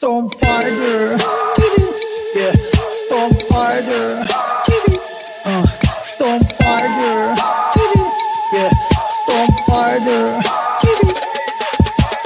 Stone 0.00 0.30
Fighter 0.30 1.18
TV, 1.52 1.76
yeah, 2.34 2.52
Stone 3.04 3.34
Fighter 3.50 4.24
TV, 4.64 4.96
uh, 5.44 5.66
Stone 6.02 6.44
Fighter 6.56 7.34
TV, 7.74 7.94
yeah, 8.54 8.70
Stone 9.20 9.54
Fighter 9.66 10.40
TV. 10.80 11.00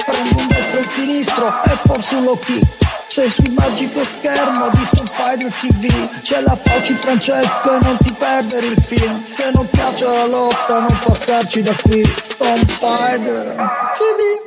Prendi 0.05 0.35
un 0.39 0.47
destro 0.47 0.79
e 0.79 0.83
un 0.83 0.87
sinistro 0.87 1.63
e 1.65 1.75
forse 1.85 2.15
un 2.15 2.23
low 2.23 2.39
kick. 2.39 2.65
Sei 3.09 3.29
sul 3.29 3.49
magico 3.49 4.05
schermo 4.05 4.69
di 4.69 4.85
Stone 4.85 5.09
Fighter 5.11 5.53
TV 5.53 6.21
C'è 6.21 6.41
la 6.41 6.55
Fauci 6.55 6.93
Francesco 6.95 7.75
e 7.75 7.79
non 7.81 7.97
ti 7.97 8.11
perdere 8.13 8.67
il 8.67 8.81
film. 8.81 9.21
Se 9.21 9.51
non 9.53 9.67
piace 9.69 10.05
la 10.05 10.25
lotta 10.25 10.79
non 10.79 10.97
passarci 11.03 11.61
da 11.61 11.75
qui. 11.83 12.05
Stone 12.05 12.65
Fighter 12.79 13.91
TV 13.95 14.44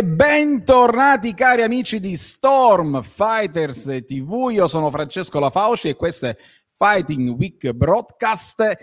E 0.00 0.02
bentornati 0.02 1.34
cari 1.34 1.60
amici 1.60 2.00
di 2.00 2.16
Storm 2.16 3.02
Fighters 3.02 3.84
TV, 4.06 4.48
io 4.50 4.66
sono 4.66 4.90
Francesco 4.90 5.38
Lafauci 5.38 5.88
e 5.88 5.94
questo 5.94 6.24
è 6.24 6.36
Fighting 6.74 7.28
Week 7.36 7.70
Broadcast 7.72 8.78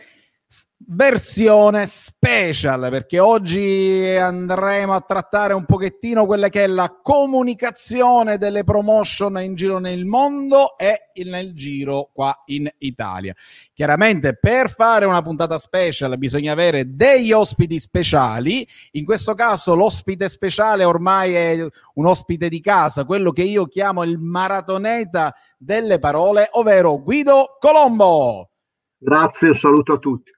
versione 0.79 1.87
special 1.87 2.89
perché 2.91 3.17
oggi 3.19 4.15
andremo 4.15 4.93
a 4.93 5.01
trattare 5.01 5.53
un 5.53 5.65
pochettino 5.65 6.25
quella 6.25 6.49
che 6.49 6.65
è 6.65 6.67
la 6.67 6.99
comunicazione 7.01 8.37
delle 8.37 8.63
promotion 8.63 9.39
in 9.39 9.55
giro 9.55 9.79
nel 9.79 10.05
mondo 10.05 10.77
e 10.77 11.09
nel 11.25 11.55
giro 11.55 12.11
qua 12.13 12.43
in 12.45 12.69
Italia. 12.77 13.33
Chiaramente 13.73 14.37
per 14.37 14.69
fare 14.69 15.05
una 15.05 15.21
puntata 15.23 15.57
special 15.57 16.15
bisogna 16.17 16.51
avere 16.51 16.95
degli 16.95 17.31
ospiti 17.31 17.79
speciali, 17.79 18.65
in 18.91 19.03
questo 19.03 19.33
caso 19.33 19.73
l'ospite 19.73 20.29
speciale 20.29 20.83
ormai 20.83 21.33
è 21.33 21.67
un 21.95 22.05
ospite 22.05 22.49
di 22.49 22.61
casa, 22.61 23.05
quello 23.05 23.31
che 23.31 23.43
io 23.43 23.65
chiamo 23.65 24.03
il 24.03 24.19
maratoneta 24.19 25.33
delle 25.57 25.97
parole, 25.97 26.49
ovvero 26.51 27.01
Guido 27.01 27.57
Colombo. 27.59 28.51
Grazie, 28.99 29.53
saluto 29.53 29.93
a 29.93 29.97
tutti. 29.97 30.36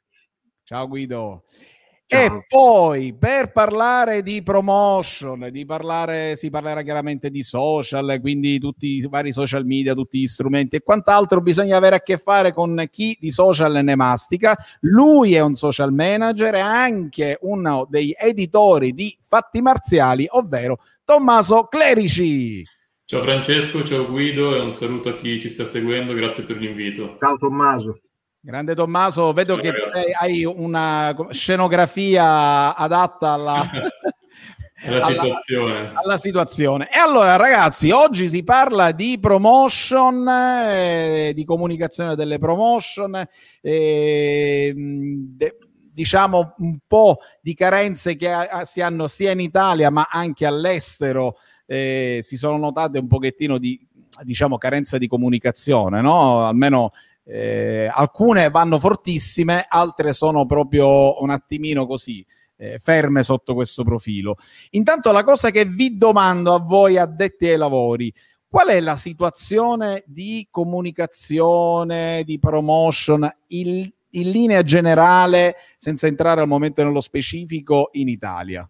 Ciao 0.70 0.88
Guido. 0.88 1.46
Ciao. 2.06 2.26
E 2.26 2.46
poi 2.48 3.16
per 3.18 3.52
parlare 3.52 4.22
di 4.22 4.44
promotion, 4.44 5.48
di 5.50 5.66
parlare, 5.66 6.36
si 6.36 6.52
parlerà 6.52 6.84
chiaramente 6.84 7.32
di 7.32 7.42
social, 7.42 8.20
quindi 8.22 8.60
tutti 8.60 8.98
i 8.98 9.08
vari 9.10 9.32
social 9.32 9.66
media, 9.66 9.96
tutti 9.96 10.20
gli 10.20 10.28
strumenti 10.28 10.76
e 10.76 10.82
quant'altro, 10.82 11.42
bisogna 11.42 11.76
avere 11.76 11.96
a 11.96 12.02
che 12.02 12.18
fare 12.18 12.54
con 12.54 12.86
chi 12.92 13.18
di 13.20 13.32
social 13.32 13.84
ne 13.84 13.96
mastica. 13.96 14.56
Lui 14.82 15.34
è 15.34 15.40
un 15.40 15.56
social 15.56 15.92
manager 15.92 16.54
e 16.54 16.60
anche 16.60 17.40
uno 17.42 17.88
degli 17.90 18.14
editori 18.16 18.94
di 18.94 19.18
Fatti 19.26 19.62
Marziali, 19.62 20.28
ovvero 20.30 20.78
Tommaso 21.04 21.64
Clerici. 21.64 22.62
Ciao 23.06 23.24
Francesco, 23.24 23.84
ciao 23.84 24.08
Guido 24.08 24.56
e 24.56 24.60
un 24.60 24.70
saluto 24.70 25.10
a 25.10 25.16
chi 25.16 25.40
ci 25.42 25.50
sta 25.50 25.66
seguendo, 25.66 26.14
grazie 26.14 26.44
per 26.44 26.58
l'invito. 26.58 27.16
Ciao 27.18 27.38
Tommaso. 27.38 28.02
Grande 28.42 28.74
Tommaso, 28.74 29.34
vedo 29.34 29.58
che 29.58 29.74
sei, 29.92 30.14
hai 30.18 30.46
una 30.46 31.14
scenografia 31.32 32.74
adatta 32.74 33.32
alla, 33.36 33.70
alla, 34.86 35.08
situazione. 35.08 35.92
alla, 35.94 36.18
situazione. 36.18 36.90
E 36.90 37.00
allora, 37.00 37.36
ragazzi, 37.36 37.92
oggi 37.92 38.30
si 38.30 38.44
parla 38.44 38.94
di 38.94 39.18
promotion, 39.20 40.26
eh, 40.30 41.34
di 41.36 41.44
comunicazione 41.44 42.16
delle 42.16 42.38
promotion, 42.38 43.22
eh, 43.60 44.74
de, 44.74 45.58
diciamo 45.92 46.54
un 46.60 46.78
po' 46.88 47.18
di 47.42 47.54
carenze 47.54 48.16
che 48.16 48.32
a, 48.32 48.64
si 48.64 48.80
hanno 48.80 49.10
sia 49.10 49.32
in 49.32 49.42
Italia 49.42 49.90
ma 49.90 50.08
anche 50.10 50.46
all'estero. 50.46 51.36
Eh, 51.66 52.20
si 52.24 52.38
sono 52.38 52.58
notate 52.58 53.00
un 53.00 53.08
pochettino 53.08 53.58
di 53.58 53.86
diciamo 54.24 54.58
carenza 54.58 54.98
di 54.98 55.08
comunicazione, 55.08 56.02
no? 56.02 56.46
Almeno 56.46 56.92
eh, 57.30 57.90
alcune 57.94 58.50
vanno 58.50 58.80
fortissime, 58.80 59.66
altre 59.70 60.14
sono 60.14 60.46
proprio 60.46 61.22
un 61.22 61.30
attimino 61.30 61.86
così. 61.86 62.26
Eh, 62.62 62.78
ferme 62.78 63.24
sotto 63.24 63.54
questo 63.54 63.86
profilo. 63.86 64.36
Intanto 64.72 65.14
la 65.14 65.24
cosa 65.24 65.50
che 65.50 65.64
vi 65.64 65.98
domando 65.98 66.54
a 66.54 66.60
voi 66.60 66.98
addetti 66.98 67.48
ai 67.48 67.56
lavori, 67.58 68.14
qual 68.50 68.68
è 68.68 68.82
la 68.82 68.98
situazione 68.98 70.04
di 70.06 70.46
comunicazione, 70.52 72.24
di 72.26 72.38
promotion 72.38 73.32
in, 73.48 73.90
in 74.10 74.30
linea 74.30 74.62
generale, 74.64 75.56
senza 75.78 76.08
entrare 76.08 76.42
al 76.42 76.48
momento 76.50 76.84
nello 76.84 77.00
specifico, 77.00 77.92
in 77.94 78.10
Italia? 78.10 78.70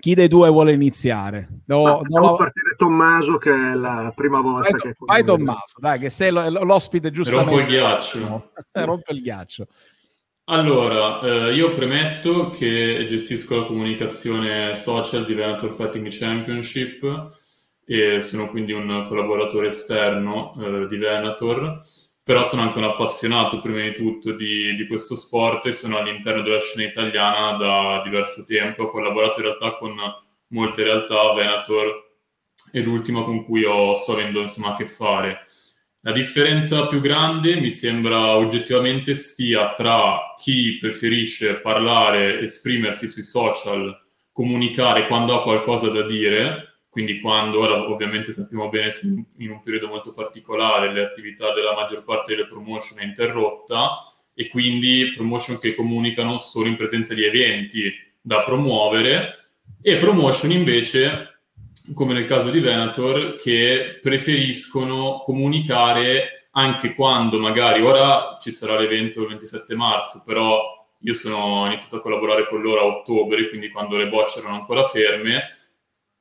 Chi 0.00 0.14
dei 0.14 0.28
due 0.28 0.50
vuole 0.50 0.72
iniziare? 0.72 1.48
Do, 1.64 2.02
do... 2.02 2.36
partire 2.36 2.74
Tommaso 2.76 3.38
che 3.38 3.50
è 3.50 3.74
la 3.74 4.12
prima 4.14 4.40
volta 4.42 4.70
vai, 4.70 4.80
che... 4.80 4.94
Vai 4.98 5.24
Tommaso, 5.24 5.78
dai, 5.78 5.98
che 5.98 6.10
sei 6.10 6.30
l'ospite 6.30 7.10
giustamente. 7.10 7.50
Rompo 7.50 7.62
il 7.62 7.68
ghiaccio. 7.74 8.52
Rompo 8.72 9.12
il 9.12 9.22
ghiaccio. 9.22 9.66
Allora, 10.50 11.20
eh, 11.20 11.54
io 11.54 11.72
premetto 11.72 12.50
che 12.50 13.06
gestisco 13.08 13.60
la 13.60 13.66
comunicazione 13.66 14.74
social 14.74 15.24
di 15.24 15.34
Venator 15.34 15.74
Fighting 15.74 16.08
Championship 16.10 17.26
e 17.84 18.20
sono 18.20 18.50
quindi 18.50 18.72
un 18.72 19.06
collaboratore 19.08 19.68
esterno 19.68 20.54
eh, 20.58 20.88
di 20.88 20.96
Venator 20.98 21.78
però 22.28 22.42
sono 22.42 22.60
anche 22.60 22.76
un 22.76 22.84
appassionato 22.84 23.58
prima 23.62 23.80
di 23.80 23.94
tutto 23.94 24.32
di, 24.32 24.74
di, 24.76 24.86
questo 24.86 25.16
sport 25.16 25.64
e 25.64 25.72
sono 25.72 25.96
all'interno 25.96 26.42
della 26.42 26.60
scena 26.60 26.86
italiana 26.86 27.56
da 27.56 28.02
diverso 28.04 28.44
tempo. 28.44 28.82
Ho 28.82 28.90
collaborato 28.90 29.40
in 29.40 29.46
realtà 29.46 29.78
con 29.78 29.94
molte 30.48 30.82
realtà, 30.82 31.32
Venator 31.32 32.16
è 32.70 32.80
l'ultima 32.80 33.24
con 33.24 33.46
cui 33.46 33.64
ho, 33.64 33.94
sto 33.94 34.12
avendo 34.12 34.40
insomma, 34.40 34.74
a 34.74 34.76
che 34.76 34.84
fare. 34.84 35.40
La 36.00 36.12
differenza 36.12 36.86
più 36.86 37.00
grande 37.00 37.58
mi 37.60 37.70
sembra 37.70 38.36
oggettivamente 38.36 39.14
stia 39.14 39.72
tra 39.72 40.34
chi 40.36 40.76
preferisce 40.78 41.62
parlare, 41.62 42.40
esprimersi 42.40 43.08
sui 43.08 43.24
social, 43.24 43.98
comunicare 44.32 45.06
quando 45.06 45.34
ha 45.34 45.42
qualcosa 45.42 45.88
da 45.88 46.02
dire 46.02 46.77
quindi 46.98 47.20
quando 47.20 47.60
ora 47.60 47.88
ovviamente 47.88 48.32
sappiamo 48.32 48.68
bene 48.68 48.90
in 49.36 49.50
un 49.50 49.62
periodo 49.62 49.86
molto 49.86 50.12
particolare 50.12 50.92
le 50.92 51.04
attività 51.04 51.54
della 51.54 51.72
maggior 51.72 52.02
parte 52.02 52.34
delle 52.34 52.48
promotion 52.48 52.98
è 52.98 53.04
interrotta 53.04 53.90
e 54.34 54.48
quindi 54.48 55.12
promotion 55.14 55.60
che 55.60 55.76
comunicano 55.76 56.38
solo 56.38 56.66
in 56.66 56.76
presenza 56.76 57.14
di 57.14 57.22
eventi 57.22 57.94
da 58.20 58.42
promuovere 58.42 59.36
e 59.80 59.98
promotion 59.98 60.50
invece 60.50 61.42
come 61.94 62.14
nel 62.14 62.26
caso 62.26 62.50
di 62.50 62.58
Venator 62.58 63.36
che 63.36 64.00
preferiscono 64.02 65.20
comunicare 65.22 66.48
anche 66.50 66.96
quando 66.96 67.38
magari 67.38 67.80
ora 67.80 68.36
ci 68.40 68.50
sarà 68.50 68.76
l'evento 68.76 69.20
il 69.20 69.28
27 69.28 69.76
marzo 69.76 70.24
però 70.26 70.84
io 71.02 71.14
sono 71.14 71.64
iniziato 71.66 71.98
a 71.98 72.00
collaborare 72.00 72.48
con 72.48 72.60
loro 72.60 72.80
a 72.80 72.86
ottobre 72.86 73.48
quindi 73.50 73.68
quando 73.68 73.96
le 73.96 74.08
bocce 74.08 74.40
erano 74.40 74.56
ancora 74.56 74.82
ferme 74.82 75.44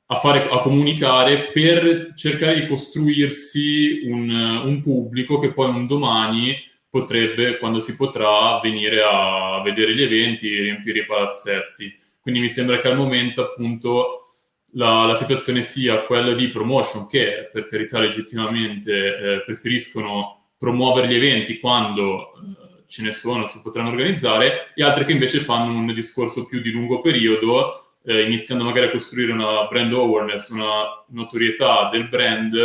a, 0.10 0.16
fare, 0.16 0.48
a 0.50 0.60
comunicare 0.60 1.52
per 1.52 2.14
cercare 2.16 2.60
di 2.60 2.68
costruirsi 2.68 4.02
un, 4.06 4.30
un, 4.30 4.82
pubblico 4.82 5.38
che 5.40 5.52
poi 5.54 5.70
un 5.70 5.86
domani 5.86 6.56
potrebbe, 6.90 7.58
quando 7.58 7.80
si 7.80 7.96
potrà, 7.96 8.60
venire 8.62 9.02
a 9.04 9.62
vedere 9.64 9.94
gli 9.94 10.02
eventi 10.02 10.54
e 10.54 10.62
riempire 10.62 11.00
i 11.00 11.06
palazzetti. 11.06 11.94
Quindi 12.22 12.40
mi 12.40 12.50
sembra 12.50 12.80
che 12.80 12.88
al 12.88 12.98
momento 12.98 13.42
appunto 13.42 14.24
la, 14.72 15.06
la 15.06 15.16
situazione 15.16 15.62
sia 15.62 16.02
quella 16.02 16.34
di 16.34 16.50
promotion 16.50 17.08
che 17.08 17.50
per 17.52 17.68
carità 17.68 18.00
legittimamente 18.00 19.18
eh, 19.18 19.44
preferiscono 19.44 20.52
promuovere 20.58 21.08
gli 21.08 21.16
eventi 21.16 21.60
quando 21.60 22.34
eh, 22.34 22.84
ce 22.88 23.04
ne 23.04 23.12
sono, 23.12 23.46
si 23.46 23.62
potranno 23.62 23.90
organizzare, 23.90 24.72
e 24.74 24.84
altre 24.84 25.04
che 25.04 25.12
invece 25.12 25.40
fanno 25.40 25.78
un 25.78 25.94
discorso 25.94 26.46
più 26.46 26.62
di 26.62 26.72
lungo 26.72 27.00
periodo 27.00 27.87
eh, 28.08 28.24
iniziando 28.24 28.64
magari 28.64 28.88
a 28.88 28.92
costruire 28.92 29.34
una 29.34 29.68
brand 29.68 29.92
awareness, 29.92 30.50
una 30.50 31.04
notorietà 31.10 31.90
del 31.92 32.08
brand 32.08 32.56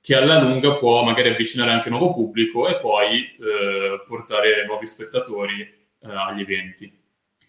che 0.00 0.14
alla 0.14 0.40
lunga 0.40 0.76
può 0.76 1.02
magari 1.02 1.30
avvicinare 1.30 1.72
anche 1.72 1.88
un 1.88 1.98
nuovo 1.98 2.14
pubblico 2.14 2.68
e 2.68 2.78
poi 2.78 3.16
eh, 3.16 4.02
portare 4.06 4.64
nuovi 4.64 4.86
spettatori 4.86 5.60
eh, 5.60 6.08
agli 6.08 6.42
eventi. 6.42 7.04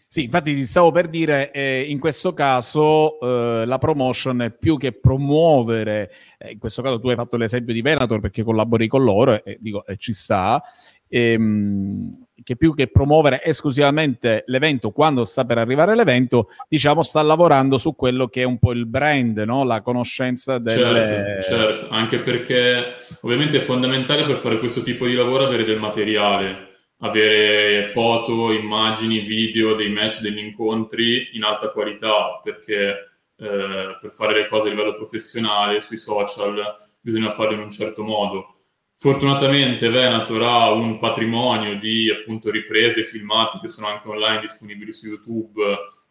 Sì, 0.10 0.24
infatti 0.24 0.56
ti 0.56 0.66
stavo 0.66 0.92
per 0.92 1.10
dire, 1.10 1.51
eh, 1.51 1.86
in 1.88 2.00
questo 2.00 2.34
caso 2.34 3.19
eh, 3.19 3.66
la 3.66 3.78
promotion 3.78 4.56
più 4.60 4.78
che 4.78 4.94
promuovere, 4.94 6.12
eh, 6.39 6.54
in 6.54 6.57
questo 6.57 6.81
caso 6.81 7.00
tu 7.00 7.10
hai 7.10 7.16
fatto 7.16 7.38
l'esempio 7.38 7.74
di 7.74 7.84
Venator 7.84 8.19
perché 8.19 8.42
collabori 8.42 8.88
con 8.88 9.04
loro 9.04 9.44
e 9.44 9.57
dico, 9.60 9.84
ci 9.98 10.13
sta, 10.13 10.63
ehm, 11.07 12.26
che 12.48 12.56
più 12.56 12.74
che 12.74 12.88
promuovere 12.88 13.44
esclusivamente 13.44 14.46
l'evento 14.46 14.92
quando 14.92 15.26
sta 15.26 15.44
per 15.44 15.58
arrivare 15.58 15.96
l'evento, 15.96 16.48
diciamo 16.70 17.04
sta 17.04 17.22
lavorando 17.22 17.78
su 17.78 17.94
quello 17.94 18.30
che 18.30 18.44
è 18.44 18.46
un 18.46 18.58
po' 18.58 18.72
il 18.72 18.86
brand, 18.86 19.38
no? 19.40 19.66
la 19.66 19.82
conoscenza 19.82 20.58
del... 20.58 20.78
Certo, 20.78 21.42
certo, 21.42 21.88
anche 21.90 22.20
perché 22.20 22.86
ovviamente 23.24 23.58
è 23.58 23.60
fondamentale 23.60 24.24
per 24.24 24.38
fare 24.38 24.60
questo 24.60 24.82
tipo 24.82 25.06
di 25.08 25.14
lavoro 25.14 25.44
avere 25.46 25.66
del 25.66 25.78
materiale 25.78 26.76
avere 27.00 27.84
foto, 27.84 28.54
immagini, 28.54 29.20
video 29.20 29.76
dei 29.76 29.92
match, 29.92 30.22
degli 30.22 30.40
incontri 30.40 31.32
in 31.34 31.44
alta 31.44 31.72
qualità, 31.72 32.40
perché 32.42 33.10
eh, 33.36 33.98
per 34.00 34.10
fare 34.10 34.34
le 34.34 34.48
cose 34.48 34.68
a 34.68 34.72
livello 34.72 34.96
professionale 34.96 35.82
sui 35.82 35.98
social 35.98 36.64
bisogna 37.02 37.30
farle 37.30 37.56
in 37.56 37.62
un 37.62 37.70
certo 37.70 38.04
modo. 38.04 38.54
Fortunatamente 39.00 39.90
Venator 39.90 40.42
ha 40.42 40.72
un 40.72 40.98
patrimonio 40.98 41.78
di 41.78 42.10
appunto 42.10 42.50
riprese, 42.50 43.04
filmati 43.04 43.60
che 43.60 43.68
sono 43.68 43.86
anche 43.86 44.08
online 44.08 44.40
disponibili 44.40 44.92
su 44.92 45.06
YouTube, 45.06 45.62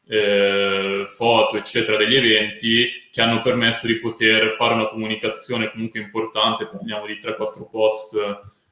eh, 0.06 1.02
foto, 1.08 1.56
eccetera, 1.56 1.96
degli 1.96 2.14
eventi 2.14 2.88
che 3.10 3.22
hanno 3.22 3.40
permesso 3.40 3.88
di 3.88 3.98
poter 3.98 4.52
fare 4.52 4.74
una 4.74 4.86
comunicazione 4.88 5.68
comunque 5.72 5.98
importante, 5.98 6.68
parliamo 6.68 7.06
di 7.06 7.18
3-4 7.18 7.68
post 7.68 8.14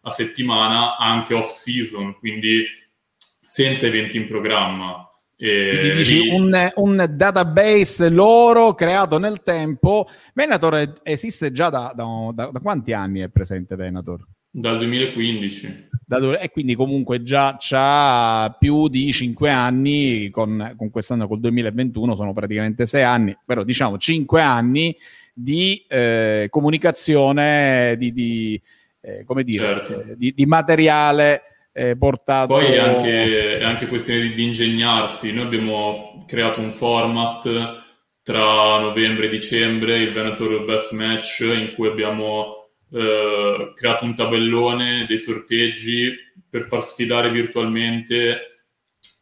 a 0.03 0.11
settimana 0.11 0.97
anche 0.97 1.35
off 1.35 1.49
season, 1.49 2.17
quindi 2.17 2.69
senza 3.17 3.87
eventi 3.87 4.17
in 4.17 4.29
programma. 4.29 5.09
E 5.47 5.93
dici 5.97 6.29
un, 6.29 6.53
un, 6.77 7.07
database 7.11 8.09
loro 8.09 8.75
creato 8.75 9.19
nel 9.19 9.43
tempo. 9.43 10.07
Venator 10.33 11.01
esiste 11.03 11.53
già 11.53 11.69
da, 11.69 11.93
da, 11.95 12.05
da, 12.33 12.47
da 12.47 12.61
quanti 12.61 12.95
anni 12.95 13.21
è 13.21 13.29
presente 13.29 13.77
Venator? 13.77 14.27
Dal 14.51 14.79
2015. 14.79 15.89
Da, 16.07 16.39
e 16.39 16.51
quindi 16.51 16.75
comunque 16.75 17.23
già 17.23 17.59
ha 17.73 18.57
più 18.59 18.89
di 18.89 19.13
5 19.13 19.51
anni, 19.51 20.31
con, 20.31 20.75
con 20.77 20.91
quest'anno 20.91 21.29
col 21.29 21.41
2021 21.41 22.15
sono 22.15 22.33
praticamente 22.33 22.87
6 22.87 23.03
anni, 23.03 23.37
però 23.45 23.65
diciamo 23.65 23.99
5 23.99 24.41
anni 24.41 24.97
di 25.35 25.85
eh, 25.89 26.47
comunicazione, 26.49 27.97
di, 27.99 28.13
di 28.13 28.61
eh, 29.03 29.25
come 29.25 29.45
dire, 29.45 29.83
certo. 29.85 30.15
di, 30.17 30.33
di, 30.35 30.47
materiale 30.47 31.43
eh, 31.77 31.97
portato. 31.97 32.55
Poi 32.55 32.67
è 32.67 32.79
anche, 32.79 33.59
è 33.59 33.65
anche 33.65 33.89
questione 33.89 34.21
di, 34.21 34.35
di, 34.35 34.45
ingegnarsi. 34.45 35.35
Noi 35.35 35.45
abbiamo 35.45 36.25
creato 36.27 36.61
un 36.61 36.71
format 36.71 37.83
tra 38.23 38.79
novembre 38.79 39.27
e 39.27 39.29
dicembre, 39.29 39.99
il 39.99 40.13
Venator 40.13 40.65
Best 40.65 40.93
Match, 40.93 41.41
in 41.41 41.73
cui 41.75 41.89
abbiamo 41.89 42.55
eh, 42.93 43.73
creato 43.75 44.05
un 44.05 44.15
tabellone 44.15 45.05
dei 45.07 45.19
sorteggi 45.19 46.15
per 46.49 46.63
far 46.63 46.83
sfidare 46.83 47.29
virtualmente 47.31 48.41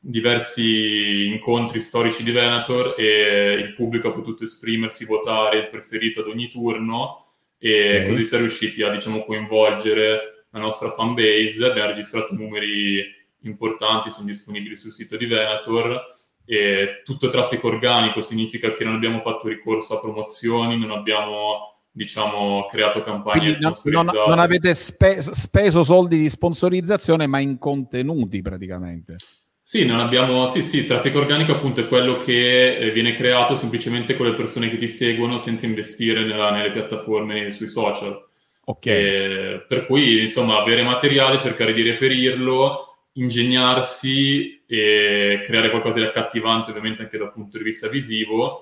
diversi 0.05 1.27
incontri 1.27 1.81
storici 1.81 2.23
di 2.23 2.33
Venator 2.33 2.97
e 2.99 3.55
il 3.55 3.73
pubblico 3.73 4.09
ha 4.09 4.13
potuto 4.13 4.45
esprimersi, 4.45 5.07
votare 5.07 5.59
il 5.59 5.69
preferito 5.69 6.21
ad 6.21 6.27
ogni 6.27 6.51
turno 6.51 7.25
e 7.57 8.01
okay. 8.01 8.09
così 8.09 8.25
siamo 8.25 8.45
riusciti 8.45 8.83
a 8.83 8.91
diciamo, 8.91 9.25
coinvolgere 9.25 10.42
la 10.53 10.61
nostra 10.61 10.91
fan 10.91 11.15
base, 11.15 11.65
abbiamo 11.65 11.89
registrato 11.89 12.35
numeri 12.35 13.05
importanti, 13.41 14.11
sono 14.11 14.27
disponibili 14.27 14.77
sul 14.77 14.93
sito 14.93 15.17
di 15.17 15.27
Venator 15.27 16.05
e 16.45 17.03
tutto 17.05 17.29
traffico 17.29 17.69
organico 17.69 18.21
significa 18.21 18.73
che 18.73 18.85
non 18.85 18.95
abbiamo 18.95 19.19
fatto 19.19 19.49
ricorso 19.49 19.97
a 19.97 20.01
promozioni, 20.01 20.79
non 20.79 20.91
abbiamo 20.91 21.69
diciamo 21.95 22.65
creato 22.71 23.03
campagne 23.03 23.59
non, 23.61 23.75
non, 23.85 24.07
non, 24.07 24.39
avete 24.39 24.73
spe- 24.73 25.21
speso 25.21 25.85
soldi 25.85 26.17
di 26.17 26.31
sponsorizzazione 26.31 27.27
ma 27.27 27.39
in 27.39 27.59
contenuti 27.59 28.41
praticamente 28.41 29.17
sì, 29.65 29.87
non 29.87 30.01
abbiamo, 30.01 30.47
sì, 30.47 30.61
sì, 30.61 30.85
traffico 30.87 31.21
organico 31.21 31.53
appunto 31.53 31.81
è 31.81 31.87
quello 31.87 32.19
che 32.19 32.77
eh, 32.77 32.91
viene 32.91 33.13
creato 33.13 33.55
semplicemente 33.55 34.17
con 34.17 34.27
le 34.27 34.35
persone 34.35 34.69
che 34.69 34.77
ti 34.77 34.89
seguono 34.89 35.39
senza 35.39 35.67
investire 35.67 36.25
nella, 36.25 36.51
nelle 36.51 36.73
piattaforme, 36.73 37.49
sui 37.51 37.69
social. 37.69 38.27
Ok. 38.65 38.87
E, 38.87 39.65
per 39.67 39.87
cui, 39.87 40.21
insomma, 40.21 40.61
avere 40.61 40.83
materiale, 40.83 41.39
cercare 41.39 41.73
di 41.73 41.83
reperirlo, 41.83 43.09
ingegnarsi 43.15 44.63
e 44.67 45.41
creare 45.45 45.71
qualcosa 45.71 45.99
di 45.99 46.05
accattivante, 46.05 46.71
ovviamente 46.71 47.03
anche 47.03 47.19
dal 47.19 47.33
punto 47.33 47.59
di 47.59 47.65
vista 47.65 47.89
visivo. 47.89 48.59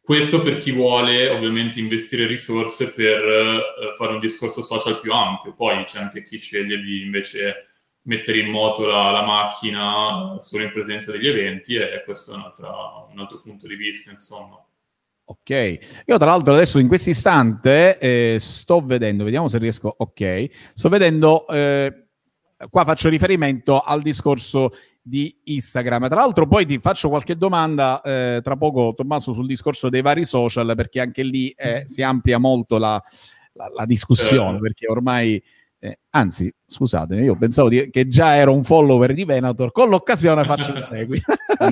Questo 0.00 0.42
per 0.42 0.58
chi 0.58 0.72
vuole 0.72 1.28
ovviamente 1.28 1.78
investire 1.78 2.26
risorse 2.26 2.92
per 2.92 3.22
eh, 3.22 3.94
fare 3.96 4.12
un 4.14 4.20
discorso 4.20 4.60
social 4.60 5.00
più 5.00 5.12
ampio. 5.12 5.54
Poi 5.54 5.84
c'è 5.84 6.00
anche 6.00 6.24
chi 6.24 6.38
sceglie 6.38 6.80
di 6.80 7.02
invece 7.02 7.68
mettere 8.02 8.38
in 8.38 8.50
moto 8.50 8.84
la, 8.86 9.12
la, 9.12 9.22
macchina 9.22 10.34
solo 10.38 10.64
in 10.64 10.72
presenza 10.72 11.12
degli 11.12 11.28
eventi 11.28 11.76
e 11.76 12.02
questo 12.04 12.32
è 12.32 12.34
un 12.34 13.18
altro 13.20 13.40
punto 13.40 13.68
di 13.68 13.76
vista, 13.76 14.10
insomma. 14.10 14.56
Ok, 15.32 15.78
io 16.04 16.18
tra 16.18 16.26
l'altro 16.26 16.52
adesso 16.52 16.78
in 16.78 16.88
questo 16.88 17.08
istante 17.08 17.96
eh, 17.98 18.36
sto 18.38 18.82
vedendo, 18.84 19.24
vediamo 19.24 19.48
se 19.48 19.56
riesco, 19.56 19.94
ok, 19.96 20.46
sto 20.74 20.90
vedendo, 20.90 21.46
eh, 21.48 22.02
qua 22.68 22.84
faccio 22.84 23.08
riferimento 23.08 23.80
al 23.80 24.02
discorso 24.02 24.72
di 25.00 25.34
Instagram. 25.44 26.08
Tra 26.08 26.20
l'altro 26.20 26.46
poi 26.46 26.66
ti 26.66 26.78
faccio 26.78 27.08
qualche 27.08 27.36
domanda 27.36 28.02
eh, 28.02 28.40
tra 28.42 28.56
poco 28.56 28.92
Tommaso 28.94 29.32
sul 29.32 29.46
discorso 29.46 29.88
dei 29.88 30.02
vari 30.02 30.26
social 30.26 30.74
perché 30.76 31.00
anche 31.00 31.22
lì 31.22 31.48
eh, 31.56 31.82
si 31.86 32.02
amplia 32.02 32.36
molto 32.36 32.76
la, 32.76 33.02
la, 33.54 33.70
la 33.74 33.86
discussione 33.86 34.50
certo. 34.50 34.60
perché 34.60 34.86
ormai 34.86 35.42
eh, 35.84 35.98
anzi, 36.10 36.54
scusate, 36.64 37.16
io 37.16 37.34
pensavo 37.34 37.68
di, 37.68 37.90
che 37.90 38.06
già 38.06 38.36
ero 38.36 38.54
un 38.54 38.62
follower 38.62 39.12
di 39.14 39.24
Venator, 39.24 39.72
con 39.72 39.88
l'occasione 39.88 40.44
faccio 40.44 40.72
il 40.72 40.80
segui. 40.80 41.20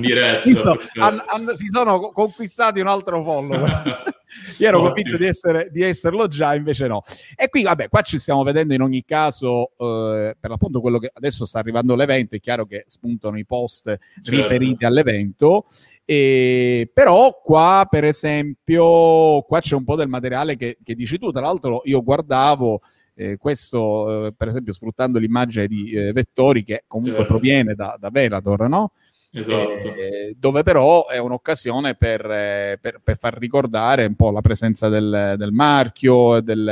diretto, 0.01 0.41
Visto, 0.51 0.77
han, 0.99 1.21
han, 1.25 1.55
si 1.55 1.67
sono 1.69 2.11
conquistati 2.11 2.81
un 2.81 2.87
altro 2.87 3.23
follower. 3.23 4.03
io 4.59 4.67
ero 4.67 4.81
convinto 4.81 5.15
di, 5.15 5.25
essere, 5.25 5.69
di, 5.71 5.81
esserlo 5.81 6.27
già, 6.27 6.55
invece 6.55 6.87
no. 6.87 7.03
E 7.37 7.47
qui, 7.47 7.63
vabbè, 7.63 7.87
qua 7.87 8.01
ci 8.01 8.19
stiamo 8.19 8.43
vedendo 8.43 8.73
in 8.73 8.81
ogni 8.81 9.05
caso, 9.05 9.71
eh, 9.77 10.35
per 10.37 10.49
l'appunto 10.49 10.81
quello 10.81 10.97
che 10.97 11.09
adesso 11.13 11.45
sta 11.45 11.59
arrivando 11.59 11.95
l'evento, 11.95 12.35
è 12.35 12.41
chiaro 12.41 12.65
che 12.65 12.83
spuntano 12.87 13.37
i 13.37 13.45
post 13.45 13.85
certo. 13.85 14.29
riferiti 14.29 14.83
all'evento, 14.83 15.67
e, 16.03 16.91
però 16.93 17.39
qua, 17.41 17.87
per 17.89 18.03
esempio, 18.03 19.41
qua 19.43 19.61
c'è 19.61 19.75
un 19.75 19.85
po' 19.85 19.95
del 19.95 20.09
materiale 20.09 20.57
che, 20.57 20.79
che 20.83 20.95
dici 20.95 21.17
tu, 21.17 21.31
tra 21.31 21.39
l'altro 21.39 21.79
io 21.85 22.03
guardavo 22.03 22.81
eh, 23.15 23.37
questo, 23.37 24.27
eh, 24.27 24.33
per 24.33 24.47
esempio, 24.47 24.73
sfruttando 24.73 25.19
l'immagine 25.19 25.67
di 25.67 25.91
eh, 25.91 26.11
Vettori, 26.11 26.63
che 26.63 26.83
comunque 26.87 27.17
certo. 27.17 27.33
proviene 27.33 27.75
da, 27.75 27.97
da 27.99 28.09
Velator, 28.09 28.67
no? 28.67 28.91
Esatto. 29.33 29.93
Eh, 29.95 30.35
dove 30.37 30.63
però 30.63 31.07
è 31.07 31.17
un'occasione 31.17 31.95
per, 31.95 32.29
eh, 32.29 32.77
per, 32.81 32.99
per, 33.01 33.17
far 33.17 33.37
ricordare 33.37 34.05
un 34.05 34.15
po' 34.15 34.31
la 34.31 34.41
presenza 34.41 34.89
del, 34.89 35.35
del 35.37 35.51
marchio, 35.53 36.41
del, 36.41 36.67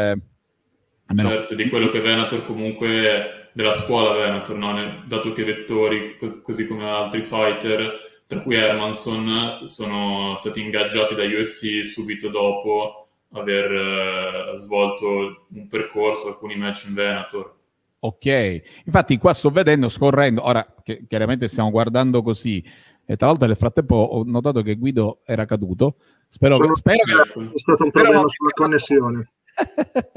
almeno... 1.06 1.30
certo, 1.30 1.56
di 1.56 1.70
quello 1.70 1.90
che 1.90 2.02
Venator 2.02 2.46
comunque 2.46 3.50
della 3.54 3.72
scuola 3.72 4.14
Venator, 4.14 4.58
no? 4.58 5.04
dato 5.08 5.32
che 5.32 5.44
Vettori, 5.44 6.18
cos- 6.18 6.42
così 6.42 6.68
come 6.68 6.88
altri 6.88 7.22
fighter, 7.22 7.94
tra 8.28 8.42
cui 8.42 8.56
Hermanson, 8.56 9.62
sono 9.66 10.36
stati 10.36 10.62
ingaggiati 10.62 11.16
da 11.16 11.24
USC 11.24 11.84
subito 11.84 12.30
dopo 12.30 13.09
aver 13.34 13.72
eh, 13.72 14.58
svolto 14.58 15.46
un 15.54 15.68
percorso, 15.68 16.30
alcuni 16.30 16.56
match 16.56 16.86
in 16.88 16.94
Venator. 16.94 17.58
Ok, 18.02 18.62
infatti 18.86 19.18
qua 19.18 19.34
sto 19.34 19.50
vedendo, 19.50 19.90
scorrendo, 19.90 20.46
ora 20.46 20.66
che 20.82 21.06
chiaramente 21.06 21.50
stiamo 21.50 21.70
guardando 21.70 22.22
così, 22.22 22.64
e 23.06 23.16
tra 23.18 23.28
l'altro 23.28 23.48
nel 23.48 23.58
frattempo 23.58 23.96
ho 23.96 24.24
notato 24.26 24.62
che 24.62 24.76
Guido 24.76 25.20
era 25.26 25.44
caduto, 25.44 25.98
spero, 26.28 26.56
Sono, 26.56 26.70
che, 26.70 26.76
spero 26.76 27.24
che... 27.24 27.52
È 27.54 27.58
stato 27.58 27.84
un 27.84 27.92
problema 27.92 28.24
sulla 28.28 28.52
connessione. 28.54 29.32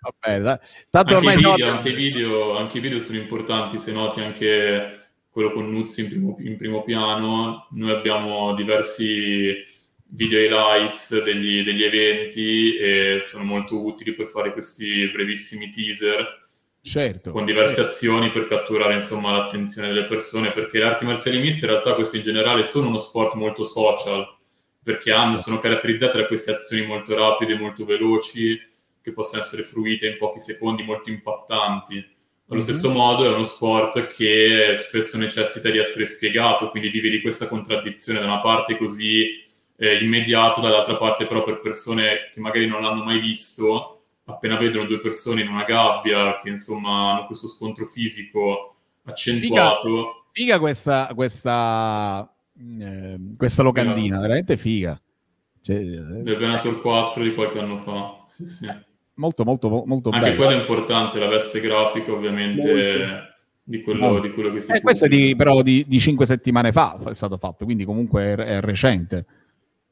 Va 0.00 0.14
bene, 0.24 0.42
dai. 0.42 0.58
Tanto 0.88 1.16
anche, 1.16 1.26
ormai 1.26 1.34
i 1.34 1.44
video, 1.44 1.70
anche, 1.70 1.88
i 1.90 1.94
video, 1.94 2.56
anche 2.56 2.78
i 2.78 2.80
video 2.80 2.98
sono 2.98 3.18
importanti, 3.18 3.78
se 3.78 3.92
noti 3.92 4.22
anche 4.22 5.08
quello 5.28 5.52
con 5.52 5.70
Nuzzi 5.70 6.00
in 6.00 6.08
primo, 6.08 6.36
in 6.38 6.56
primo 6.56 6.82
piano, 6.82 7.66
noi 7.72 7.90
abbiamo 7.90 8.54
diversi 8.54 9.54
video 10.08 10.38
highlights 10.38 11.22
degli, 11.22 11.62
degli, 11.62 11.82
eventi 11.82 12.76
e 12.76 13.18
sono 13.20 13.44
molto 13.44 13.84
utili 13.84 14.12
per 14.12 14.26
fare 14.26 14.52
questi 14.52 15.08
brevissimi 15.10 15.70
teaser 15.70 16.44
certo, 16.80 17.32
con 17.32 17.44
diverse 17.44 17.76
certo. 17.76 17.90
azioni 17.90 18.30
per 18.30 18.46
catturare 18.46 18.94
insomma 18.94 19.32
l'attenzione 19.32 19.88
delle 19.88 20.04
persone 20.04 20.52
perché 20.52 20.78
le 20.78 20.84
arti 20.84 21.04
marziali 21.04 21.38
miste 21.38 21.64
in 21.64 21.72
realtà 21.72 21.94
queste 21.94 22.18
in 22.18 22.22
generale 22.22 22.62
sono 22.62 22.88
uno 22.88 22.98
sport 22.98 23.34
molto 23.34 23.64
social 23.64 24.34
perché 24.86 25.10
hanno, 25.10 25.36
sono 25.36 25.58
caratterizzate 25.58 26.18
da 26.18 26.26
queste 26.28 26.52
azioni 26.52 26.86
molto 26.86 27.16
rapide, 27.16 27.56
molto 27.56 27.84
veloci 27.84 28.56
che 29.02 29.12
possono 29.12 29.42
essere 29.42 29.64
fruite 29.64 30.06
in 30.06 30.16
pochi 30.16 30.38
secondi, 30.38 30.84
molto 30.84 31.10
impattanti. 31.10 32.14
Allo 32.48 32.60
stesso 32.60 32.90
modo 32.90 33.24
è 33.24 33.28
uno 33.28 33.42
sport 33.42 34.06
che 34.06 34.74
spesso 34.76 35.18
necessita 35.18 35.70
di 35.70 35.78
essere 35.78 36.06
spiegato, 36.06 36.70
quindi 36.70 36.90
vive 36.90 37.08
di 37.10 37.20
questa 37.20 37.48
contraddizione 37.48 38.20
da 38.20 38.26
una 38.26 38.38
parte 38.38 38.76
così 38.76 39.42
eh, 39.76 39.98
immediato, 40.02 40.60
dall'altra 40.60 40.96
parte 40.96 41.26
però 41.26 41.44
per 41.44 41.60
persone 41.60 42.30
che 42.32 42.40
magari 42.40 42.66
non 42.66 42.82
l'hanno 42.82 43.04
mai 43.04 43.20
visto, 43.20 44.04
appena 44.24 44.56
vedono 44.56 44.86
due 44.86 45.00
persone 45.00 45.42
in 45.42 45.48
una 45.48 45.64
gabbia 45.64 46.38
che 46.38 46.48
insomma 46.48 47.12
hanno 47.12 47.26
questo 47.26 47.48
scontro 47.48 47.86
fisico 47.86 48.74
accentuato. 49.04 50.28
Figa, 50.32 50.56
figa 50.56 50.58
questa, 50.58 51.10
questa, 51.14 52.34
eh, 52.80 53.18
questa 53.36 53.62
locandina, 53.62 54.18
veramente 54.20 54.56
figa. 54.56 55.00
Cioè, 55.60 55.78
Del 55.78 56.36
Venator 56.36 56.80
4 56.80 57.22
di 57.22 57.34
qualche 57.34 57.58
anno 57.58 57.78
fa, 57.78 58.22
sì 58.26 58.46
sì 58.46 58.66
molto 59.16 59.44
molto 59.44 59.68
molto 59.86 60.10
anche 60.10 60.30
bello. 60.30 60.36
quello 60.36 60.50
è 60.52 60.60
importante 60.60 61.18
la 61.18 61.28
veste 61.28 61.60
grafica 61.60 62.12
ovviamente 62.12 63.34
di 63.62 63.82
quello, 63.82 64.20
di 64.20 64.30
quello, 64.30 64.52
che 64.52 64.60
si 64.60 64.72
eh, 64.72 64.80
questo 64.80 65.06
è 65.06 65.08
di, 65.08 65.34
però 65.34 65.60
di, 65.60 65.84
di, 65.88 65.98
cinque 65.98 66.24
settimane 66.24 66.70
fa 66.70 66.98
è 67.08 67.14
stato 67.14 67.36
fatto 67.36 67.64
quindi 67.64 67.84
comunque 67.84 68.22
è, 68.22 68.36
è 68.36 68.60
recente 68.60 69.26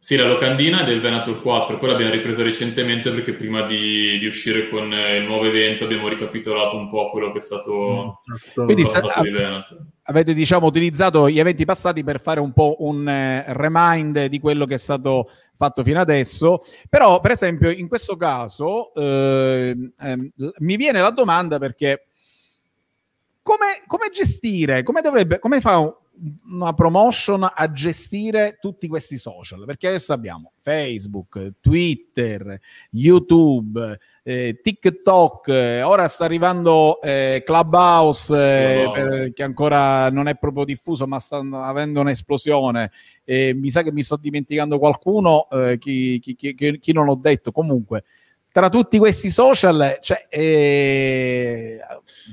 sì, 0.04 0.16
la 0.16 0.26
locandina 0.26 0.82
è 0.82 0.84
del 0.84 1.00
Venator 1.00 1.40
4, 1.40 1.78
quella 1.78 1.94
l'abbiamo 1.94 2.12
ripresa 2.12 2.42
recentemente 2.42 3.10
perché 3.10 3.32
prima 3.32 3.62
di, 3.62 4.18
di, 4.18 4.26
uscire 4.26 4.68
con 4.68 4.92
il 4.92 5.22
nuovo 5.22 5.46
evento 5.46 5.84
abbiamo 5.84 6.08
ricapitolato 6.08 6.76
un 6.76 6.90
po' 6.90 7.08
quello 7.08 7.32
che 7.32 7.38
è 7.38 7.40
stato, 7.40 8.20
mm, 8.30 8.64
Quindi 8.66 8.84
sa- 8.84 9.00
di 9.22 9.30
Venator. 9.30 9.78
Avete 10.02 10.34
diciamo 10.34 10.66
utilizzato 10.66 11.30
gli 11.30 11.38
eventi 11.38 11.64
passati 11.64 12.04
per 12.04 12.20
fare 12.20 12.38
un 12.38 12.52
po' 12.52 12.76
un 12.80 13.08
eh, 13.08 13.44
remind 13.54 14.26
di 14.26 14.38
quello 14.40 14.66
che 14.66 14.74
è 14.74 14.78
stato 14.78 15.30
fatto 15.56 15.82
fino 15.82 15.98
adesso, 15.98 16.60
però 16.90 17.20
per 17.20 17.30
esempio 17.30 17.70
in 17.70 17.88
questo 17.88 18.18
caso 18.18 18.92
eh, 18.92 19.74
eh, 19.98 20.32
mi 20.58 20.76
viene 20.76 21.00
la 21.00 21.12
domanda 21.12 21.58
perché 21.58 22.08
come, 23.40 23.82
come 23.86 24.10
gestire, 24.12 24.82
come, 24.82 25.00
dovrebbe, 25.00 25.38
come 25.38 25.62
fa 25.62 25.78
una 26.48 26.72
promotion 26.72 27.48
a 27.52 27.72
gestire 27.72 28.58
tutti 28.60 28.88
questi 28.88 29.18
social? 29.18 29.64
Perché 29.64 29.88
adesso 29.88 30.12
abbiamo 30.12 30.52
Facebook, 30.60 31.54
Twitter, 31.60 32.58
YouTube, 32.90 33.98
eh, 34.22 34.58
TikTok, 34.62 35.48
eh, 35.48 35.82
ora 35.82 36.08
sta 36.08 36.24
arrivando 36.24 37.00
eh, 37.02 37.42
Clubhouse, 37.44 38.34
eh, 38.34 38.90
per, 38.92 39.32
che 39.32 39.42
ancora 39.42 40.10
non 40.10 40.28
è 40.28 40.36
proprio 40.36 40.64
diffuso, 40.64 41.06
ma 41.06 41.18
sta 41.18 41.36
avendo 41.38 42.00
un'esplosione. 42.00 42.90
mi 43.26 43.70
sa 43.70 43.82
che 43.82 43.92
mi 43.92 44.02
sto 44.02 44.16
dimenticando 44.16 44.78
qualcuno, 44.78 45.48
eh, 45.50 45.78
chi, 45.78 46.18
chi, 46.20 46.34
chi, 46.34 46.78
chi, 46.78 46.92
non 46.92 47.08
ho 47.08 47.16
detto. 47.16 47.52
Comunque, 47.52 48.04
tra 48.54 48.68
tutti 48.68 48.98
questi 48.98 49.30
social, 49.30 49.98
cioè, 50.00 50.28
eh, 50.28 51.80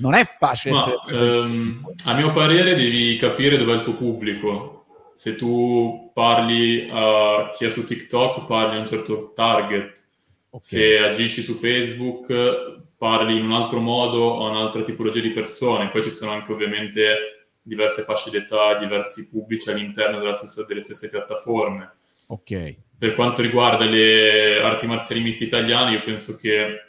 non 0.01 0.13
è 0.13 0.23
facile. 0.23 0.75
Ma, 0.75 1.03
ehm, 1.11 1.93
a 2.05 2.13
mio 2.13 2.31
parere, 2.31 2.75
devi 2.75 3.17
capire 3.17 3.57
dov'è 3.57 3.73
il 3.73 3.81
tuo 3.81 3.95
pubblico. 3.95 4.85
Se 5.15 5.33
tu 5.33 6.11
parli 6.13 6.87
a 6.91 7.49
chi 7.55 7.65
è 7.65 7.71
su 7.71 7.85
TikTok, 7.85 8.45
parli 8.45 8.75
a 8.75 8.79
un 8.79 8.85
certo 8.85 9.33
target 9.33 10.09
Okay. 10.53 10.61
Se 10.61 10.97
agisci 10.97 11.41
su 11.41 11.53
Facebook 11.53 12.83
parli 12.97 13.37
in 13.37 13.45
un 13.45 13.53
altro 13.53 13.79
modo 13.79 14.43
a 14.43 14.49
un'altra 14.49 14.83
tipologia 14.83 15.21
di 15.21 15.31
persone, 15.31 15.89
poi 15.89 16.03
ci 16.03 16.09
sono 16.09 16.31
anche 16.31 16.51
ovviamente 16.51 17.55
diverse 17.61 18.01
fasce 18.01 18.29
d'età, 18.31 18.77
diversi 18.77 19.29
pubblici 19.29 19.69
all'interno 19.69 20.29
stessa, 20.33 20.65
delle 20.65 20.81
stesse 20.81 21.09
piattaforme. 21.09 21.93
Ok. 22.27 22.75
Per 23.01 23.15
quanto 23.15 23.41
riguarda 23.41 23.83
le 23.85 24.61
arti 24.61 24.85
marziali 24.85 25.23
miste 25.23 25.45
italiane, 25.45 25.93
io 25.93 26.03
penso 26.03 26.37
che 26.37 26.81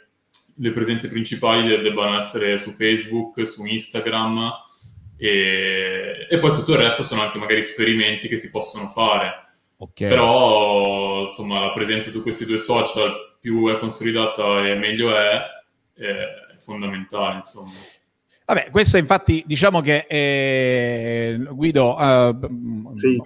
le 0.57 0.71
presenze 0.71 1.09
principali 1.09 1.65
debbano 1.81 2.15
essere 2.15 2.59
su 2.59 2.71
Facebook, 2.71 3.47
su 3.47 3.65
Instagram 3.65 4.51
e, 5.17 6.27
e, 6.29 6.37
poi 6.37 6.53
tutto 6.53 6.73
il 6.73 6.77
resto 6.77 7.01
sono 7.01 7.23
anche 7.23 7.39
magari 7.39 7.61
esperimenti 7.61 8.27
che 8.27 8.37
si 8.37 8.51
possono 8.51 8.89
fare. 8.89 9.43
Okay. 9.75 10.07
Però 10.07 11.21
insomma 11.21 11.59
la 11.59 11.73
presenza 11.73 12.11
su 12.11 12.21
questi 12.21 12.45
due 12.45 12.59
social 12.59 13.39
più 13.41 13.67
è 13.69 13.79
consolidata 13.79 14.67
e 14.67 14.75
meglio 14.75 15.17
è, 15.17 15.41
è 15.95 16.55
fondamentale, 16.59 17.37
insomma. 17.37 17.73
Vabbè, 18.45 18.69
questo 18.69 18.97
infatti 18.97 19.41
diciamo 19.47 19.81
che 19.81 20.05
eh, 20.07 21.39
Guido, 21.49 21.95
uh, 21.97 22.97
sì 22.97 23.19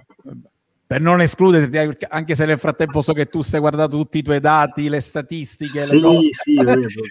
per 0.88 1.02
non 1.02 1.20
escluderti, 1.20 2.06
anche 2.08 2.34
se 2.34 2.46
nel 2.46 2.58
frattempo 2.58 3.02
so 3.02 3.12
che 3.12 3.26
tu 3.26 3.42
stai 3.42 3.60
guardando 3.60 3.94
tutti 3.94 4.16
i 4.16 4.22
tuoi 4.22 4.40
dati, 4.40 4.88
le 4.88 5.00
statistiche. 5.00 5.80
Sì, 5.80 6.00
le 6.00 6.28
sì, 6.30 6.54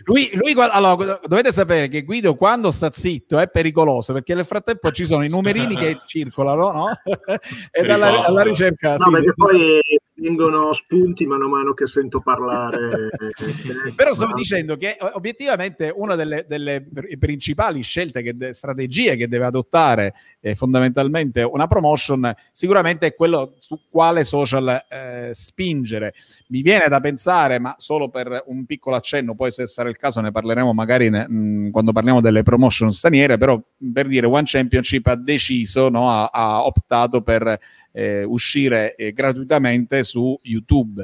lui, 0.06 0.32
lui, 0.34 0.56
allora, 0.58 1.20
dovete 1.24 1.52
sapere 1.52 1.88
che 1.88 2.02
Guido 2.02 2.34
quando 2.34 2.72
sta 2.72 2.90
zitto 2.92 3.38
è 3.38 3.48
pericoloso 3.48 4.14
perché 4.14 4.34
nel 4.34 4.46
frattempo 4.46 4.90
ci 4.92 5.06
sono 5.06 5.24
i 5.24 5.30
numerini 5.30 5.76
che 5.76 5.96
circolano 6.08 6.72
no? 6.72 6.90
e 7.70 7.84
dalla, 7.84 8.26
alla 8.26 8.42
ricerca. 8.42 8.96
No, 8.96 9.04
sì, 9.04 9.10
perché 9.12 9.34
poi 9.36 9.80
vengono 10.28 10.74
spunti 10.74 11.26
mano 11.26 11.46
a 11.46 11.50
mano 11.50 11.74
che 11.74 11.88
sento 11.88 12.20
parlare. 12.20 13.10
Però 13.96 14.14
stavo 14.14 14.34
dicendo 14.34 14.76
che 14.76 14.98
obiettivamente 15.14 15.92
una 15.96 16.16
delle, 16.16 16.46
delle 16.48 16.86
principali 17.18 17.82
scelte, 17.82 18.22
che 18.22 18.54
strategie 18.54 19.16
che 19.16 19.28
deve 19.28 19.46
adottare 19.46 20.14
eh, 20.42 20.56
fondamentalmente 20.56 21.44
una 21.44 21.68
promotion, 21.68 22.34
sicuramente 22.52 23.08
è 23.08 23.16
quello 23.16 23.56
su 23.60 23.80
quale 23.90 24.24
social 24.24 24.86
eh, 24.90 25.32
spingere. 25.34 26.14
Mi 26.50 26.62
viene 26.62 26.88
da 26.90 27.00
pensare, 27.00 27.60
ma 27.60 27.76
solo 27.78 28.10
per 28.10 28.44
un 28.48 28.66
piccolo 28.66 28.98
accenno, 28.98 29.34
poi 29.34 29.52
se 29.52 29.66
sarà 29.66 29.90
il 29.90 29.98
caso 29.98 30.20
ne 30.20 30.32
parleremo 30.32 30.74
magari 30.74 31.10
ne, 31.10 31.28
mh, 31.28 31.72
quando 31.72 31.94
parliamo 31.94 32.20
delle 32.20 32.44
promotion 32.44 32.92
straniere, 32.92 33.38
però 33.38 33.60
per 33.94 34.08
dire 34.08 34.26
One 34.26 34.44
Championship 34.46 35.08
ha 35.08 35.16
deciso, 35.16 35.90
no, 35.90 36.12
ha, 36.12 36.26
ha 36.26 36.66
optato 36.66 37.22
per 37.22 37.60
eh, 37.98 38.24
uscire 38.24 38.96
eh, 38.96 39.12
gratuitamente 39.12 40.04
su 40.04 40.38
YouTube. 40.44 41.04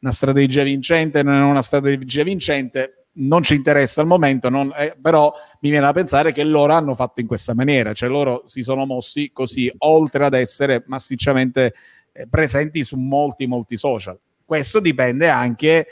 Una 0.00 0.12
strategia 0.12 0.62
vincente, 0.62 1.22
non 1.22 1.34
è 1.34 1.42
una 1.42 1.60
strategia 1.60 2.22
vincente, 2.22 3.08
non 3.18 3.42
ci 3.42 3.54
interessa 3.54 4.00
al 4.00 4.06
momento, 4.06 4.48
non, 4.48 4.72
eh, 4.76 4.96
però 5.00 5.30
mi 5.60 5.68
viene 5.68 5.84
da 5.84 5.92
pensare 5.92 6.32
che 6.32 6.42
loro 6.42 6.72
hanno 6.72 6.94
fatto 6.94 7.20
in 7.20 7.26
questa 7.26 7.54
maniera, 7.54 7.92
cioè 7.92 8.08
loro 8.08 8.44
si 8.46 8.62
sono 8.62 8.86
mossi 8.86 9.30
così, 9.30 9.70
oltre 9.78 10.24
ad 10.24 10.32
essere 10.32 10.82
massicciamente 10.86 11.74
eh, 12.12 12.26
presenti 12.26 12.82
su 12.82 12.96
molti, 12.96 13.46
molti 13.46 13.76
social. 13.76 14.18
Questo 14.42 14.80
dipende 14.80 15.28
anche 15.28 15.86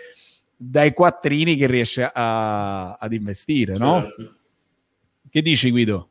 dai 0.56 0.94
quattrini 0.94 1.56
che 1.56 1.66
riesce 1.66 2.08
a, 2.10 2.94
ad 2.94 3.12
investire, 3.12 3.76
no? 3.76 4.04
Certo. 4.04 4.36
Che 5.28 5.42
dici 5.42 5.70
Guido? 5.70 6.08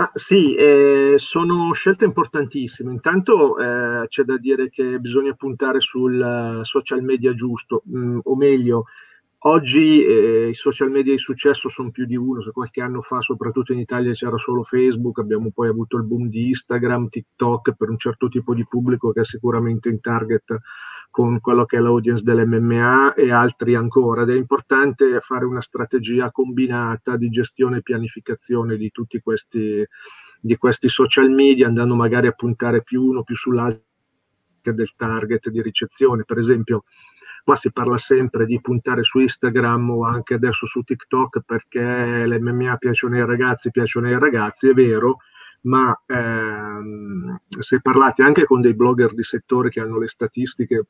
Ma 0.00 0.10
sì, 0.14 0.54
eh, 0.54 1.16
sono 1.18 1.74
scelte 1.74 2.06
importantissime. 2.06 2.90
Intanto 2.90 3.58
eh, 3.58 4.08
c'è 4.08 4.22
da 4.22 4.38
dire 4.38 4.70
che 4.70 4.98
bisogna 4.98 5.34
puntare 5.34 5.80
sul 5.80 6.60
social 6.62 7.02
media 7.02 7.34
giusto, 7.34 7.82
mh, 7.84 7.98
mm, 7.98 8.18
o 8.22 8.34
meglio, 8.34 8.84
oggi 9.42 10.04
eh, 10.04 10.48
i 10.48 10.54
social 10.54 10.90
media 10.90 11.12
di 11.12 11.18
successo 11.18 11.68
sono 11.68 11.90
più 11.90 12.06
di 12.06 12.16
uno. 12.16 12.40
Se 12.40 12.50
qualche 12.50 12.80
anno 12.80 13.00
fa, 13.00 13.20
soprattutto 13.20 13.72
in 13.72 13.78
Italia, 13.78 14.12
c'era 14.12 14.36
solo 14.36 14.62
Facebook, 14.62 15.18
abbiamo 15.18 15.50
poi 15.50 15.68
avuto 15.68 15.96
il 15.96 16.04
boom 16.04 16.28
di 16.28 16.48
Instagram, 16.48 17.08
TikTok 17.08 17.74
per 17.74 17.88
un 17.88 17.98
certo 17.98 18.28
tipo 18.28 18.54
di 18.54 18.66
pubblico 18.66 19.12
che 19.12 19.20
è 19.20 19.24
sicuramente 19.24 19.88
in 19.88 20.00
target 20.00 20.58
con 21.10 21.40
quello 21.40 21.64
che 21.64 21.76
è 21.76 21.80
l'audience 21.80 22.22
dell'MMA 22.22 23.14
e 23.14 23.32
altri 23.32 23.74
ancora 23.74 24.22
ed 24.22 24.30
è 24.30 24.34
importante 24.34 25.18
fare 25.20 25.44
una 25.44 25.60
strategia 25.60 26.30
combinata 26.30 27.16
di 27.16 27.28
gestione 27.30 27.78
e 27.78 27.82
pianificazione 27.82 28.76
di 28.76 28.90
tutti 28.90 29.20
questi, 29.20 29.84
di 30.40 30.56
questi 30.56 30.88
social 30.88 31.28
media 31.28 31.66
andando 31.66 31.96
magari 31.96 32.28
a 32.28 32.32
puntare 32.32 32.82
più 32.82 33.02
uno 33.02 33.24
più 33.24 33.34
sull'altro 33.34 33.82
del 34.62 34.94
target 34.94 35.48
di 35.48 35.62
ricezione 35.62 36.24
per 36.24 36.38
esempio 36.38 36.84
qua 37.50 37.56
si 37.56 37.72
parla 37.72 37.96
sempre 37.96 38.46
di 38.46 38.60
puntare 38.60 39.02
su 39.02 39.18
Instagram 39.18 39.90
o 39.90 40.04
anche 40.04 40.34
adesso 40.34 40.66
su 40.66 40.82
TikTok 40.82 41.40
perché 41.44 42.24
l'MMA 42.24 42.76
piacciono 42.76 43.16
ai 43.16 43.26
ragazzi 43.26 43.72
piacciono 43.72 44.06
ai 44.06 44.20
ragazzi 44.20 44.68
è 44.68 44.72
vero 44.72 45.16
ma 45.62 45.92
ehm, 46.06 47.40
se 47.48 47.80
parlate 47.80 48.22
anche 48.22 48.44
con 48.44 48.60
dei 48.60 48.74
blogger 48.74 49.14
di 49.14 49.24
settore 49.24 49.68
che 49.68 49.80
hanno 49.80 49.98
le 49.98 50.06
statistiche 50.06 50.86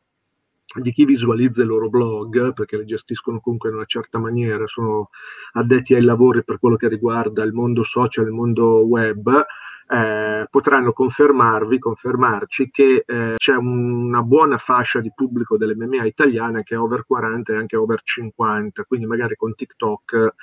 di 0.74 0.92
chi 0.92 1.04
visualizza 1.04 1.62
i 1.62 1.66
loro 1.66 1.88
blog, 1.88 2.52
perché 2.52 2.76
li 2.76 2.84
gestiscono 2.84 3.40
comunque 3.40 3.70
in 3.70 3.74
una 3.74 3.86
certa 3.86 4.18
maniera, 4.18 4.68
sono 4.68 5.08
addetti 5.54 5.94
ai 5.94 6.02
lavori 6.02 6.44
per 6.44 6.60
quello 6.60 6.76
che 6.76 6.86
riguarda 6.86 7.42
il 7.42 7.52
mondo 7.52 7.82
social, 7.82 8.26
il 8.26 8.32
mondo 8.32 8.86
web, 8.86 9.44
eh, 9.92 10.46
potranno 10.48 10.92
confermarvi, 10.92 11.80
confermarci 11.80 12.70
che 12.70 13.02
eh, 13.04 13.34
c'è 13.36 13.56
una 13.56 14.22
buona 14.22 14.56
fascia 14.56 15.00
di 15.00 15.10
pubblico 15.12 15.56
delle 15.56 15.74
MMA 15.74 16.04
italiane 16.04 16.62
che 16.62 16.76
è 16.76 16.78
over 16.78 17.04
40 17.04 17.52
e 17.52 17.56
anche 17.56 17.76
over 17.76 18.00
50, 18.00 18.84
quindi 18.84 19.06
magari 19.06 19.34
con 19.34 19.52
TikTok 19.52 20.34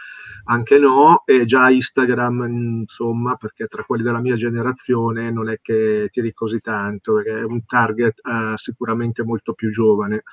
anche 0.45 0.77
no, 0.77 1.23
e 1.25 1.45
già 1.45 1.69
Instagram, 1.69 2.81
insomma, 2.81 3.35
perché 3.35 3.67
tra 3.67 3.83
quelli 3.83 4.03
della 4.03 4.19
mia 4.19 4.35
generazione 4.35 5.31
non 5.31 5.49
è 5.49 5.59
che 5.61 6.09
tiri 6.11 6.33
così 6.33 6.59
tanto, 6.59 7.13
perché 7.13 7.39
è 7.39 7.43
un 7.43 7.65
target 7.65 8.19
eh, 8.27 8.53
sicuramente 8.57 9.23
molto 9.23 9.53
più 9.53 9.71
giovane. 9.71 10.23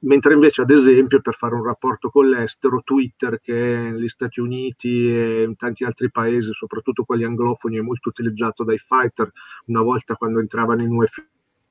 Mentre 0.00 0.34
invece 0.34 0.62
ad 0.62 0.70
esempio 0.70 1.20
per 1.20 1.34
fare 1.34 1.54
un 1.54 1.64
rapporto 1.64 2.10
con 2.10 2.28
l'estero 2.28 2.82
Twitter 2.84 3.40
che 3.40 3.52
negli 3.52 4.08
Stati 4.08 4.40
Uniti 4.40 5.10
e 5.10 5.42
in 5.42 5.56
tanti 5.56 5.84
altri 5.84 6.10
paesi 6.10 6.52
soprattutto 6.52 7.04
quelli 7.04 7.24
anglofoni 7.24 7.76
è 7.78 7.80
molto 7.80 8.08
utilizzato 8.08 8.64
dai 8.64 8.78
fighter. 8.78 9.30
Una 9.66 9.82
volta 9.82 10.14
quando 10.14 10.40
entravano 10.40 10.82
in 10.82 10.92
UFC 10.92 11.22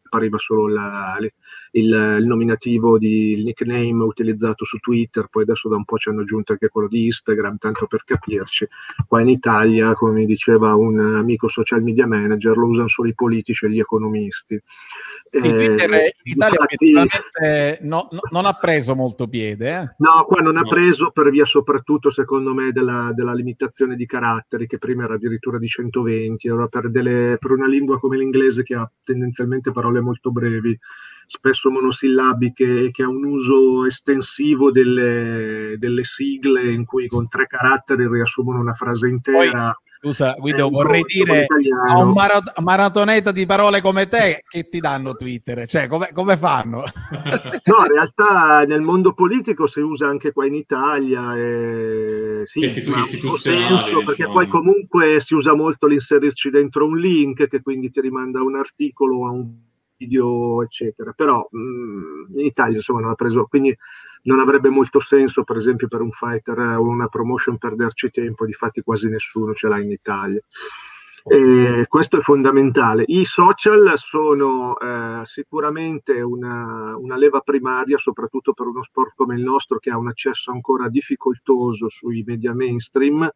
appariva 0.09 0.37
solo 0.39 0.67
la, 0.67 1.15
il, 1.19 2.17
il, 2.19 2.25
nominativo 2.25 2.97
di 2.97 3.33
il 3.33 3.43
nickname 3.43 4.03
utilizzato 4.03 4.65
su 4.65 4.77
Twitter, 4.79 5.27
poi 5.29 5.43
adesso 5.43 5.69
da 5.69 5.75
un 5.75 5.85
po' 5.85 5.97
ci 5.97 6.09
hanno 6.09 6.21
aggiunto 6.21 6.53
anche 6.53 6.67
quello 6.67 6.87
di 6.87 7.05
Instagram, 7.05 7.57
tanto 7.57 7.85
per 7.85 8.03
capirci. 8.03 8.67
Qua 9.07 9.21
in 9.21 9.29
Italia, 9.29 9.93
come 9.93 10.25
diceva 10.25 10.73
un 10.73 10.99
amico 10.99 11.47
social 11.47 11.83
media 11.83 12.07
manager, 12.07 12.57
lo 12.57 12.67
usano 12.67 12.87
solo 12.87 13.09
i 13.09 13.13
politici 13.13 13.65
e 13.65 13.69
gli 13.69 13.79
economisti. 13.79 14.59
Sì, 15.31 15.45
eh, 15.45 15.53
Twitter 15.53 15.89
in 15.91 16.33
Italia 16.33 16.57
infatti, 16.69 17.87
no, 17.87 18.07
no, 18.11 18.19
non 18.31 18.45
ha 18.45 18.53
preso 18.53 18.95
molto 18.95 19.27
piede. 19.27 19.69
Eh? 19.69 19.93
No, 19.97 20.25
qua 20.25 20.41
non 20.41 20.55
no. 20.55 20.61
ha 20.61 20.63
preso 20.63 21.11
per 21.11 21.29
via 21.29 21.45
soprattutto, 21.45 22.09
secondo 22.09 22.53
me, 22.53 22.71
della, 22.71 23.11
della, 23.13 23.33
limitazione 23.33 23.95
di 23.95 24.07
caratteri, 24.07 24.65
che 24.65 24.79
prima 24.79 25.03
era 25.03 25.13
addirittura 25.13 25.59
di 25.59 25.67
120. 25.67 26.47
Allora, 26.49 26.67
per, 26.67 26.89
delle, 26.89 27.37
per 27.39 27.51
una 27.51 27.67
lingua 27.67 27.99
come 27.99 28.17
l'inglese, 28.17 28.63
che 28.63 28.73
ha 28.73 28.91
tendenzialmente 29.03 29.71
parole 29.71 29.98
molto 30.01 30.31
brevi, 30.31 30.77
spesso 31.29 31.69
monosillabiche 31.69 32.85
e 32.85 32.91
che 32.91 33.03
ha 33.03 33.07
un 33.07 33.23
uso 33.23 33.85
estensivo 33.85 34.71
delle, 34.71 35.75
delle, 35.77 36.03
sigle 36.03 36.71
in 36.71 36.85
cui 36.85 37.07
con 37.07 37.27
tre 37.27 37.45
caratteri 37.45 38.07
riassumono 38.07 38.59
una 38.59 38.73
frase 38.73 39.09
intera. 39.09 39.77
Poi, 39.79 39.91
scusa 39.91 40.35
Guido, 40.39 40.69
vorrei 40.69 41.03
dire 41.03 41.45
a 41.87 41.99
un 41.99 42.13
marat- 42.13 42.59
maratoneta 42.61 43.31
di 43.31 43.45
parole 43.45 43.79
come 43.79 44.07
te 44.07 44.43
che 44.47 44.69
ti 44.69 44.79
danno 44.79 45.15
Twitter, 45.15 45.67
cioè 45.67 45.87
come, 45.87 46.09
come 46.13 46.35
fanno? 46.35 46.77
no, 47.11 47.85
in 47.85 47.91
realtà 47.93 48.63
nel 48.65 48.81
mondo 48.81 49.13
politico 49.13 49.67
si 49.67 49.81
usa 49.81 50.07
anche 50.07 50.31
qua 50.31 50.47
in 50.47 50.55
Italia 50.55 51.35
e 51.37 52.41
sì, 52.45 52.61
Istitu- 52.61 52.97
istituzionale 52.97 53.67
senso, 53.67 53.97
perché 53.99 54.25
diciamo. 54.25 54.33
poi 54.33 54.47
comunque 54.47 55.19
si 55.19 55.35
usa 55.35 55.53
molto 55.53 55.85
l'inserirci 55.85 56.49
dentro 56.49 56.87
un 56.87 56.97
link 56.97 57.47
che 57.47 57.61
quindi 57.61 57.91
ti 57.91 58.01
rimanda 58.01 58.39
a 58.39 58.43
un 58.43 58.55
articolo 58.55 59.17
o 59.17 59.27
a 59.27 59.31
un 59.31 59.67
video, 59.99 60.63
eccetera. 60.63 61.11
Però 61.11 61.47
mh, 61.51 61.59
mm, 61.59 62.39
in 62.39 62.45
Italia 62.45 62.77
insomma 62.77 63.01
non 63.01 63.11
ha 63.11 63.15
preso, 63.15 63.45
quindi 63.45 63.75
non 64.23 64.39
avrebbe 64.39 64.69
molto 64.69 64.99
senso, 64.99 65.43
per 65.43 65.57
esempio, 65.57 65.87
per 65.87 66.01
un 66.01 66.11
fighter 66.11 66.57
o 66.59 66.81
una 66.81 67.07
promotion 67.07 67.57
perderci 67.57 68.09
tempo, 68.09 68.45
difatti 68.45 68.81
quasi 68.81 69.07
nessuno 69.09 69.53
ce 69.53 69.67
l'ha 69.67 69.79
in 69.79 69.91
Italia. 69.91 70.41
E 71.23 71.85
questo 71.87 72.17
è 72.17 72.19
fondamentale. 72.21 73.03
I 73.05 73.25
social 73.25 73.93
sono 73.97 74.77
eh, 74.79 75.21
sicuramente 75.23 76.21
una, 76.21 76.95
una, 76.97 77.17
leva 77.17 77.41
primaria, 77.41 77.97
soprattutto 77.97 78.53
per 78.53 78.67
uno 78.67 78.81
sport 78.81 79.13
come 79.15 79.35
il 79.35 79.43
nostro 79.43 79.79
che 79.79 79.89
ha 79.89 79.97
un 79.97 80.07
accesso 80.07 80.51
ancora 80.51 80.87
difficoltoso 80.87 81.89
sui 81.89 82.23
media 82.25 82.53
mainstream 82.53 83.29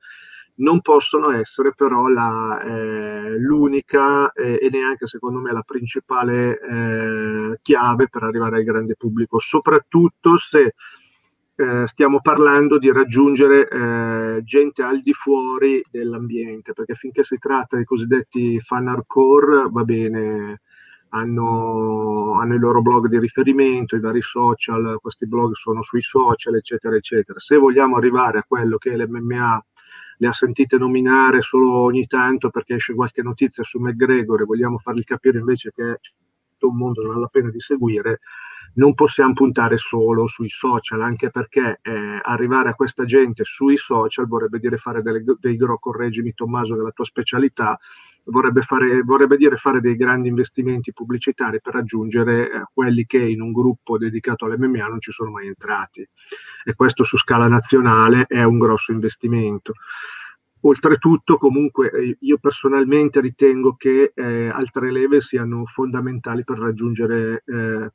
non 0.56 0.82
possono 0.82 1.32
essere 1.32 1.74
però 1.76 2.08
la, 2.08 2.62
eh, 2.62 3.38
l'unica 3.40 4.32
eh, 4.32 4.60
e 4.62 4.70
neanche 4.72 5.08
secondo 5.08 5.40
me 5.40 5.52
la 5.52 5.64
principale 5.64 6.60
eh, 6.60 7.60
chiave 7.62 8.08
per 8.10 8.24
arrivare 8.24 8.58
al 8.58 8.64
grande 8.64 8.96
pubblico, 8.96 9.40
soprattutto 9.40 10.38
se 10.38 10.74
eh, 11.56 11.88
stiamo 11.88 12.20
parlando 12.22 12.78
di 12.78 12.92
raggiungere 12.92 13.68
eh, 13.68 14.44
gente 14.44 14.84
al 14.84 15.02
di 15.02 15.14
fuori 15.14 15.84
dell'ambiente, 15.90 16.74
perché 16.74 16.94
finché 16.96 17.24
si 17.24 17.38
tratta 17.38 17.76
dei 17.76 17.86
cosiddetti 17.86 18.60
fan 18.60 18.88
hardcore 18.88 19.68
va 19.70 19.84
bene. 19.84 20.62
Hanno, 21.16 22.40
hanno, 22.40 22.56
il 22.56 22.60
loro 22.60 22.82
blog 22.82 23.06
di 23.08 23.20
riferimento, 23.20 23.96
i 23.96 24.00
vari 24.00 24.24
social, 24.24 24.98
questi 25.00 25.28
blog 25.28 25.54
sono 25.54 25.84
sui 25.84 26.02
social, 26.02 26.56
eccetera, 26.56 26.96
eccetera. 26.96 27.38
Se 27.38 27.56
vogliamo 27.56 27.98
arrivare 27.98 28.40
a 28.40 28.46
quello 28.48 28.80
che 28.80 28.94
è 28.94 28.98
l'MMA 28.98 29.64
le 30.24 30.30
ha 30.30 30.34
sentite 30.34 30.78
nominare 30.78 31.42
solo 31.42 31.70
ogni 31.82 32.08
tanto 32.08 32.50
perché 32.50 32.76
esce 32.76 32.96
qualche 32.96 33.22
notizia 33.22 33.64
su 33.64 33.80
McGregor 33.80 34.42
e 34.42 34.46
vogliamo 34.46 34.78
fargli 34.78 35.04
capire 35.04 35.40
invece 35.40 35.72
che 35.76 35.84
è 35.84 36.00
un 36.64 36.78
mondo 36.78 37.02
non 37.02 37.10
vale 37.10 37.22
la 37.22 37.28
pena 37.28 37.50
di 37.50 37.60
seguire, 37.60 38.22
non 38.76 38.94
possiamo 38.94 39.34
puntare 39.34 39.78
solo 39.78 40.28
sui 40.28 40.50
social, 40.50 41.02
anche 41.02 41.30
perché 41.30 41.80
eh, 41.82 42.20
arrivare 42.22 42.70
a 42.70 42.74
questa 42.74 43.06
gente 43.06 43.44
sui 43.44 43.78
social 43.78 44.28
vorrebbe 44.28 44.60
dire 44.60 44.78
fare 44.78 45.02
delle, 45.02 45.24
dei, 45.40 45.58
correggimi 45.80 46.34
Tommaso 46.34 46.76
della 46.76 46.92
tua 46.92 47.06
specialità, 47.06 47.78
vorrebbe, 48.26 48.62
fare, 48.62 49.02
vorrebbe 49.04 49.38
dire 49.38 49.58
fare 49.58 49.82
dei 49.82 49.96
grandi 49.96 50.30
investimenti 50.30 50.94
pubblicitari 50.94 51.62
per 51.62 51.74
raggiungere 51.74 52.52
eh, 52.52 52.64
quelli 52.74 53.06
che 53.06 53.20
in 53.20 53.42
un 53.42 53.52
gruppo 53.52 53.98
dedicato 53.98 54.46
all'MMA 54.46 54.88
non 54.88 55.00
ci 55.00 55.12
sono 55.12 55.32
mai 55.32 55.48
entrati. 55.48 56.08
E 56.64 56.74
questo 56.74 57.04
su 57.04 57.18
scala 57.18 57.48
nazionale 57.48 58.26
è 58.28 58.44
un 58.44 58.58
grosso 58.58 58.92
investimento. 58.92 59.74
Oltretutto, 60.66 61.38
comunque, 61.38 61.92
eh, 61.92 62.18
io 62.22 62.38
personalmente 62.38 63.20
ritengo 63.20 63.76
che 63.76 64.14
eh, 64.16 64.48
altre 64.48 64.92
leve 64.92 65.20
siano 65.20 65.66
fondamentali 65.66 66.46
per 66.46 66.58
raggiungere 66.58 67.44
eh, 67.46 67.92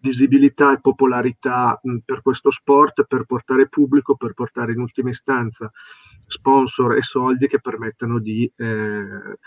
visibilità 0.00 0.72
e 0.72 0.80
popolarità 0.80 1.78
mh, 1.82 1.98
per 2.04 2.22
questo 2.22 2.50
sport, 2.50 3.04
per 3.06 3.24
portare 3.24 3.68
pubblico, 3.68 4.16
per 4.16 4.32
portare 4.32 4.72
in 4.72 4.80
ultima 4.80 5.10
istanza 5.10 5.70
sponsor 6.26 6.96
e 6.96 7.02
soldi 7.02 7.46
che 7.48 7.60
permettano 7.60 8.18
di 8.18 8.50
eh, 8.56 9.38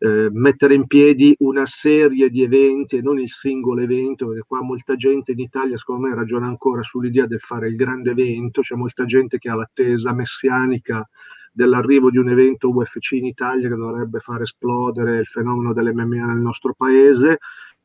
eh, 0.00 0.28
mettere 0.30 0.74
in 0.74 0.86
piedi 0.86 1.34
una 1.40 1.66
serie 1.66 2.30
di 2.30 2.42
eventi 2.42 2.96
e 2.96 3.02
non 3.02 3.18
il 3.18 3.28
singolo 3.28 3.80
evento, 3.80 4.28
perché 4.28 4.44
qua 4.46 4.62
molta 4.62 4.94
gente 4.94 5.32
in 5.32 5.40
Italia 5.40 5.76
secondo 5.76 6.06
me 6.06 6.14
ragiona 6.14 6.46
ancora 6.46 6.82
sull'idea 6.82 7.26
del 7.26 7.40
fare 7.40 7.68
il 7.68 7.74
grande 7.74 8.12
evento, 8.12 8.60
c'è 8.60 8.76
molta 8.76 9.04
gente 9.04 9.38
che 9.38 9.50
ha 9.50 9.56
l'attesa 9.56 10.12
messianica 10.12 11.06
dell'arrivo 11.50 12.10
di 12.10 12.18
un 12.18 12.28
evento 12.28 12.68
UFC 12.68 13.12
in 13.12 13.26
Italia 13.26 13.68
che 13.68 13.74
dovrebbe 13.74 14.20
far 14.20 14.42
esplodere 14.42 15.18
il 15.18 15.26
fenomeno 15.26 15.72
dell'MMA 15.72 16.26
nel 16.26 16.38
nostro 16.38 16.74
paese 16.74 17.38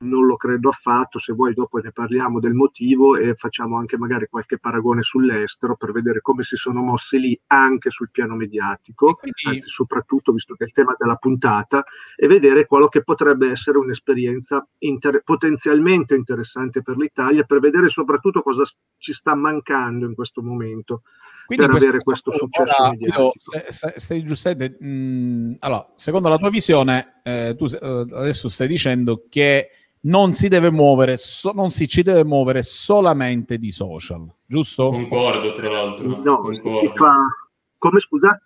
non 0.04 0.26
lo 0.26 0.36
credo 0.36 0.70
affatto, 0.70 1.20
se 1.20 1.34
vuoi 1.34 1.54
dopo 1.54 1.80
ne 1.80 1.92
parliamo 1.92 2.39
del 2.39 2.54
motivo 2.54 3.16
e 3.16 3.34
facciamo 3.36 3.78
anche 3.78 3.98
magari 3.98 4.28
qualche 4.28 4.60
paragone 4.60 5.02
sull'estero 5.02 5.76
per 5.76 5.92
vedere 5.92 6.22
come 6.22 6.44
si 6.44 6.56
sono 6.56 6.82
mossi 6.82 7.20
lì 7.20 7.39
anche 7.48 7.89
sul 7.89 8.12
piano 8.12 8.36
mediatico, 8.36 9.16
quindi... 9.16 9.42
anzi 9.46 9.70
soprattutto 9.70 10.32
visto 10.32 10.54
che 10.56 10.63
è 10.63 10.68
il 10.68 10.74
tema 10.74 10.96
della 10.98 11.16
puntata, 11.16 11.84
e 12.16 12.28
vedere 12.28 12.66
quello 12.66 12.88
che 12.88 13.04
potrebbe 13.04 13.50
essere 13.50 13.78
un'esperienza 13.78 14.66
inter- 14.80 15.24
potenzialmente 15.24 16.16
interessante 16.16 16.82
per 16.82 16.98
l'Italia, 16.98 17.44
per 17.44 17.60
vedere 17.60 17.88
soprattutto 17.88 18.42
cosa 18.42 18.63
ci 18.98 19.13
sta 19.13 19.36
mancando 19.36 20.06
in 20.06 20.16
questo 20.16 20.42
momento. 20.42 21.04
Quindi 21.46 21.66
per 21.66 21.76
avere 21.76 21.98
questo 22.00 22.32
successo 22.32 22.82
ora, 22.82 22.92
mediatico. 22.92 23.34
Stai, 23.68 23.94
stai 23.98 24.24
giustamente, 24.24 24.82
mh, 24.82 25.58
allora, 25.60 25.92
secondo 25.96 26.30
la 26.30 26.38
tua 26.38 26.50
visione, 26.50 27.20
eh, 27.24 27.54
tu 27.58 27.66
eh, 27.66 28.06
adesso 28.12 28.48
stai 28.48 28.68
dicendo 28.68 29.26
che 29.30 29.70
non 30.06 30.34
si 30.34 30.48
deve 30.48 30.72
muovere, 30.72 31.18
so, 31.18 31.52
non 31.54 31.72
si 31.72 31.88
ci 31.88 32.02
deve 32.02 32.24
muovere 32.24 32.63
solamente 32.63 33.58
di 33.58 33.72
social, 33.72 34.26
giusto? 34.46 34.89
Concordo, 34.89 35.52
tra 35.54 35.70
l'altro. 35.70 36.08
No, 36.22 36.42
Concordo. 36.42 36.94
Fa... 36.96 37.16
Come 37.78 38.00
scusa? 38.00 38.39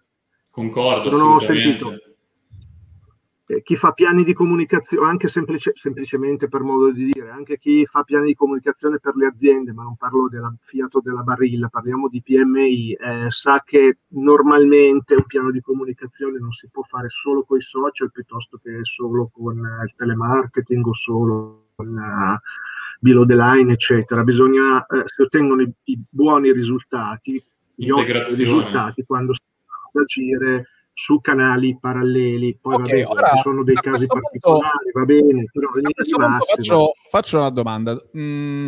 Concordo, 0.51 1.09
non 1.09 1.33
ho 1.33 1.39
sentito 1.39 1.95
eh, 3.49 3.61
chi 3.63 3.77
fa 3.77 3.93
piani 3.93 4.25
di 4.25 4.33
comunicazione, 4.33 5.07
anche 5.07 5.29
semplice, 5.29 5.71
semplicemente 5.75 6.49
per 6.49 6.61
modo 6.61 6.91
di 6.91 7.09
dire, 7.11 7.29
anche 7.29 7.57
chi 7.57 7.85
fa 7.85 8.03
piani 8.03 8.27
di 8.27 8.35
comunicazione 8.35 8.99
per 8.99 9.15
le 9.15 9.25
aziende, 9.25 9.71
ma 9.71 9.83
non 9.83 9.95
parlo 9.95 10.27
del 10.27 10.57
Fiat 10.59 10.95
o 10.95 11.01
della 11.01 11.23
Barilla, 11.23 11.69
parliamo 11.69 12.09
di 12.09 12.21
PMI, 12.21 12.91
eh, 12.91 13.25
sa 13.29 13.63
che 13.65 13.99
normalmente 14.09 15.15
un 15.15 15.25
piano 15.25 15.51
di 15.51 15.61
comunicazione 15.61 16.39
non 16.39 16.51
si 16.51 16.67
può 16.69 16.83
fare 16.83 17.07
solo 17.07 17.43
con 17.43 17.57
i 17.57 17.61
social 17.61 18.11
piuttosto 18.11 18.59
che 18.61 18.79
solo 18.81 19.31
con 19.33 19.57
eh, 19.57 19.83
il 19.85 19.95
telemarketing 19.95 20.85
o 20.85 20.93
solo 20.93 21.69
con 21.75 21.87
uh, 21.87 22.37
below 22.99 23.25
the 23.25 23.35
line, 23.35 23.71
eccetera. 23.71 24.23
Bisogna, 24.23 24.85
eh, 24.87 25.03
si 25.05 25.21
ottengono 25.21 25.61
i, 25.61 25.73
i 25.85 26.03
buoni 26.09 26.51
risultati, 26.51 27.41
gli 27.75 27.89
ottimi 27.91 28.23
risultati 28.23 29.05
quando 29.05 29.33
si 29.33 29.41
fa 29.63 30.01
agire 30.01 30.65
su 30.99 31.21
canali 31.21 31.77
paralleli. 31.79 32.57
Poi 32.59 32.73
okay, 32.73 33.03
vabbè, 33.03 33.11
ora, 33.11 33.27
ci 33.27 33.37
sono 33.41 33.63
dei 33.63 33.75
casi 33.75 34.07
particolari, 34.07 34.89
punto, 34.91 34.99
va 34.99 35.05
bene, 35.05 35.45
però 35.51 36.37
faccio, 36.39 36.91
faccio, 37.07 37.37
una 37.37 37.49
domanda. 37.49 38.03
Mm, 38.17 38.67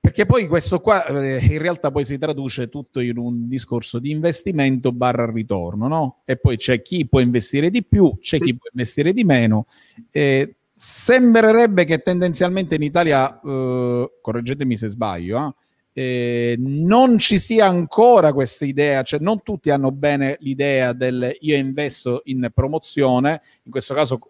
perché 0.00 0.24
poi 0.24 0.46
questo 0.46 0.80
qua 0.80 1.04
eh, 1.04 1.44
in 1.44 1.58
realtà 1.58 1.90
poi 1.90 2.06
si 2.06 2.16
traduce 2.16 2.70
tutto 2.70 3.00
in 3.00 3.18
un 3.18 3.48
discorso 3.48 3.98
di 3.98 4.10
investimento 4.10 4.90
barra 4.90 5.30
ritorno, 5.30 5.88
no? 5.88 6.22
E 6.24 6.38
poi 6.38 6.56
c'è 6.56 6.80
chi 6.80 7.06
può 7.06 7.20
investire 7.20 7.68
di 7.68 7.84
più, 7.84 8.16
c'è 8.18 8.38
sì. 8.38 8.44
chi 8.44 8.56
può 8.56 8.70
investire 8.72 9.12
di 9.12 9.24
meno. 9.24 9.66
Eh, 10.10 10.56
sembrerebbe 10.72 11.84
che 11.84 11.98
tendenzialmente 11.98 12.76
in 12.76 12.82
Italia, 12.82 13.38
eh, 13.38 14.10
correggetemi 14.22 14.74
se 14.74 14.88
sbaglio, 14.88 15.48
eh, 15.48 15.67
eh, 16.00 16.54
non 16.60 17.18
ci 17.18 17.40
sia 17.40 17.66
ancora 17.66 18.32
questa 18.32 18.64
idea, 18.64 19.02
cioè 19.02 19.18
non 19.18 19.42
tutti 19.42 19.70
hanno 19.70 19.90
bene 19.90 20.36
l'idea 20.38 20.92
del 20.92 21.36
io 21.40 21.56
investo 21.56 22.20
in 22.26 22.52
promozione, 22.54 23.42
in 23.64 23.72
questo 23.72 23.94
caso 23.94 24.20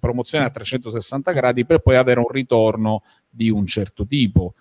promozione 0.00 0.46
a 0.46 0.50
360 0.50 1.32
gradi 1.32 1.66
per 1.66 1.80
poi 1.80 1.96
avere 1.96 2.20
un 2.20 2.28
ritorno 2.30 3.02
di 3.28 3.50
un 3.50 3.66
certo 3.66 4.06
tipo. 4.06 4.54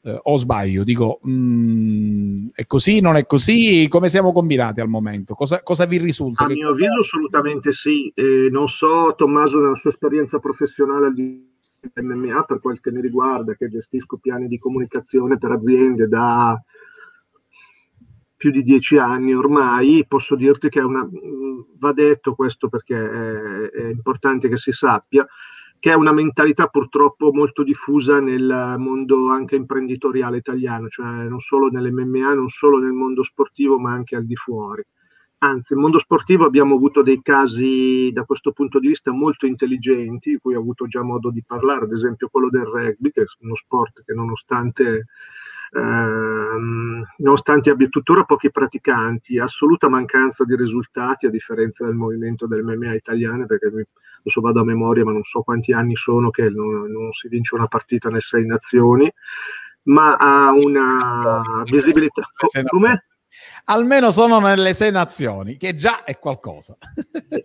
Eh, 0.00 0.18
o 0.22 0.38
sbaglio? 0.38 0.82
Dico, 0.82 1.20
mh, 1.22 2.52
è 2.54 2.64
così, 2.64 3.00
non 3.00 3.16
è 3.16 3.26
così? 3.26 3.86
Come 3.90 4.08
siamo 4.08 4.32
combinati 4.32 4.80
al 4.80 4.88
momento? 4.88 5.34
Cosa, 5.34 5.62
cosa 5.62 5.84
vi 5.84 5.98
risulta? 5.98 6.44
A 6.44 6.46
che 6.46 6.54
mio 6.54 6.70
avviso 6.70 7.00
assolutamente 7.00 7.70
sì. 7.72 8.10
Eh, 8.14 8.48
non 8.50 8.66
so 8.66 9.12
Tommaso 9.14 9.60
nella 9.60 9.76
sua 9.76 9.90
esperienza 9.90 10.38
professionale 10.38 11.12
di 11.12 11.51
MMA 11.94 12.44
per 12.44 12.60
quel 12.60 12.80
che 12.80 12.90
mi 12.90 13.00
riguarda, 13.00 13.54
che 13.54 13.68
gestisco 13.68 14.18
piani 14.18 14.46
di 14.46 14.58
comunicazione 14.58 15.38
per 15.38 15.50
aziende 15.50 16.06
da 16.06 16.60
più 18.36 18.50
di 18.50 18.62
dieci 18.62 18.98
anni 18.98 19.34
ormai, 19.34 20.04
posso 20.08 20.34
dirti 20.34 20.68
che 20.68 20.80
una, 20.80 21.08
va 21.78 21.92
detto 21.92 22.34
questo 22.34 22.68
perché 22.68 22.96
è, 22.96 23.70
è 23.70 23.88
importante 23.88 24.48
che 24.48 24.56
si 24.56 24.72
sappia, 24.72 25.24
che 25.78 25.90
è 25.90 25.94
una 25.94 26.12
mentalità 26.12 26.66
purtroppo 26.66 27.32
molto 27.32 27.62
diffusa 27.62 28.20
nel 28.20 28.76
mondo 28.78 29.28
anche 29.30 29.56
imprenditoriale 29.56 30.38
italiano, 30.38 30.88
cioè 30.88 31.28
non 31.28 31.40
solo 31.40 31.68
nell'MMA, 31.68 32.34
non 32.34 32.48
solo 32.48 32.78
nel 32.78 32.92
mondo 32.92 33.22
sportivo, 33.22 33.78
ma 33.78 33.92
anche 33.92 34.16
al 34.16 34.24
di 34.24 34.36
fuori. 34.36 34.84
Anzi, 35.44 35.74
nel 35.74 35.82
mondo 35.82 35.98
sportivo 35.98 36.44
abbiamo 36.44 36.76
avuto 36.76 37.02
dei 37.02 37.20
casi 37.20 38.10
da 38.12 38.22
questo 38.24 38.52
punto 38.52 38.78
di 38.78 38.86
vista 38.86 39.10
molto 39.10 39.46
intelligenti, 39.46 40.30
di 40.30 40.38
cui 40.38 40.54
ho 40.54 40.60
avuto 40.60 40.86
già 40.86 41.02
modo 41.02 41.30
di 41.30 41.42
parlare, 41.44 41.84
ad 41.84 41.92
esempio 41.92 42.28
quello 42.28 42.48
del 42.48 42.64
rugby, 42.64 43.10
che 43.10 43.22
è 43.22 43.24
uno 43.40 43.56
sport 43.56 44.04
che 44.04 44.14
nonostante 44.14 45.06
ehm, 45.72 47.04
nonostante 47.16 47.70
abbia 47.70 47.88
tuttora 47.88 48.22
pochi 48.22 48.52
praticanti, 48.52 49.40
assoluta 49.40 49.88
mancanza 49.88 50.44
di 50.44 50.54
risultati 50.54 51.26
a 51.26 51.30
differenza 51.30 51.84
del 51.86 51.96
movimento 51.96 52.46
del 52.46 52.62
MMA 52.62 52.94
italiano, 52.94 53.44
perché 53.44 53.66
adesso 53.66 54.40
vado 54.40 54.60
a 54.60 54.64
memoria, 54.64 55.02
ma 55.02 55.10
non 55.10 55.24
so 55.24 55.42
quanti 55.42 55.72
anni 55.72 55.96
sono 55.96 56.30
che 56.30 56.48
non, 56.50 56.88
non 56.88 57.10
si 57.10 57.26
vince 57.26 57.56
una 57.56 57.66
partita 57.66 58.08
nelle 58.08 58.20
sei 58.20 58.46
nazioni, 58.46 59.10
ma 59.84 60.14
ha 60.14 60.52
una 60.52 61.64
visibilità. 61.64 62.22
Come? 62.68 63.06
Almeno 63.64 64.10
sono 64.10 64.38
nelle 64.40 64.74
sei 64.74 64.90
nazioni, 64.90 65.56
che 65.56 65.74
già 65.74 66.04
è 66.04 66.18
qualcosa. 66.18 66.76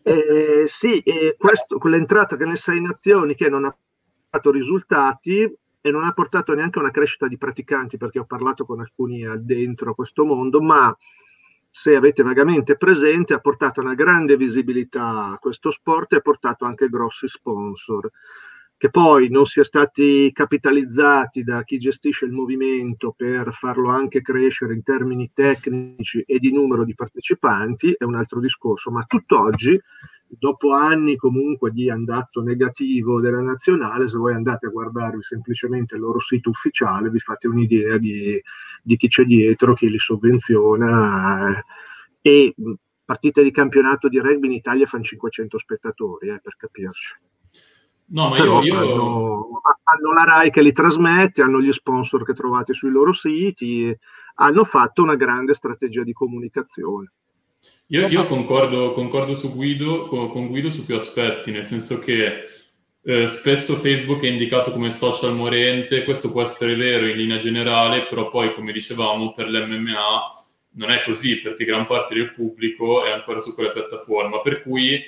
eh, 0.03 0.63
sì, 0.65 0.99
eh, 0.99 1.35
questo, 1.37 1.77
quell'entrata 1.77 2.35
nelle 2.35 2.55
sei 2.55 2.81
nazioni 2.81 3.35
che 3.35 3.49
non 3.49 3.65
ha 3.65 3.75
dato 4.29 4.51
risultati 4.51 5.41
e 5.79 5.91
non 5.91 6.03
ha 6.03 6.11
portato 6.11 6.53
neanche 6.53 6.79
a 6.79 6.81
una 6.81 6.91
crescita 6.91 7.27
di 7.27 7.37
praticanti, 7.37 7.97
perché 7.97 8.19
ho 8.19 8.25
parlato 8.25 8.65
con 8.65 8.79
alcuni 8.79 9.25
dentro 9.39 9.95
questo 9.95 10.25
mondo, 10.25 10.61
ma 10.61 10.95
se 11.69 11.95
avete 11.95 12.23
vagamente 12.23 12.75
presente, 12.75 13.33
ha 13.33 13.39
portato 13.39 13.81
una 13.81 13.93
grande 13.93 14.35
visibilità 14.35 15.31
a 15.31 15.37
questo 15.37 15.71
sport 15.71 16.13
e 16.13 16.17
ha 16.17 16.21
portato 16.21 16.65
anche 16.65 16.89
grossi 16.89 17.27
sponsor 17.27 18.09
che 18.77 18.91
poi 18.91 19.29
non 19.29 19.45
sia 19.45 19.63
stati 19.63 20.31
capitalizzati 20.31 21.43
da 21.43 21.63
chi 21.63 21.79
gestisce 21.79 22.25
il 22.25 22.31
movimento 22.31 23.11
per 23.17 23.51
farlo 23.51 23.89
anche 23.89 24.21
crescere 24.21 24.75
in 24.75 24.83
termini 24.83 25.31
tecnici 25.33 26.21
e 26.21 26.37
di 26.37 26.51
numero 26.51 26.85
di 26.85 26.93
partecipanti 26.93 27.95
è 27.97 28.03
un 28.03 28.13
altro 28.13 28.39
discorso, 28.39 28.91
ma 28.91 29.03
tutt'oggi 29.03 29.81
dopo 30.27 30.73
anni 30.73 31.15
comunque 31.15 31.71
di 31.71 31.89
andazzo 31.89 32.41
negativo 32.43 33.19
della 33.19 33.41
nazionale, 33.41 34.09
se 34.09 34.17
voi 34.17 34.35
andate 34.35 34.67
a 34.67 34.69
guardarvi 34.69 35.23
semplicemente 35.23 35.95
il 35.95 36.01
loro 36.01 36.19
sito 36.19 36.49
ufficiale, 36.49 37.09
vi 37.09 37.19
fate 37.19 37.47
un'idea 37.47 37.97
di, 37.97 38.39
di 38.83 38.95
chi 38.95 39.07
c'è 39.07 39.23
dietro, 39.23 39.73
chi 39.73 39.89
li 39.89 39.97
sovvenziona 39.97 41.59
e 42.21 42.53
partite 43.03 43.41
di 43.41 43.51
campionato 43.51 44.07
di 44.07 44.19
rugby 44.19 44.47
in 44.47 44.53
Italia 44.53 44.85
fanno 44.85 45.03
500 45.03 45.57
spettatori, 45.57 46.27
eh, 46.27 46.39
per 46.43 46.55
capirci. 46.57 47.15
No, 48.09 48.29
ma 48.29 48.37
io, 48.37 48.61
io... 48.61 48.77
Hanno, 48.77 49.61
hanno, 49.83 50.13
la 50.13 50.23
RAI 50.23 50.49
che 50.49 50.61
li 50.61 50.71
trasmette, 50.71 51.41
hanno 51.41 51.61
gli 51.61 51.71
sponsor 51.71 52.23
che 52.23 52.33
trovate 52.33 52.73
sui 52.73 52.89
loro 52.89 53.11
siti, 53.11 53.95
hanno 54.35 54.63
fatto 54.63 55.01
una 55.01 55.15
grande 55.15 55.53
strategia 55.53 56.03
di 56.03 56.13
comunicazione. 56.13 57.11
Io, 57.87 58.07
io 58.07 58.25
concordo, 58.25 58.91
concordo 58.91 59.33
su 59.33 59.53
Guido, 59.53 60.05
con, 60.05 60.29
con, 60.29 60.47
Guido 60.47 60.69
su 60.69 60.85
più 60.85 60.95
aspetti, 60.95 61.51
nel 61.51 61.63
senso 61.63 61.99
che 61.99 62.39
eh, 63.01 63.25
spesso 63.25 63.75
Facebook 63.75 64.21
è 64.23 64.27
indicato 64.27 64.71
come 64.71 64.91
social 64.91 65.33
morente, 65.35 66.03
questo 66.03 66.31
può 66.31 66.41
essere 66.41 66.75
vero 66.75 67.07
in 67.07 67.17
linea 67.17 67.37
generale, 67.37 68.05
però 68.05 68.29
poi, 68.29 68.53
come 68.53 68.71
dicevamo, 68.71 69.33
per 69.33 69.49
l'MMA 69.49 70.23
non 70.73 70.91
è 70.91 71.01
così, 71.03 71.41
perché 71.41 71.65
gran 71.65 71.85
parte 71.85 72.13
del 72.13 72.31
pubblico 72.31 73.03
è 73.03 73.11
ancora 73.11 73.39
su 73.39 73.53
quella 73.53 73.71
piattaforma, 73.71 74.39
per 74.39 74.61
cui 74.61 75.01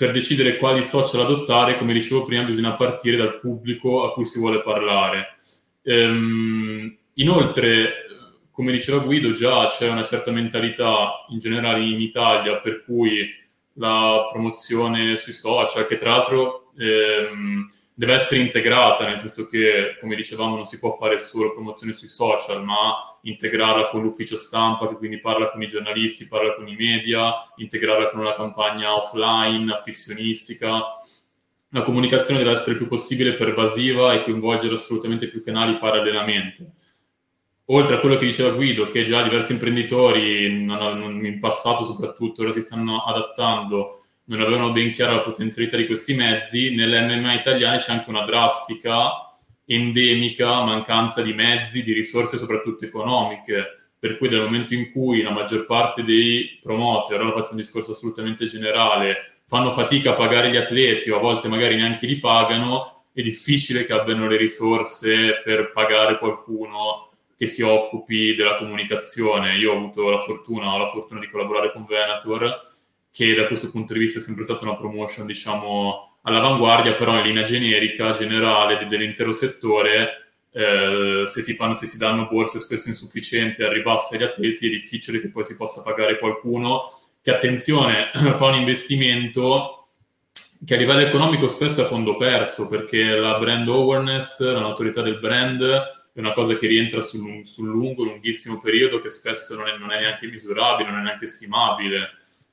per 0.00 0.12
decidere 0.12 0.56
quali 0.56 0.82
social 0.82 1.20
adottare, 1.20 1.76
come 1.76 1.92
dicevo 1.92 2.24
prima, 2.24 2.42
bisogna 2.42 2.72
partire 2.72 3.18
dal 3.18 3.38
pubblico 3.38 4.02
a 4.02 4.14
cui 4.14 4.24
si 4.24 4.38
vuole 4.38 4.62
parlare. 4.62 5.34
Ehm, 5.82 6.96
inoltre, 7.16 8.06
come 8.50 8.72
diceva 8.72 9.00
Guido, 9.00 9.32
già 9.32 9.66
c'è 9.66 9.90
una 9.90 10.02
certa 10.02 10.30
mentalità 10.30 11.26
in 11.28 11.38
generale 11.38 11.82
in 11.82 12.00
Italia 12.00 12.60
per 12.60 12.82
cui 12.82 13.30
la 13.74 14.26
promozione 14.32 15.16
sui 15.16 15.34
social, 15.34 15.86
che 15.86 15.98
tra 15.98 16.12
l'altro 16.12 16.59
ehm, 16.76 17.66
deve 17.94 18.14
essere 18.14 18.40
integrata, 18.40 19.06
nel 19.06 19.18
senso 19.18 19.48
che, 19.48 19.96
come 20.00 20.16
dicevamo, 20.16 20.56
non 20.56 20.66
si 20.66 20.78
può 20.78 20.90
fare 20.92 21.18
solo 21.18 21.52
promozione 21.52 21.92
sui 21.92 22.08
social, 22.08 22.64
ma 22.64 22.94
integrarla 23.22 23.88
con 23.88 24.02
l'ufficio 24.02 24.36
stampa, 24.36 24.88
che 24.88 24.96
quindi 24.96 25.20
parla 25.20 25.50
con 25.50 25.62
i 25.62 25.66
giornalisti, 25.66 26.26
parla 26.26 26.54
con 26.54 26.66
i 26.68 26.76
media, 26.76 27.32
integrarla 27.56 28.10
con 28.10 28.20
una 28.20 28.34
campagna 28.34 28.94
offline, 28.94 29.72
affissionistica. 29.72 30.82
La 31.70 31.82
comunicazione 31.82 32.42
deve 32.42 32.52
essere 32.52 32.72
il 32.72 32.78
più 32.78 32.86
possibile 32.86 33.34
pervasiva 33.34 34.12
e 34.12 34.24
coinvolgere 34.24 34.74
assolutamente 34.74 35.28
più 35.28 35.42
canali 35.42 35.78
parallelamente. 35.78 36.72
Oltre 37.66 37.96
a 37.96 38.00
quello 38.00 38.16
che 38.16 38.26
diceva 38.26 38.50
Guido, 38.50 38.88
che 38.88 39.04
già 39.04 39.22
diversi 39.22 39.52
imprenditori, 39.52 40.46
in 40.46 41.38
passato 41.38 41.84
soprattutto, 41.84 42.42
ora 42.42 42.50
si 42.50 42.60
stanno 42.60 43.04
adattando 43.04 44.00
non 44.30 44.40
avevano 44.40 44.70
ben 44.70 44.92
chiara 44.92 45.14
la 45.14 45.20
potenzialità 45.22 45.76
di 45.76 45.86
questi 45.86 46.14
mezzi, 46.14 46.74
nelle 46.76 47.00
MMA 47.02 47.34
italiane 47.34 47.78
c'è 47.78 47.92
anche 47.92 48.10
una 48.10 48.24
drastica, 48.24 49.26
endemica 49.64 50.62
mancanza 50.62 51.20
di 51.20 51.32
mezzi, 51.32 51.82
di 51.82 51.92
risorse 51.92 52.38
soprattutto 52.38 52.84
economiche, 52.84 53.90
per 53.98 54.18
cui 54.18 54.28
dal 54.28 54.42
momento 54.42 54.72
in 54.74 54.92
cui 54.92 55.22
la 55.22 55.32
maggior 55.32 55.66
parte 55.66 56.04
dei 56.04 56.60
promoter, 56.62 57.20
ora 57.20 57.32
faccio 57.32 57.50
un 57.50 57.56
discorso 57.56 57.90
assolutamente 57.90 58.46
generale, 58.46 59.40
fanno 59.46 59.72
fatica 59.72 60.12
a 60.12 60.14
pagare 60.14 60.48
gli 60.48 60.56
atleti 60.56 61.10
o 61.10 61.16
a 61.16 61.20
volte 61.20 61.48
magari 61.48 61.74
neanche 61.74 62.06
li 62.06 62.20
pagano, 62.20 63.06
è 63.12 63.22
difficile 63.22 63.84
che 63.84 63.92
abbiano 63.92 64.28
le 64.28 64.36
risorse 64.36 65.42
per 65.42 65.72
pagare 65.72 66.18
qualcuno 66.18 67.08
che 67.36 67.48
si 67.48 67.62
occupi 67.62 68.36
della 68.36 68.58
comunicazione. 68.58 69.56
Io 69.56 69.72
ho 69.72 69.76
avuto 69.76 70.08
la 70.08 70.18
fortuna, 70.18 70.72
ho 70.72 70.78
la 70.78 70.86
fortuna 70.86 71.18
di 71.18 71.28
collaborare 71.28 71.72
con 71.72 71.84
Venator 71.84 72.69
che 73.12 73.34
da 73.34 73.46
questo 73.46 73.70
punto 73.70 73.92
di 73.92 73.98
vista 73.98 74.18
è 74.18 74.22
sempre 74.22 74.44
stata 74.44 74.64
una 74.64 74.76
promotion, 74.76 75.26
diciamo, 75.26 76.18
all'avanguardia, 76.22 76.94
però 76.94 77.16
in 77.16 77.22
linea 77.22 77.42
generica, 77.42 78.12
generale 78.12 78.86
dell'intero 78.86 79.32
settore, 79.32 80.32
eh, 80.52 81.24
se, 81.26 81.42
si 81.42 81.54
fanno, 81.54 81.74
se 81.74 81.86
si 81.86 81.98
danno 81.98 82.28
borse 82.28 82.58
spesso 82.58 82.88
insufficienti 82.88 83.62
al 83.62 83.70
ribasso 83.70 84.14
agli 84.14 84.22
atleti, 84.22 84.66
è 84.66 84.70
difficile 84.70 85.20
che 85.20 85.30
poi 85.30 85.44
si 85.44 85.56
possa 85.56 85.82
pagare 85.82 86.18
qualcuno. 86.18 86.82
Che, 87.22 87.30
attenzione, 87.30 88.10
fa 88.14 88.46
un 88.46 88.54
investimento 88.54 89.76
che 90.64 90.74
a 90.74 90.78
livello 90.78 91.00
economico 91.00 91.48
spesso 91.48 91.80
è 91.80 91.84
a 91.84 91.88
fondo 91.88 92.16
perso, 92.16 92.68
perché 92.68 93.04
la 93.04 93.38
brand 93.38 93.68
awareness, 93.68 94.40
la 94.42 94.60
notorietà 94.60 95.02
del 95.02 95.18
brand, 95.18 95.62
è 96.12 96.18
una 96.18 96.32
cosa 96.32 96.56
che 96.56 96.66
rientra 96.68 97.00
sul, 97.00 97.44
sul 97.44 97.68
lungo, 97.68 98.04
lunghissimo 98.04 98.60
periodo, 98.60 99.00
che 99.00 99.08
spesso 99.08 99.56
non 99.56 99.68
è, 99.68 99.76
non 99.78 99.90
è 99.90 100.00
neanche 100.00 100.28
misurabile, 100.28 100.90
non 100.90 101.00
è 101.00 101.02
neanche 101.02 101.26
stimabile 101.26 102.10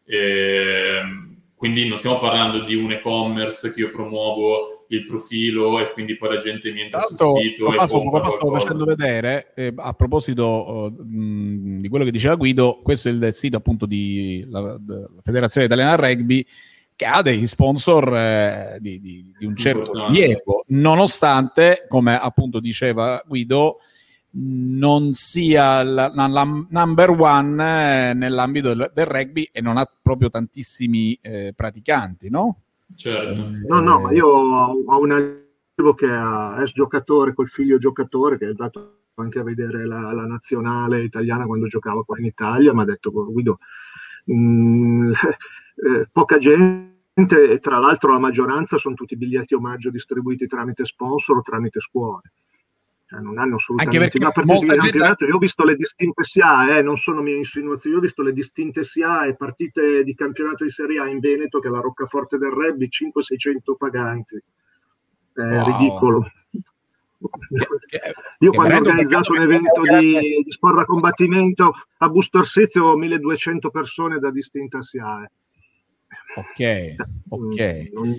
e, 0.07 0.97
ehm, 0.97 1.35
quindi 1.55 1.87
non 1.87 1.97
stiamo 1.97 2.19
parlando 2.19 2.63
di 2.63 2.75
un 2.75 2.91
e-commerce 2.91 3.73
che 3.73 3.81
io 3.81 3.91
promuovo 3.91 4.85
il 4.89 5.03
profilo 5.03 5.79
e 5.79 5.91
quindi 5.91 6.15
poi 6.15 6.35
la 6.35 6.37
gente 6.37 6.71
mi 6.71 6.81
entra 6.81 6.99
Tanto, 6.99 7.31
sul 7.31 7.41
sito. 7.41 7.73
Passo, 7.75 8.01
poco 8.01 8.21
fa 8.21 8.29
stavo 8.29 8.53
facendo 8.53 8.85
vedere, 8.85 9.53
eh, 9.55 9.73
a 9.75 9.93
proposito 9.93 10.93
uh, 10.95 11.03
mh, 11.03 11.81
di 11.81 11.89
quello 11.89 12.05
che 12.05 12.11
diceva 12.11 12.35
Guido, 12.35 12.79
questo 12.83 13.09
è 13.09 13.11
il 13.11 13.33
sito 13.33 13.57
appunto 13.57 13.85
della 13.85 14.79
Federazione 15.23 15.65
Italiana 15.65 15.95
Rugby 15.95 16.45
che 16.95 17.05
ha 17.05 17.21
degli 17.21 17.45
sponsor 17.45 18.15
eh, 18.15 18.77
di, 18.79 18.99
di, 18.99 19.33
di, 19.37 19.45
un 19.45 19.55
certo 19.55 20.07
rilievo, 20.07 20.63
nonostante, 20.69 21.85
come 21.87 22.19
appunto 22.19 22.59
diceva 22.59 23.21
Guido, 23.25 23.77
non 24.39 25.13
sia 25.13 25.81
la, 25.81 26.11
la 26.13 26.65
number 26.69 27.09
one 27.09 28.09
eh, 28.09 28.13
nell'ambito 28.13 28.69
del, 28.69 28.91
del, 28.93 29.05
rugby 29.05 29.49
e 29.51 29.61
non 29.61 29.77
ha 29.77 29.89
proprio 30.01 30.29
tantissimi 30.29 31.17
eh, 31.21 31.53
praticanti, 31.55 32.29
no? 32.29 32.61
Certo. 32.95 33.39
Eh, 33.39 33.65
no, 33.67 33.79
no, 33.79 34.01
ma 34.01 34.11
io 34.11 34.27
ho 34.27 34.99
un 34.99 35.11
allievo 35.11 35.93
che 35.95 36.07
è 36.07 36.61
ex 36.61 36.73
giocatore 36.73 37.33
col 37.33 37.49
figlio 37.49 37.79
giocatore 37.79 38.37
che 38.37 38.45
è 38.45 38.49
andato 38.49 38.99
anche 39.15 39.39
a 39.39 39.43
vedere 39.43 39.87
la, 39.87 40.13
la 40.13 40.25
nazionale 40.25 41.03
italiana 41.03 41.45
quando 41.45 41.65
giocava 41.65 42.03
qua 42.03 42.19
in 42.19 42.25
Italia, 42.25 42.73
mi 42.73 42.81
ha 42.81 42.85
detto 42.85 43.11
Guido, 43.11 43.57
mh, 44.25 44.33
mm, 44.33 45.11
eh, 45.11 46.09
poca 46.11 46.37
gente 46.37 46.95
e 47.51 47.57
tra 47.57 47.79
l'altro 47.79 48.11
la 48.11 48.19
maggioranza 48.19 48.77
sono 48.77 48.93
tutti 48.93 49.17
biglietti 49.17 49.55
omaggio 49.55 49.89
distribuiti 49.89 50.45
tramite 50.45 50.85
sponsor 50.85 51.37
o 51.37 51.41
tramite 51.41 51.79
scuole 51.79 52.33
cioè, 53.07 53.21
non 53.21 53.37
hanno 53.37 53.55
assolutamente 53.55 54.17
una 54.17 54.31
partita 54.31 54.59
di 54.59 54.65
campionato. 54.65 55.05
Gente... 55.07 55.25
Io 55.25 55.35
ho 55.35 55.39
visto 55.39 55.63
le 55.63 55.75
distinte 55.75 56.23
SIA, 56.23 56.77
eh, 56.77 56.81
non 56.81 56.97
sono 56.97 57.21
mie 57.21 57.37
insinuazioni, 57.37 57.95
io 57.95 58.01
ho 58.01 58.03
visto 58.03 58.21
le 58.21 58.33
distinte 58.33 58.83
SIA 58.83 59.25
e 59.25 59.35
partite 59.37 60.03
di 60.03 60.13
campionato 60.13 60.65
di 60.65 60.69
Serie 60.69 60.99
A 60.99 61.07
in 61.07 61.19
Veneto, 61.19 61.59
che 61.59 61.69
è 61.69 61.71
la 61.71 61.79
roccaforte 61.79 62.37
del 62.37 62.51
rugby, 62.51 62.89
500-600 62.89 63.77
paganti. 63.77 64.43
È 65.33 65.39
wow. 65.39 65.65
ridicolo. 65.65 66.31
Io 68.39 68.51
quando 68.51 68.75
ho 68.75 68.77
organizzato 68.77 69.31
un 69.31 69.41
evento 69.41 69.81
di, 69.81 70.41
di, 70.43 70.51
sport 70.51 70.75
da 70.75 70.85
combattimento 70.85 71.73
a 71.97 72.09
Busto 72.09 72.39
Arsizio 72.39 72.85
ho 72.85 72.97
1200 72.97 73.69
persone 73.71 74.19
da 74.19 74.29
distinta 74.31 74.81
SIAE. 74.81 75.31
Ok, 76.35 76.95
ok. 77.29 77.89
Non, 77.93 78.13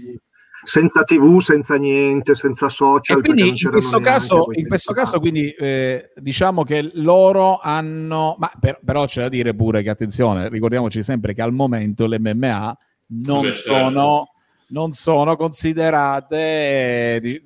senza 0.62 1.02
tv, 1.02 1.38
senza 1.40 1.76
niente, 1.76 2.34
senza 2.34 2.68
social. 2.68 3.18
E 3.18 3.20
quindi 3.22 3.48
in 3.48 3.70
questo, 3.70 4.00
caso, 4.00 4.46
in 4.52 4.66
questo 4.66 4.92
caso, 4.92 5.18
quindi 5.20 5.50
eh, 5.50 6.10
diciamo 6.16 6.62
che 6.62 6.90
loro 6.94 7.58
hanno, 7.58 8.36
ma 8.38 8.50
per, 8.58 8.80
però 8.84 9.06
c'è 9.06 9.22
da 9.22 9.28
dire 9.28 9.54
pure 9.54 9.82
che 9.82 9.90
attenzione, 9.90 10.48
ricordiamoci 10.48 11.02
sempre 11.02 11.34
che 11.34 11.42
al 11.42 11.52
momento 11.52 12.06
le 12.06 12.18
MMA 12.18 12.76
non 13.08 13.42
Beh, 13.42 13.52
sono, 13.52 14.26
certo. 14.26 14.30
non 14.68 14.92
sono 14.92 15.36
considerate 15.36 17.16
eh, 17.16 17.42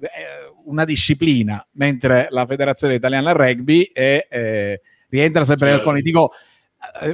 una 0.65 0.85
disciplina, 0.85 1.65
mentre 1.73 2.27
la 2.31 2.47
Federazione 2.47 2.95
Italiana 2.95 3.33
Rugby 3.33 3.91
è, 3.93 4.27
eh, 4.29 4.81
rientra 5.09 5.45
sempre 5.45 5.69
certo. 5.69 5.85
nel 5.85 5.93
CONI. 5.93 6.03
Dico, 6.03 6.31
eh, 6.33 6.37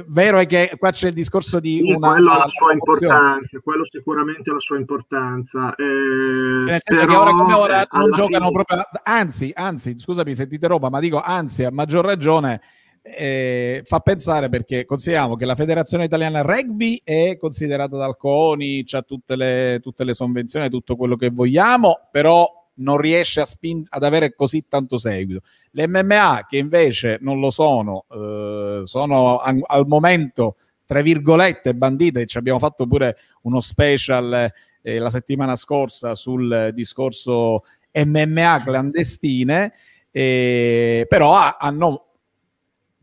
vero 0.07 0.39
è 0.39 0.45
che 0.47 0.73
qua 0.77 0.89
c'è 0.91 1.09
il 1.09 1.13
discorso 1.13 1.59
di 1.59 1.77
sì, 1.77 1.91
una 1.91 2.13
quello 2.13 2.31
ha 2.31 2.37
la 2.37 2.47
sua 2.47 2.73
importanza 2.73 3.59
quello 3.59 3.85
sicuramente 3.85 4.49
ha 4.49 4.53
la 4.53 4.59
sua 4.59 4.77
importanza 4.77 5.75
eh, 5.75 6.65
cioè, 6.65 6.79
però, 6.83 7.05
che 7.05 7.15
ora 7.15 7.31
come 7.31 7.53
ora 7.53 7.87
non 7.91 8.11
giocano 8.11 8.47
fine... 8.47 8.63
proprio 8.63 8.83
anzi 9.03 9.51
anzi 9.53 9.97
scusami 9.97 10.33
se 10.33 10.47
ti 10.47 10.55
interrompo 10.55 10.89
ma 10.89 10.99
dico 10.99 11.21
anzi 11.21 11.63
a 11.63 11.71
maggior 11.71 12.03
ragione 12.03 12.61
eh, 13.01 13.81
fa 13.85 13.99
pensare 13.99 14.49
perché 14.49 14.85
consideriamo 14.85 15.35
che 15.35 15.45
la 15.45 15.55
Federazione 15.55 16.05
Italiana 16.05 16.41
Rugby 16.41 17.01
è 17.03 17.37
considerata 17.39 17.97
dal 17.97 18.17
CONI, 18.17 18.85
ha 18.91 19.01
tutte 19.01 19.35
le, 19.35 19.79
tutte 19.81 20.03
le 20.03 20.13
sovvenzioni, 20.13 20.69
tutto 20.69 20.95
quello 20.95 21.15
che 21.15 21.29
vogliamo, 21.29 22.07
però 22.11 22.47
non 22.75 22.97
riesce 22.97 23.43
spin- 23.45 23.85
ad 23.89 24.03
avere 24.03 24.33
così 24.33 24.65
tanto 24.67 24.97
seguito. 24.97 25.41
Le 25.71 25.87
MMA 25.87 26.45
che 26.47 26.57
invece 26.57 27.17
non 27.21 27.39
lo 27.39 27.51
sono, 27.51 28.05
eh, 28.11 28.81
sono 28.85 29.39
an- 29.39 29.61
al 29.65 29.85
momento 29.87 30.55
tra 30.85 31.01
virgolette 31.01 31.75
bandite, 31.75 32.25
ci 32.25 32.39
abbiamo 32.39 32.57
fatto 32.57 32.87
pure 32.87 33.15
uno 33.43 33.61
special 33.61 34.51
eh, 34.81 34.97
la 34.97 35.11
settimana 35.11 35.55
scorsa 35.55 36.15
sul 36.15 36.71
discorso 36.73 37.63
MMA 37.93 38.61
clandestine, 38.63 39.73
eh, 40.09 41.05
però 41.07 41.35
ha- 41.35 41.57
hanno 41.59 42.05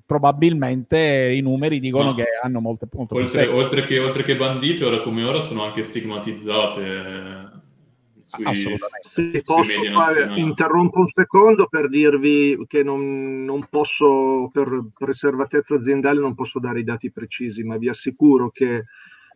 probabilmente 0.05 1.33
i 1.33 1.40
numeri 1.40 1.81
dicono 1.81 2.11
no. 2.11 2.14
che 2.14 2.24
hanno 2.40 2.61
molte, 2.61 2.87
molto 2.92 3.16
oltre, 3.16 3.46
oltre, 3.46 3.83
che, 3.83 3.98
oltre 3.98 4.22
che 4.22 4.37
bandite, 4.37 4.85
ora 4.85 5.00
come 5.00 5.24
ora 5.24 5.40
sono 5.40 5.64
anche 5.64 5.83
stigmatizzate 5.83 7.56
sui, 8.27 8.45
Assolutamente. 8.45 9.09
Sui 9.09 9.43
posso 9.43 9.85
fare, 9.93 10.35
interrompo 10.41 10.99
un 10.99 11.07
secondo 11.07 11.69
per 11.69 11.89
dirvi 11.89 12.59
che 12.67 12.83
non, 12.83 13.45
non 13.45 13.65
posso, 13.71 14.51
per 14.53 14.69
riservatezza 14.99 15.77
aziendale, 15.77 16.19
non 16.19 16.35
posso 16.35 16.59
dare 16.59 16.81
i 16.81 16.85
dati 16.85 17.12
precisi, 17.12 17.62
ma 17.62 17.77
vi 17.77 17.89
assicuro 17.89 18.51
che 18.51 18.87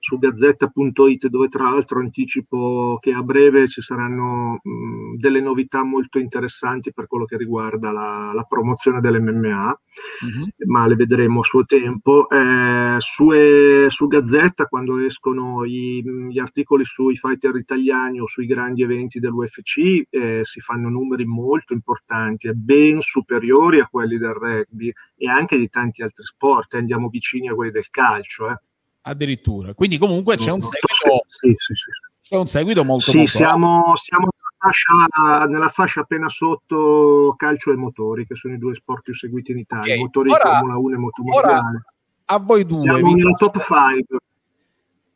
su 0.00 0.18
gazzetta.it 0.18 1.28
dove 1.28 1.48
tra 1.48 1.70
l'altro 1.70 2.00
anticipo 2.00 2.98
che 3.00 3.12
a 3.12 3.22
breve 3.22 3.68
ci 3.68 3.82
saranno 3.82 4.60
mh, 4.62 5.16
delle 5.16 5.40
novità 5.40 5.84
molto 5.84 6.18
interessanti 6.18 6.92
per 6.92 7.06
quello 7.06 7.26
che 7.26 7.36
riguarda 7.36 7.92
la, 7.92 8.32
la 8.34 8.42
promozione 8.44 9.00
dell'MMA, 9.00 9.80
mm-hmm. 10.24 10.48
ma 10.66 10.86
le 10.86 10.96
vedremo 10.96 11.40
a 11.40 11.44
suo 11.44 11.64
tempo. 11.64 12.28
Eh, 12.30 12.96
su, 12.98 13.30
eh, 13.32 13.86
su, 13.88 14.06
Gazzetta 14.06 14.66
quando 14.66 14.98
escono 14.98 15.64
i, 15.64 16.02
gli 16.30 16.38
articoli 16.38 16.84
sui 16.84 17.16
fighter 17.16 17.54
italiani 17.56 18.20
o 18.20 18.26
sui 18.26 18.46
grandi 18.46 18.82
eventi 18.82 19.20
dell'UFC 19.20 20.06
eh, 20.08 20.40
si 20.44 20.60
fanno 20.60 20.88
numeri 20.88 21.26
molto 21.26 21.74
importanti 21.74 22.48
e 22.48 22.54
ben 22.54 23.00
superiori 23.00 23.80
a 23.80 23.86
quelli 23.86 24.16
del 24.16 24.32
rugby 24.32 24.90
e 25.16 25.28
anche 25.28 25.58
di 25.58 25.68
tanti 25.68 26.02
altri 26.02 26.24
sport, 26.24 26.74
andiamo 26.74 27.08
vicini 27.08 27.48
a 27.48 27.54
quelli 27.54 27.70
del 27.70 27.90
calcio. 27.90 28.56
Eh 29.02 29.10
addirittura. 29.10 29.74
Quindi 29.74 29.98
comunque 29.98 30.36
c'è 30.36 30.50
un 30.50 30.62
seguito, 30.62 31.24
sì, 31.26 31.54
sì, 31.56 31.74
sì. 31.74 31.90
C'è 32.22 32.36
un 32.36 32.46
seguito 32.46 32.84
molto, 32.84 33.10
sì, 33.10 33.16
molto 33.18 33.32
siamo, 33.32 33.92
siamo 33.96 34.28
nella, 34.28 34.72
fascia, 34.72 35.46
nella, 35.46 35.68
fascia, 35.68 36.00
appena 36.00 36.28
sotto 36.28 37.34
calcio 37.36 37.72
e 37.72 37.76
motori, 37.76 38.26
che 38.26 38.36
sono 38.36 38.54
i 38.54 38.58
due 38.58 38.74
sport 38.74 39.02
più 39.02 39.14
seguiti 39.14 39.52
in 39.52 39.58
Italia, 39.58 39.94
okay. 39.94 39.98
motori 39.98 40.30
ora, 40.30 40.58
Formula 40.58 40.78
1 40.78 40.94
e 40.94 40.98
motomondiale. 40.98 41.82
A 42.26 42.38
voi 42.38 42.64
due. 42.64 42.78
Siamo 42.78 43.14
nella 43.14 43.34
top 43.34 43.64
5. 43.64 44.18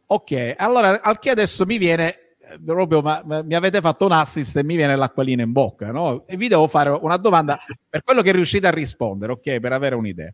Ok, 0.06 0.54
allora 0.56 1.00
che 1.20 1.30
adesso 1.30 1.64
mi 1.64 1.78
viene 1.78 2.18
proprio 2.64 3.00
ma, 3.00 3.22
ma, 3.24 3.42
mi 3.42 3.54
avete 3.54 3.80
fatto 3.80 4.04
un 4.04 4.12
assist 4.12 4.56
e 4.56 4.64
mi 4.64 4.76
viene 4.76 4.96
l'acquolina 4.96 5.42
in 5.42 5.52
bocca, 5.52 5.90
no? 5.92 6.26
E 6.26 6.36
vi 6.36 6.48
devo 6.48 6.66
fare 6.66 6.90
una 6.90 7.16
domanda 7.16 7.58
per 7.88 8.02
quello 8.02 8.22
che 8.22 8.32
riuscite 8.32 8.66
a 8.66 8.70
rispondere, 8.70 9.32
ok? 9.32 9.60
Per 9.60 9.72
avere 9.72 9.94
un'idea. 9.94 10.32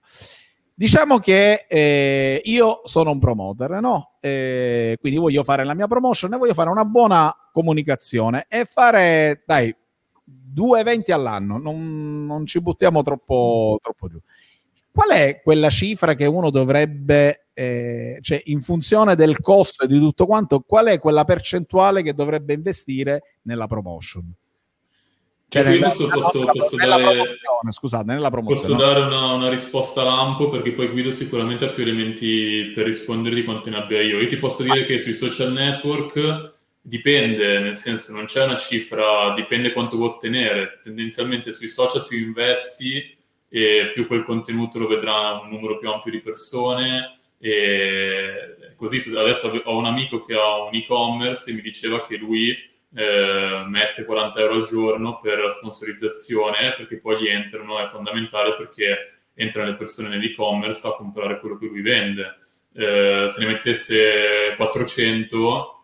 Diciamo 0.80 1.18
che 1.18 1.66
eh, 1.68 2.40
io 2.42 2.80
sono 2.84 3.10
un 3.10 3.18
promoter, 3.18 3.82
no? 3.82 4.12
Eh, 4.18 4.96
quindi 4.98 5.18
voglio 5.18 5.44
fare 5.44 5.62
la 5.62 5.74
mia 5.74 5.86
promotion 5.86 6.32
e 6.32 6.38
voglio 6.38 6.54
fare 6.54 6.70
una 6.70 6.86
buona 6.86 7.36
comunicazione 7.52 8.46
e 8.48 8.64
fare, 8.64 9.42
dai, 9.44 9.76
due 10.24 10.80
eventi 10.80 11.12
all'anno, 11.12 11.58
non, 11.58 12.24
non 12.24 12.46
ci 12.46 12.62
buttiamo 12.62 13.02
troppo, 13.02 13.76
troppo 13.78 14.08
giù. 14.08 14.18
Qual 14.90 15.10
è 15.10 15.42
quella 15.44 15.68
cifra 15.68 16.14
che 16.14 16.24
uno 16.24 16.48
dovrebbe, 16.48 17.48
eh, 17.52 18.16
cioè 18.22 18.40
in 18.46 18.62
funzione 18.62 19.14
del 19.16 19.38
costo 19.40 19.84
e 19.84 19.86
di 19.86 19.98
tutto 19.98 20.24
quanto, 20.24 20.60
qual 20.60 20.86
è 20.86 20.98
quella 20.98 21.24
percentuale 21.24 22.02
che 22.02 22.14
dovrebbe 22.14 22.54
investire 22.54 23.20
nella 23.42 23.66
promotion? 23.66 24.32
Cioè, 25.50 25.64
nella, 25.64 25.88
posso, 25.88 26.06
posso, 26.06 26.44
posso 26.44 26.76
dare, 26.76 27.40
scusate, 27.70 28.04
nella 28.04 28.30
promozione. 28.30 28.76
Posso 28.76 28.92
dare 28.92 29.00
una, 29.00 29.32
una, 29.32 29.48
risposta 29.48 30.04
lampo 30.04 30.48
perché 30.48 30.70
poi 30.74 30.86
Guido 30.90 31.10
sicuramente 31.10 31.64
ha 31.64 31.70
più 31.70 31.82
elementi 31.82 32.70
per 32.72 32.84
rispondere 32.84 33.34
di 33.34 33.42
quanto 33.42 33.68
ne 33.68 33.78
abbia 33.78 34.00
io. 34.00 34.20
Io 34.20 34.28
ti 34.28 34.36
posso 34.36 34.62
dire 34.62 34.84
che 34.84 35.00
sui 35.00 35.12
social 35.12 35.50
network 35.50 36.58
dipende, 36.80 37.58
nel 37.58 37.74
senso 37.74 38.12
non 38.12 38.26
c'è 38.26 38.44
una 38.44 38.56
cifra, 38.56 39.34
dipende 39.34 39.72
quanto 39.72 39.96
vuoi 39.96 40.10
ottenere. 40.10 40.78
Tendenzialmente 40.84 41.50
sui 41.50 41.68
social 41.68 42.06
più 42.06 42.18
investi 42.18 43.12
e 43.48 43.90
più 43.92 44.06
quel 44.06 44.22
contenuto 44.22 44.78
lo 44.78 44.86
vedrà 44.86 45.40
un 45.42 45.48
numero 45.48 45.78
più 45.78 45.90
ampio 45.90 46.12
di 46.12 46.20
persone. 46.20 47.10
E 47.40 48.74
così 48.76 48.98
adesso 49.18 49.60
ho 49.64 49.76
un 49.76 49.86
amico 49.86 50.22
che 50.22 50.34
ha 50.34 50.62
un 50.62 50.74
e-commerce 50.76 51.50
e 51.50 51.54
mi 51.54 51.60
diceva 51.60 52.06
che 52.06 52.16
lui 52.18 52.56
eh, 52.94 53.64
mette 53.66 54.04
40 54.04 54.40
euro 54.40 54.54
al 54.54 54.64
giorno 54.64 55.20
per 55.20 55.38
la 55.38 55.48
sponsorizzazione 55.48 56.74
perché 56.76 56.98
poi 56.98 57.20
gli 57.20 57.28
entrano, 57.28 57.80
è 57.80 57.86
fondamentale 57.86 58.56
perché 58.56 58.98
entrano 59.34 59.70
le 59.70 59.76
persone 59.76 60.08
nell'e-commerce 60.08 60.86
a 60.86 60.94
comprare 60.96 61.40
quello 61.40 61.56
che 61.56 61.66
lui 61.66 61.82
vende. 61.82 62.36
Eh, 62.72 63.26
se 63.28 63.40
ne 63.40 63.46
mettesse 63.46 64.54
400, 64.56 65.80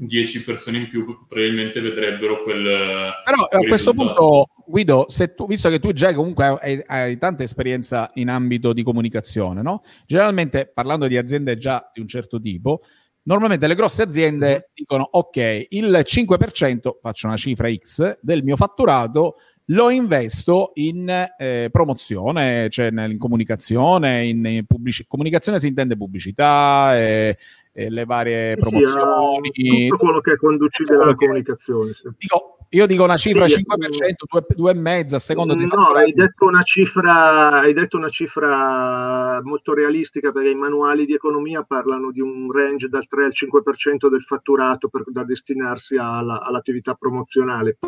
10 0.00 0.44
persone 0.44 0.78
in 0.78 0.88
più 0.88 1.26
probabilmente 1.26 1.80
vedrebbero 1.80 2.42
quel... 2.44 2.62
Però 2.62 3.46
quel 3.48 3.64
a 3.64 3.66
questo 3.66 3.92
punto, 3.92 4.46
Guido, 4.64 5.06
tu, 5.34 5.46
visto 5.46 5.68
che 5.68 5.80
tu 5.80 5.92
già 5.92 6.14
comunque 6.14 6.56
hai, 6.60 6.82
hai, 6.86 7.18
tanta 7.18 7.42
esperienza 7.42 8.10
in 8.14 8.28
ambito 8.30 8.72
di 8.72 8.84
comunicazione, 8.84 9.60
no? 9.60 9.82
Generalmente 10.06 10.70
parlando 10.72 11.08
di 11.08 11.16
aziende 11.16 11.56
già 11.56 11.90
di 11.92 12.00
un 12.00 12.06
certo 12.06 12.40
tipo, 12.40 12.82
Normalmente 13.28 13.66
le 13.66 13.74
grosse 13.74 14.02
aziende 14.02 14.52
mhm. 14.52 14.60
dicono 14.72 15.06
ok, 15.10 15.66
il 15.68 16.02
5%, 16.02 16.96
faccio 17.00 17.26
una 17.26 17.36
cifra 17.36 17.70
X, 17.70 18.18
del 18.22 18.42
mio 18.42 18.56
fatturato 18.56 19.36
lo 19.70 19.90
investo 19.90 20.70
in 20.76 21.10
eh, 21.36 21.68
promozione, 21.70 22.70
cioè 22.70 22.86
in 22.90 23.18
comunicazione, 23.18 24.24
in, 24.24 24.42
in 24.46 24.64
pubblici- 24.64 25.04
comunicazione 25.06 25.58
si 25.58 25.66
intende 25.66 25.94
pubblicità, 25.94 26.96
e, 26.96 27.36
e 27.70 27.90
le 27.90 28.06
varie 28.06 28.52
sì, 28.52 28.56
promozioni. 28.60 29.50
Sì, 29.52 29.88
tutto 29.88 30.04
quello 30.04 30.20
che 30.20 30.32
è 30.32 30.36
conducibile 30.36 30.96
alla 30.96 31.14
comunicazione. 31.14 31.92
Sì. 31.92 32.08
Dico, 32.16 32.57
io 32.70 32.86
dico 32.86 33.04
una 33.04 33.16
cifra 33.16 33.48
sì, 33.48 33.64
5%, 33.66 34.42
2,5% 34.56 35.14
a 35.14 35.18
secondo 35.18 35.54
di 35.54 35.64
No, 35.64 35.92
hai 35.94 36.12
detto, 36.12 36.46
una 36.46 36.62
cifra, 36.62 37.60
hai 37.60 37.72
detto 37.72 37.96
una 37.96 38.10
cifra 38.10 39.40
molto 39.42 39.72
realistica 39.72 40.32
perché 40.32 40.50
i 40.50 40.54
manuali 40.54 41.06
di 41.06 41.14
economia 41.14 41.62
parlano 41.62 42.10
di 42.10 42.20
un 42.20 42.52
range 42.52 42.88
dal 42.88 43.06
3 43.06 43.24
al 43.24 43.32
5% 43.32 44.10
del 44.10 44.22
fatturato 44.22 44.88
per, 44.88 45.04
da 45.06 45.24
destinarsi 45.24 45.96
alla, 45.96 46.42
all'attività 46.42 46.92
promozionale. 46.92 47.78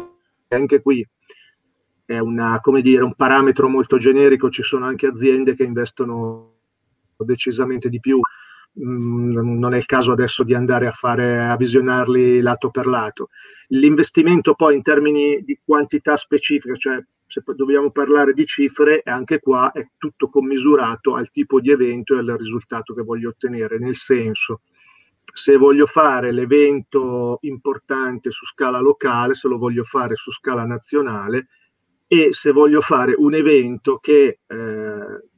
Anche 0.49 0.81
qui 0.81 1.07
è 2.07 2.19
una, 2.19 2.59
come 2.61 2.81
dire, 2.81 3.05
un 3.05 3.15
parametro 3.15 3.69
molto 3.69 3.99
generico, 3.99 4.49
ci 4.49 4.63
sono 4.63 4.87
anche 4.87 5.07
aziende 5.07 5.55
che 5.55 5.63
investono 5.63 6.55
decisamente 7.19 7.91
di 7.91 8.01
più. 8.01 8.19
Mm, 8.79 9.59
non 9.59 9.75
è 9.75 9.77
il 9.77 9.87
caso 9.87 10.13
adesso 10.13 10.45
di 10.45 10.55
andare 10.55 10.87
a 10.87 10.93
fare 10.93 11.45
a 11.45 11.57
visionarli 11.57 12.41
lato 12.41 12.71
per 12.71 12.87
lato. 12.87 13.29
L'investimento 13.69 14.55
poi 14.55 14.77
in 14.77 14.83
termini 14.83 15.43
di 15.43 15.59
quantità 15.65 16.17
specifica, 16.17 16.75
cioè 16.77 17.05
se 17.27 17.43
dobbiamo 17.55 17.91
parlare 17.91 18.33
di 18.33 18.45
cifre, 18.47 19.03
anche 19.05 19.41
qua 19.41 19.71
è 19.73 19.89
tutto 19.97 20.29
commisurato 20.29 21.15
al 21.15 21.31
tipo 21.31 21.61
di 21.61 21.71
evento 21.71 22.15
e 22.15 22.19
al 22.19 22.37
risultato 22.37 22.95
che 22.95 23.03
voglio 23.03 23.31
ottenere, 23.31 23.79
nel 23.79 23.95
senso, 23.97 24.63
se 25.33 25.57
voglio 25.57 25.87
fare 25.87 26.33
l'evento 26.33 27.39
importante 27.43 28.31
su 28.31 28.45
scala 28.47 28.81
locale, 28.81 29.35
se 29.35 29.47
lo 29.49 29.59
voglio 29.59 29.85
fare 29.85 30.17
su 30.17 30.33
scala 30.33 30.65
nazionale 30.65 31.49
e 32.09 32.29
se 32.33 32.51
voglio 32.51 32.81
fare 32.81 33.15
un 33.17 33.35
evento 33.35 33.99
che, 33.99 34.41
eh, 34.45 35.29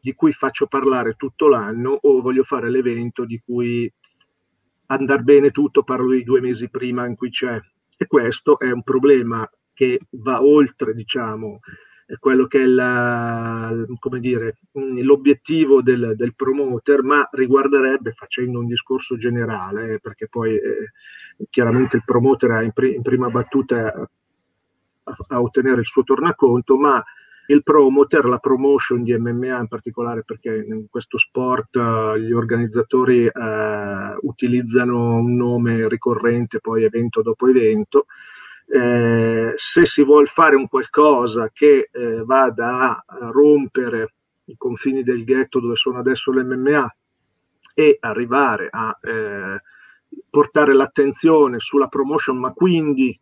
di 0.00 0.14
cui 0.14 0.32
faccio 0.32 0.66
parlare 0.66 1.14
tutto 1.14 1.48
l'anno 1.48 1.98
o 2.02 2.20
voglio 2.20 2.42
fare 2.42 2.70
l'evento 2.70 3.24
di 3.24 3.40
cui 3.44 3.92
andare 4.86 5.22
bene 5.22 5.50
tutto, 5.50 5.82
parlo 5.82 6.10
di 6.10 6.24
due 6.24 6.40
mesi 6.40 6.68
prima 6.68 7.06
in 7.06 7.16
cui 7.16 7.30
c'è. 7.30 7.60
E 7.96 8.06
questo 8.06 8.58
è 8.58 8.70
un 8.70 8.82
problema 8.82 9.48
che 9.72 10.00
va 10.10 10.42
oltre, 10.42 10.94
diciamo, 10.94 11.60
quello 12.18 12.46
che 12.46 12.62
è 12.62 12.66
la, 12.66 13.72
dire, 14.18 14.58
l'obiettivo 14.72 15.80
del, 15.80 16.14
del, 16.16 16.34
promoter, 16.34 17.02
ma 17.02 17.28
riguarderebbe, 17.30 18.12
facendo 18.12 18.58
un 18.58 18.66
discorso 18.66 19.16
generale, 19.16 19.94
eh, 19.94 20.00
perché 20.00 20.26
poi 20.28 20.56
eh, 20.56 20.92
chiaramente 21.48 21.96
il 21.96 22.04
promoter 22.04 22.50
ha 22.50 22.62
in, 22.62 22.72
pri- 22.72 22.94
in 22.94 23.02
prima 23.02 23.28
battuta 23.28 23.92
a, 23.92 24.08
a, 25.28 25.40
ottenere 25.40 25.80
il 25.80 25.86
suo 25.86 26.02
tornaconto, 26.02 26.76
ma 26.76 27.02
il 27.50 27.62
promoter, 27.64 28.26
la 28.26 28.38
promotion 28.38 29.02
di 29.02 29.16
MMA 29.16 29.58
in 29.58 29.68
particolare, 29.68 30.22
perché 30.24 30.64
in 30.66 30.86
questo 30.88 31.18
sport 31.18 31.74
uh, 31.76 32.16
gli 32.16 32.32
organizzatori 32.32 33.26
uh, 33.26 34.18
utilizzano 34.26 35.16
un 35.16 35.34
nome 35.34 35.88
ricorrente 35.88 36.60
poi 36.60 36.84
evento 36.84 37.22
dopo 37.22 37.48
evento, 37.48 38.06
eh, 38.72 39.52
se 39.56 39.84
si 39.84 40.04
vuole 40.04 40.26
fare 40.26 40.54
un 40.54 40.68
qualcosa 40.68 41.50
che 41.52 41.88
eh, 41.90 42.22
vada 42.24 43.02
a 43.04 43.30
rompere 43.30 44.14
i 44.44 44.56
confini 44.56 45.02
del 45.02 45.24
ghetto 45.24 45.58
dove 45.58 45.74
sono 45.74 45.98
adesso 45.98 46.30
l'MMA 46.30 46.94
e 47.74 47.96
arrivare 47.98 48.68
a 48.70 48.96
eh, 49.02 49.60
portare 50.28 50.72
l'attenzione 50.72 51.58
sulla 51.58 51.88
promotion, 51.88 52.38
ma 52.38 52.52
quindi 52.52 53.18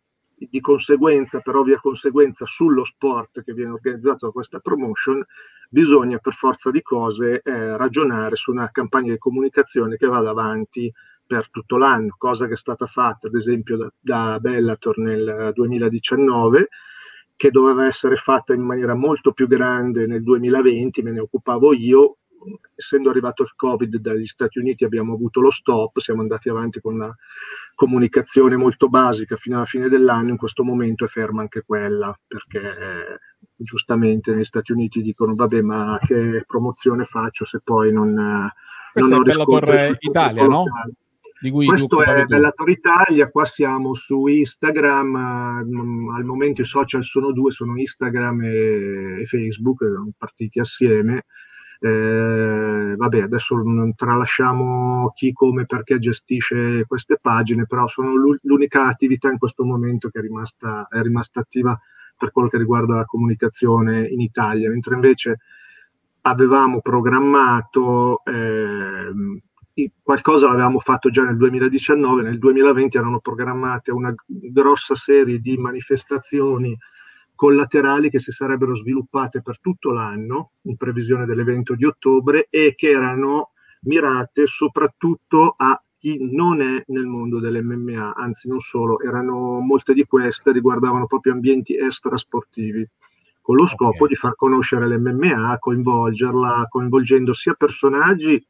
di 0.49 0.59
conseguenza, 0.59 1.39
per 1.39 1.55
ovvia 1.55 1.79
conseguenza, 1.79 2.45
sullo 2.45 2.83
sport 2.83 3.43
che 3.43 3.53
viene 3.53 3.71
organizzato 3.71 4.27
da 4.27 4.31
questa 4.31 4.59
promotion, 4.59 5.23
bisogna 5.69 6.17
per 6.17 6.33
forza 6.33 6.71
di 6.71 6.81
cose 6.81 7.41
eh, 7.43 7.77
ragionare 7.77 8.35
su 8.35 8.51
una 8.51 8.69
campagna 8.71 9.11
di 9.11 9.17
comunicazione 9.17 9.97
che 9.97 10.07
vada 10.07 10.29
avanti 10.29 10.91
per 11.25 11.49
tutto 11.49 11.77
l'anno, 11.77 12.15
cosa 12.17 12.47
che 12.47 12.53
è 12.53 12.57
stata 12.57 12.87
fatta 12.87 13.27
ad 13.27 13.35
esempio 13.35 13.77
da, 13.77 13.91
da 13.99 14.39
Bellator 14.39 14.97
nel 14.97 15.51
2019, 15.53 16.69
che 17.35 17.51
doveva 17.51 17.85
essere 17.85 18.15
fatta 18.15 18.53
in 18.53 18.61
maniera 18.61 18.95
molto 18.95 19.31
più 19.31 19.47
grande 19.47 20.07
nel 20.07 20.23
2020, 20.23 21.01
me 21.03 21.11
ne 21.11 21.19
occupavo 21.19 21.73
io, 21.73 22.17
essendo 22.75 23.09
arrivato 23.09 23.43
il 23.43 23.53
Covid 23.55 23.97
dagli 23.97 24.25
Stati 24.25 24.59
Uniti 24.59 24.83
abbiamo 24.83 25.13
avuto 25.13 25.41
lo 25.41 25.51
stop, 25.51 25.99
siamo 25.99 26.21
andati 26.21 26.49
avanti 26.49 26.79
con 26.79 26.95
una 26.95 27.15
comunicazione 27.75 28.55
molto 28.55 28.89
basica 28.89 29.35
fino 29.35 29.57
alla 29.57 29.65
fine 29.65 29.89
dell'anno, 29.89 30.29
in 30.29 30.37
questo 30.37 30.63
momento 30.63 31.05
è 31.05 31.07
ferma 31.07 31.41
anche 31.41 31.63
quella, 31.65 32.17
perché 32.27 32.59
eh, 32.59 33.19
giustamente 33.55 34.33
negli 34.33 34.43
Stati 34.43 34.71
Uniti 34.71 35.01
dicono 35.01 35.35
vabbè 35.35 35.61
ma 35.61 35.97
che 36.01 36.43
promozione 36.45 37.03
faccio 37.03 37.45
se 37.45 37.61
poi 37.63 37.91
non, 37.91 38.13
non 38.13 39.13
ho 39.13 39.21
riscontro 39.21 39.95
Italia, 39.99 40.47
no? 40.47 40.65
di 41.39 41.51
cui 41.51 41.65
Questo 41.65 42.03
è 42.03 42.25
Bellator 42.25 42.69
Italia, 42.69 43.29
qua 43.29 43.45
siamo 43.45 43.93
su 43.93 44.27
Instagram, 44.27 45.63
mm, 45.63 46.09
al 46.09 46.25
momento 46.25 46.61
i 46.61 46.65
social 46.65 47.03
sono 47.03 47.31
due, 47.31 47.51
sono 47.51 47.77
Instagram 47.77 48.41
e, 48.41 49.21
e 49.21 49.25
Facebook, 49.25 49.85
sono 49.85 50.11
partiti 50.17 50.59
assieme. 50.59 51.25
Eh, 51.81 52.95
vabbè, 52.97 53.21
adesso 53.21 53.55
tralasciamo 53.95 55.11
chi, 55.15 55.31
come, 55.31 55.65
perché 55.65 55.97
gestisce 55.97 56.85
queste 56.85 57.17
pagine, 57.21 57.65
però 57.65 57.87
sono 57.87 58.11
l'unica 58.41 58.87
attività 58.87 59.29
in 59.29 59.37
questo 59.37 59.63
momento 59.63 60.09
che 60.09 60.19
è 60.19 60.21
rimasta, 60.21 60.87
è 60.89 61.01
rimasta 61.01 61.39
attiva 61.39 61.79
per 62.17 62.31
quello 62.31 62.49
che 62.49 62.57
riguarda 62.57 62.95
la 62.95 63.05
comunicazione 63.05 64.07
in 64.07 64.19
Italia, 64.19 64.69
mentre 64.69 64.95
invece 64.95 65.39
avevamo 66.21 66.81
programmato 66.81 68.23
eh, 68.25 69.13
qualcosa 70.03 70.47
l'avevamo 70.47 70.79
fatto 70.79 71.09
già 71.09 71.23
nel 71.23 71.37
2019, 71.37 72.23
nel 72.23 72.39
2020 72.39 72.97
erano 72.97 73.19
programmate 73.19 73.91
una 73.91 74.13
grossa 74.25 74.95
serie 74.95 75.39
di 75.39 75.57
manifestazioni 75.57 76.77
collaterali 77.39 78.09
che 78.09 78.19
si 78.19 78.33
sarebbero 78.33 78.75
sviluppate 78.75 79.41
per 79.41 79.61
tutto 79.61 79.93
l'anno 79.93 80.51
in 80.63 80.75
previsione 80.75 81.25
dell'evento 81.25 81.73
di 81.73 81.85
ottobre 81.85 82.47
e 82.49 82.75
che 82.75 82.89
erano 82.89 83.51
mirate 83.83 84.45
soprattutto 84.45 85.53
a 85.55 85.81
chi 85.97 86.17
non 86.19 86.61
è 86.61 86.83
nel 86.87 87.05
mondo 87.05 87.39
dell'MMA, 87.39 88.13
anzi 88.13 88.49
non 88.49 88.59
solo, 88.59 88.99
erano 88.99 89.61
molte 89.61 89.93
di 89.93 90.03
queste 90.03 90.51
riguardavano 90.51 91.07
proprio 91.07 91.31
ambienti 91.31 91.77
extrasportivi 91.77 92.85
con 93.41 93.55
lo 93.55 93.67
scopo 93.67 94.03
okay. 94.03 94.09
di 94.09 94.15
far 94.15 94.35
conoscere 94.35 94.89
l'MMA, 94.89 95.59
coinvolgerla, 95.59 96.67
coinvolgendo 96.69 97.31
sia 97.31 97.53
personaggi 97.53 98.45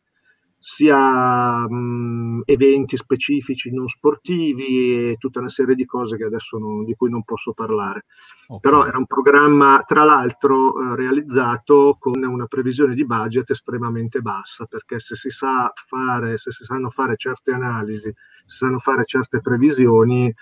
sia 0.61 1.67
mh, 1.69 2.41
eventi 2.43 2.97
specifici 2.97 3.71
non 3.71 3.87
sportivi 3.87 5.11
e 5.11 5.15
tutta 5.17 5.39
una 5.39 5.47
serie 5.47 5.73
di 5.73 5.85
cose 5.85 6.17
che 6.17 6.25
adesso 6.25 6.57
non, 6.57 6.83
di 6.83 6.93
cui 6.95 7.09
non 7.09 7.23
posso 7.23 7.53
parlare. 7.53 8.05
Okay. 8.47 8.59
Però 8.59 8.85
era 8.85 8.97
un 8.97 9.05
programma, 9.05 9.81
tra 9.85 10.03
l'altro, 10.03 10.73
eh, 10.77 10.95
realizzato 10.95 11.95
con 11.97 12.21
una 12.21 12.45
previsione 12.47 12.93
di 12.93 13.05
budget 13.05 13.49
estremamente 13.51 14.19
bassa, 14.19 14.65
perché 14.65 14.99
se 14.99 15.15
si 15.15 15.29
sa 15.29 15.71
fare, 15.73 16.37
se 16.37 16.51
si 16.51 16.65
sanno 16.65 16.89
fare 16.89 17.15
certe 17.15 17.51
analisi, 17.51 18.13
si 18.45 18.57
sanno 18.57 18.79
fare 18.79 19.05
certe 19.05 19.39
previsioni, 19.39 20.33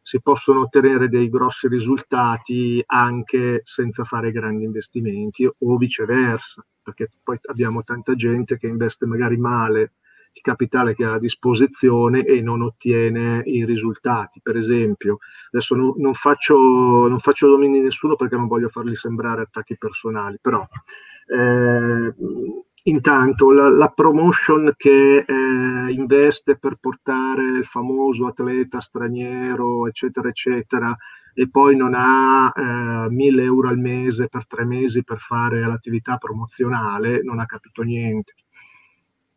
si 0.00 0.20
possono 0.20 0.62
ottenere 0.62 1.08
dei 1.08 1.28
grossi 1.28 1.68
risultati 1.68 2.82
anche 2.84 3.60
senza 3.62 4.02
fare 4.02 4.32
grandi 4.32 4.64
investimenti 4.64 5.46
o 5.46 5.76
viceversa, 5.76 6.66
perché 6.82 7.08
poi 7.22 7.38
abbiamo 7.46 7.82
tanta 7.82 8.14
gente 8.14 8.58
che 8.58 8.66
investe 8.66 9.06
magari 9.06 9.36
male 9.36 9.92
il 10.34 10.40
capitale 10.40 10.94
che 10.94 11.04
ha 11.04 11.14
a 11.14 11.18
disposizione 11.18 12.24
e 12.24 12.40
non 12.40 12.62
ottiene 12.62 13.42
i 13.44 13.64
risultati. 13.66 14.40
Per 14.42 14.56
esempio, 14.56 15.18
adesso 15.50 15.74
non, 15.74 15.92
non 15.96 16.14
faccio, 16.14 16.56
non 16.56 17.18
faccio 17.18 17.48
domini 17.48 17.78
di 17.78 17.84
nessuno 17.84 18.16
perché 18.16 18.36
non 18.36 18.46
voglio 18.46 18.68
farli 18.68 18.96
sembrare 18.96 19.42
attacchi 19.42 19.76
personali, 19.76 20.38
però 20.40 20.66
eh, 21.26 22.14
Intanto 22.84 23.52
la, 23.52 23.68
la 23.68 23.88
promotion 23.90 24.72
che 24.76 25.18
eh, 25.18 25.92
investe 25.92 26.58
per 26.58 26.78
portare 26.80 27.44
il 27.58 27.64
famoso 27.64 28.26
atleta 28.26 28.80
straniero, 28.80 29.86
eccetera, 29.86 30.28
eccetera, 30.28 30.96
e 31.34 31.48
poi 31.48 31.76
non 31.76 31.94
ha 31.94 32.52
eh, 32.54 33.10
1000 33.10 33.42
euro 33.42 33.68
al 33.68 33.78
mese 33.78 34.28
per 34.28 34.46
tre 34.46 34.64
mesi 34.64 35.02
per 35.02 35.18
fare 35.18 35.66
l'attività 35.66 36.16
promozionale, 36.16 37.22
non 37.22 37.38
ha 37.38 37.46
capito 37.46 37.82
niente. 37.82 38.34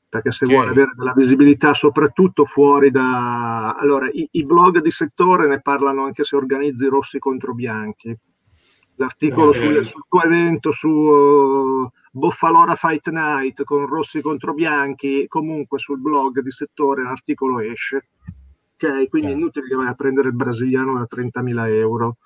Perché 0.09 0.31
se 0.31 0.45
okay. 0.45 0.55
vuole 0.55 0.71
avere 0.71 0.91
della 0.95 1.13
visibilità, 1.13 1.73
soprattutto 1.73 2.45
fuori 2.45 2.91
da... 2.91 3.75
Allora, 3.75 4.07
i, 4.09 4.27
i, 4.31 4.45
blog 4.45 4.79
di 4.79 4.91
settore 4.91 5.47
ne 5.47 5.59
parlano 5.61 6.05
anche 6.05 6.23
se 6.23 6.35
organizzi 6.35 6.87
rossi 6.87 7.19
contro 7.19 7.53
bianchi. 7.53 8.17
L'articolo 8.95 9.49
okay. 9.49 9.73
sul, 9.73 9.85
sul, 9.85 10.05
tuo 10.07 10.21
evento 10.23 10.71
su... 10.71 10.89
Uh, 10.89 11.89
Boffalora 12.15 12.75
Fight 12.75 13.09
Night 13.09 13.65
con 13.65 13.85
rossi 13.87 14.21
contro 14.21 14.53
bianchi, 14.53 15.25
comunque 15.27 15.79
sul 15.79 15.99
blog 15.99 16.39
di 16.39 16.49
settore 16.49 17.03
l'articolo 17.03 17.59
esce. 17.59 18.07
Ok, 18.77 19.07
quindi 19.07 19.29
è 19.29 19.33
inutile 19.33 19.67
che 19.67 19.75
vai 19.75 19.87
a 19.87 19.93
prendere 19.93 20.27
il 20.27 20.35
brasiliano 20.35 20.97
da 20.97 21.05
30.000 21.05 21.69
euro. 21.69 22.17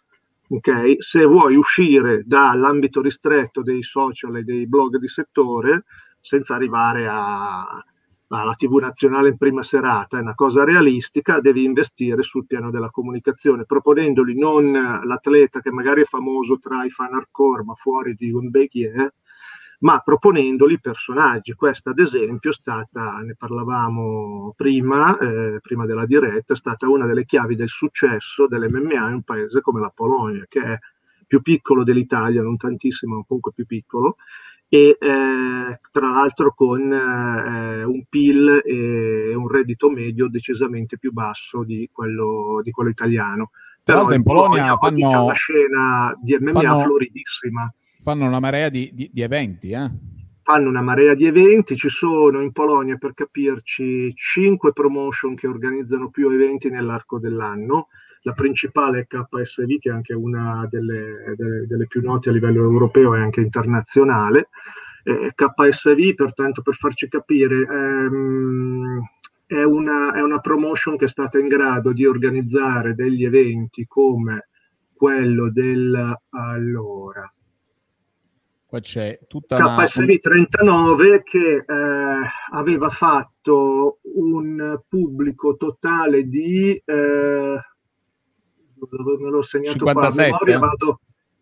Ok, 0.50 0.96
se 0.98 1.24
vuoi 1.24 1.56
uscire 1.56 2.24
dall'ambito 2.26 3.02
ristretto 3.02 3.62
dei 3.62 3.84
social 3.84 4.36
e 4.38 4.44
dei 4.44 4.68
blog 4.68 4.98
di 4.98 5.08
settore, 5.08 5.84
senza 6.20 6.56
arrivare 6.56 7.08
a, 7.08 7.84
alla 8.30 8.56
TV 8.56 8.80
nazionale 8.80 9.30
in 9.30 9.38
prima 9.38 9.62
serata, 9.62 10.18
è 10.18 10.22
una 10.22 10.34
cosa 10.34 10.64
realistica, 10.64 11.40
devi 11.40 11.64
investire 11.64 12.24
sul 12.24 12.48
piano 12.48 12.72
della 12.72 12.90
comunicazione, 12.90 13.66
proponendoli 13.66 14.36
non 14.36 14.72
l'atleta 14.72 15.62
che 15.62 15.72
magari 15.72 16.02
è 16.02 16.06
famoso 16.06 16.58
tra 16.58 16.84
i 16.84 16.90
fan 16.90 17.14
hardcore, 17.14 17.64
ma 17.64 17.76
fuori 17.76 18.16
di 18.16 18.32
un 18.32 18.50
Bechier, 18.50 19.14
ma 19.80 20.00
proponendoli 20.00 20.80
personaggi. 20.80 21.54
Questa, 21.54 21.92
ad 21.92 22.00
esempio, 22.00 22.49
è 22.51 22.53
stata, 22.53 23.18
ne 23.20 23.36
parlavamo 23.38 24.53
prima, 24.56 25.18
eh, 25.18 25.60
prima 25.62 25.86
della 25.86 26.06
diretta, 26.06 26.53
è 26.53 26.58
stata 26.58 26.89
una 26.89 27.06
delle 27.06 27.26
chiavi 27.26 27.56
del 27.56 27.70
successo 27.70 28.47
dell'MMA 28.47 29.08
in 29.08 29.14
un 29.14 29.24
paese 29.24 29.62
come 29.62 29.80
la 29.80 29.91
Polonia, 29.93 30.45
che 30.47 30.62
è 30.62 30.80
più 31.26 31.41
piccolo 31.41 31.84
dell'Italia, 31.84 32.41
non 32.41 32.58
tantissimo, 32.58 33.18
ma 33.18 33.24
comunque 33.26 33.51
più 33.53 33.66
piccolo, 33.66 34.18
e 34.68 34.97
eh, 34.99 35.80
tra 35.91 36.10
l'altro 36.10 36.53
con 36.53 36.91
eh, 36.91 37.84
un 37.84 38.03
PIL 38.08 38.62
e 38.64 39.34
un 39.34 39.47
reddito 39.47 39.89
medio 39.89 40.28
decisamente 40.28 40.97
più 40.97 41.12
basso 41.12 41.64
di 41.64 41.89
quello, 41.91 42.62
di 42.64 42.70
quello 42.70 42.89
italiano 42.91 43.49
Però 43.84 44.12
in 44.12 44.22
Polonia, 44.22 44.76
Polonia 44.76 45.08
fanno 45.08 45.24
una 45.24 45.34
scena 45.34 46.16
di 46.22 46.38
MMA 46.39 46.51
fanno, 46.51 46.80
floridissima. 46.82 47.72
Fanno 48.02 48.26
una 48.26 48.39
marea 48.39 48.70
di, 48.70 48.91
di, 48.93 49.10
di 49.12 49.22
eventi, 49.22 49.72
eh? 49.72 49.89
fanno 50.50 50.70
una 50.70 50.82
marea 50.82 51.14
di 51.14 51.28
eventi, 51.28 51.76
ci 51.76 51.89
sono 51.89 52.41
in 52.41 52.52
Polonia 52.52 52.97
per 52.97 53.14
capirci 53.14 54.16
cinque 54.16 54.74
promotion 54.74 55.36
che 55.36 55.45
organizzano 55.45 56.10
più 56.10 56.28
eventi 56.32 56.72
nell'arco 56.72 57.20
dell'anno, 57.20 57.89
la 58.24 58.34
principale 58.34 59.02
è 59.02 59.06
KSV 59.06 59.78
che 59.78 59.89
è 59.89 59.93
anche 59.93 60.16
una 60.16 60.68
delle, 60.68 61.36
delle, 61.36 61.68
delle 61.68 61.86
più 61.86 62.02
note 62.02 62.30
a 62.30 62.32
livello 62.32 62.64
europeo 62.64 63.16
e 63.16 63.22
anche 63.22 63.41
internazionale. 63.41 64.50
Eh, 65.04 65.32
KSV, 65.36 66.16
pertanto 66.16 66.64
per 66.64 66.74
farci 66.74 67.08
capire, 67.08 67.68
ehm, 67.70 69.02
è, 69.45 69.64
una, 69.64 70.14
è 70.14 70.22
una 70.22 70.39
promotion 70.39 70.97
che 70.97 71.06
è 71.06 71.10
stata 71.10 71.38
in 71.38 71.47
grado 71.47 71.93
di 71.93 72.08
organizzare 72.08 72.95
degli 72.95 73.24
eventi 73.24 73.86
come 73.88 74.47
quello 74.91 75.52
del 75.52 76.18
allora 76.32 77.32
Qua 78.70 78.82
c'è 78.82 79.17
tutta 79.28 79.57
KSV 79.57 80.03
una... 80.03 80.17
39 80.20 81.24
che 81.24 81.65
eh, 81.65 82.22
aveva 82.51 82.89
fatto 82.91 83.97
un 84.13 84.80
pubblico 84.88 85.55
totale 85.55 86.28
di 86.28 86.80
eh, 86.86 87.57
me 88.78 89.30
l'ho 89.30 89.41
segnato 89.41 89.80
57? 89.80 90.30
qua, 90.30 90.38
memoria, 90.38 90.59
vado, 90.59 90.99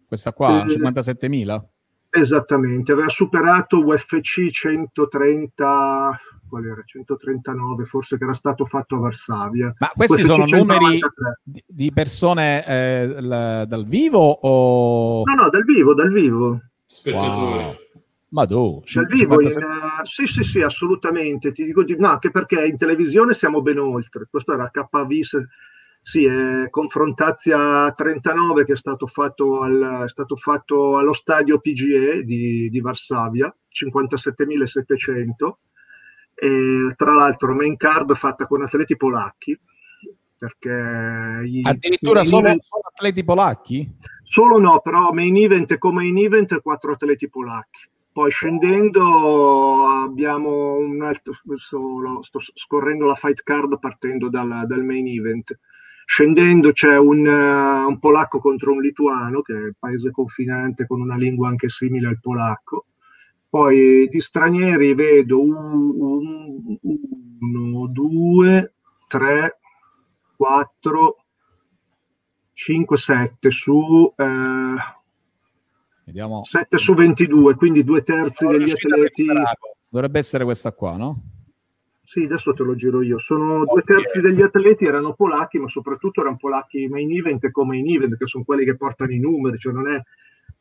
questa 0.07 0.31
qua, 0.31 0.63
eh, 0.63 0.67
57.000? 0.67 1.63
Esattamente, 2.09 2.93
aveva 2.93 3.09
superato 3.09 3.83
UFC 3.83 4.47
130, 4.47 6.19
qual 6.47 6.65
era? 6.65 6.81
139, 6.81 7.83
forse 7.83 8.17
che 8.17 8.23
era 8.23 8.33
stato 8.33 8.63
fatto 8.63 8.95
a 8.95 8.99
Varsavia. 8.99 9.73
Ma 9.77 9.91
questi 9.93 10.21
UFC 10.21 10.33
sono 10.33 10.47
193. 10.47 10.59
numeri 10.61 11.63
di, 11.67 11.91
persone 11.91 12.65
eh, 12.65 13.15
dal 13.67 13.85
vivo 13.85 14.29
o... 14.29 15.23
No, 15.25 15.43
no, 15.43 15.49
dal 15.49 15.63
vivo, 15.65 15.93
dal 15.93 16.09
vivo. 16.09 16.61
Spettatori. 16.87 17.63
Wow. 17.63 17.75
Ma 18.29 18.45
dove? 18.45 18.85
Dal 18.93 19.05
vivo, 19.05 19.41
in, 19.41 19.47
uh, 19.47 20.03
sì, 20.03 20.25
sì, 20.25 20.43
sì, 20.43 20.61
assolutamente. 20.61 21.51
Ti 21.51 21.63
dico 21.63 21.83
di 21.83 21.95
no, 21.97 22.07
anche 22.07 22.31
perché 22.31 22.65
in 22.65 22.77
televisione 22.77 23.33
siamo 23.33 23.61
ben 23.61 23.79
oltre. 23.79 24.27
Questo 24.29 24.53
era 24.53 24.69
KV, 24.69 25.21
sì, 26.01 26.23
è 26.23 26.69
Confrontazia 26.69 27.91
39 27.91 28.63
che 28.63 28.73
è 28.73 28.77
stato 28.77 29.07
fatto, 29.07 29.61
al, 29.61 30.03
è 30.05 30.09
stato 30.09 30.37
fatto 30.37 30.97
allo 30.97 31.11
stadio 31.11 31.59
PGE 31.59 32.23
di, 32.23 32.69
di 32.69 32.79
Varsavia, 32.79 33.53
57.700. 33.67 35.51
E, 36.33 36.93
tra 36.95 37.13
l'altro, 37.13 37.53
main 37.53 37.75
card 37.75 38.13
fatta 38.15 38.47
con 38.47 38.61
atleti 38.61 38.95
polacchi. 38.95 39.59
Perché 40.37 41.41
gli, 41.45 41.61
addirittura 41.63 42.23
solo, 42.23 42.47
solo 42.61 42.83
atleti 42.93 43.23
polacchi? 43.23 43.97
Solo 44.29 44.59
no, 44.59 44.81
però 44.81 45.13
main 45.13 45.37
event 45.37 45.77
come 45.77 46.01
main 46.03 46.17
event 46.17 46.59
quattro 46.59 46.91
atleti 46.91 47.29
polacchi. 47.29 47.87
Poi 48.11 48.29
scendendo 48.29 49.85
abbiamo 49.85 50.73
un 50.75 51.01
altro, 51.01 51.31
solo, 51.53 52.21
sto 52.23 52.39
scorrendo 52.39 53.05
la 53.05 53.15
fight 53.15 53.41
card 53.43 53.79
partendo 53.79 54.27
dal, 54.27 54.65
dal 54.65 54.83
main 54.83 55.07
event. 55.07 55.57
Scendendo 56.03 56.73
c'è 56.73 56.97
un, 56.97 57.25
uh, 57.25 57.87
un, 57.87 57.99
polacco 57.99 58.39
contro 58.39 58.73
un 58.73 58.81
lituano, 58.81 59.41
che 59.41 59.53
è 59.53 59.65
il 59.67 59.75
paese 59.79 60.11
confinante 60.11 60.85
con 60.87 60.99
una 60.99 61.15
lingua 61.15 61.47
anche 61.47 61.69
simile 61.69 62.07
al 62.07 62.19
polacco. 62.19 62.87
Poi 63.49 64.09
di 64.09 64.19
stranieri 64.19 64.93
vedo 64.93 65.41
un, 65.41 65.55
un, 66.01 66.77
uno, 67.39 67.87
due, 67.87 68.73
tre, 69.07 69.59
quattro, 70.35 71.26
5-7 72.57 73.49
su 73.49 74.11
eh, 74.15 74.75
Vediamo. 76.07 76.41
7 76.43 76.77
su 76.77 76.93
22, 76.93 77.55
quindi 77.55 77.83
due 77.83 78.01
terzi 78.01 78.45
Sono 78.45 78.51
degli 78.51 78.71
atleti. 78.71 79.25
Dovrebbe 79.89 80.19
essere 80.19 80.45
questa 80.45 80.71
qua, 80.71 80.95
no? 80.95 81.21
Sì, 82.01 82.23
adesso 82.23 82.53
te 82.53 82.63
lo 82.63 82.75
giro 82.75 83.01
io. 83.01 83.17
Sono 83.17 83.65
due 83.65 83.83
terzi 83.83 84.21
degli 84.21 84.41
atleti 84.41 84.85
erano 84.85 85.13
polacchi, 85.13 85.59
ma 85.59 85.67
soprattutto 85.67 86.21
erano 86.21 86.37
polacchi 86.37 86.87
main 86.87 87.11
event 87.11 87.51
come 87.51 87.75
main 87.75 87.93
event, 87.93 88.15
che 88.15 88.25
sono 88.25 88.45
quelli 88.45 88.63
che 88.63 88.77
portano 88.77 89.11
i 89.11 89.19
numeri. 89.19 89.57
Cioè 89.57 89.73
non 89.73 89.89
è, 89.89 90.01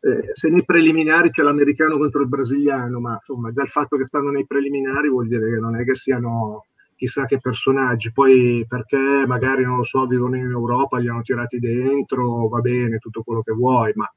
eh, 0.00 0.30
se 0.32 0.48
nei 0.48 0.64
preliminari 0.64 1.30
c'è 1.30 1.44
l'americano 1.44 1.96
contro 1.96 2.22
il 2.22 2.28
brasiliano, 2.28 2.98
ma 2.98 3.12
insomma, 3.12 3.52
già 3.52 3.62
il 3.62 3.70
fatto 3.70 3.96
che 3.96 4.04
stanno 4.04 4.30
nei 4.30 4.46
preliminari 4.46 5.08
vuol 5.08 5.28
dire 5.28 5.48
che 5.48 5.60
non 5.60 5.76
è 5.76 5.84
che 5.84 5.94
siano 5.94 6.64
chissà 6.96 7.26
che 7.26 7.38
personaggi, 7.40 8.12
poi 8.12 8.64
perché 8.66 9.24
magari 9.26 9.64
non 9.64 9.76
lo 9.76 9.84
so, 9.84 10.06
vivono 10.06 10.36
in 10.36 10.50
Europa, 10.50 10.98
li 10.98 11.08
hanno 11.08 11.22
tirati 11.22 11.58
dentro, 11.58 12.48
va 12.48 12.60
bene, 12.60 12.98
tutto 12.98 13.22
quello 13.22 13.42
che 13.42 13.52
vuoi, 13.52 13.92
ma 13.94 14.10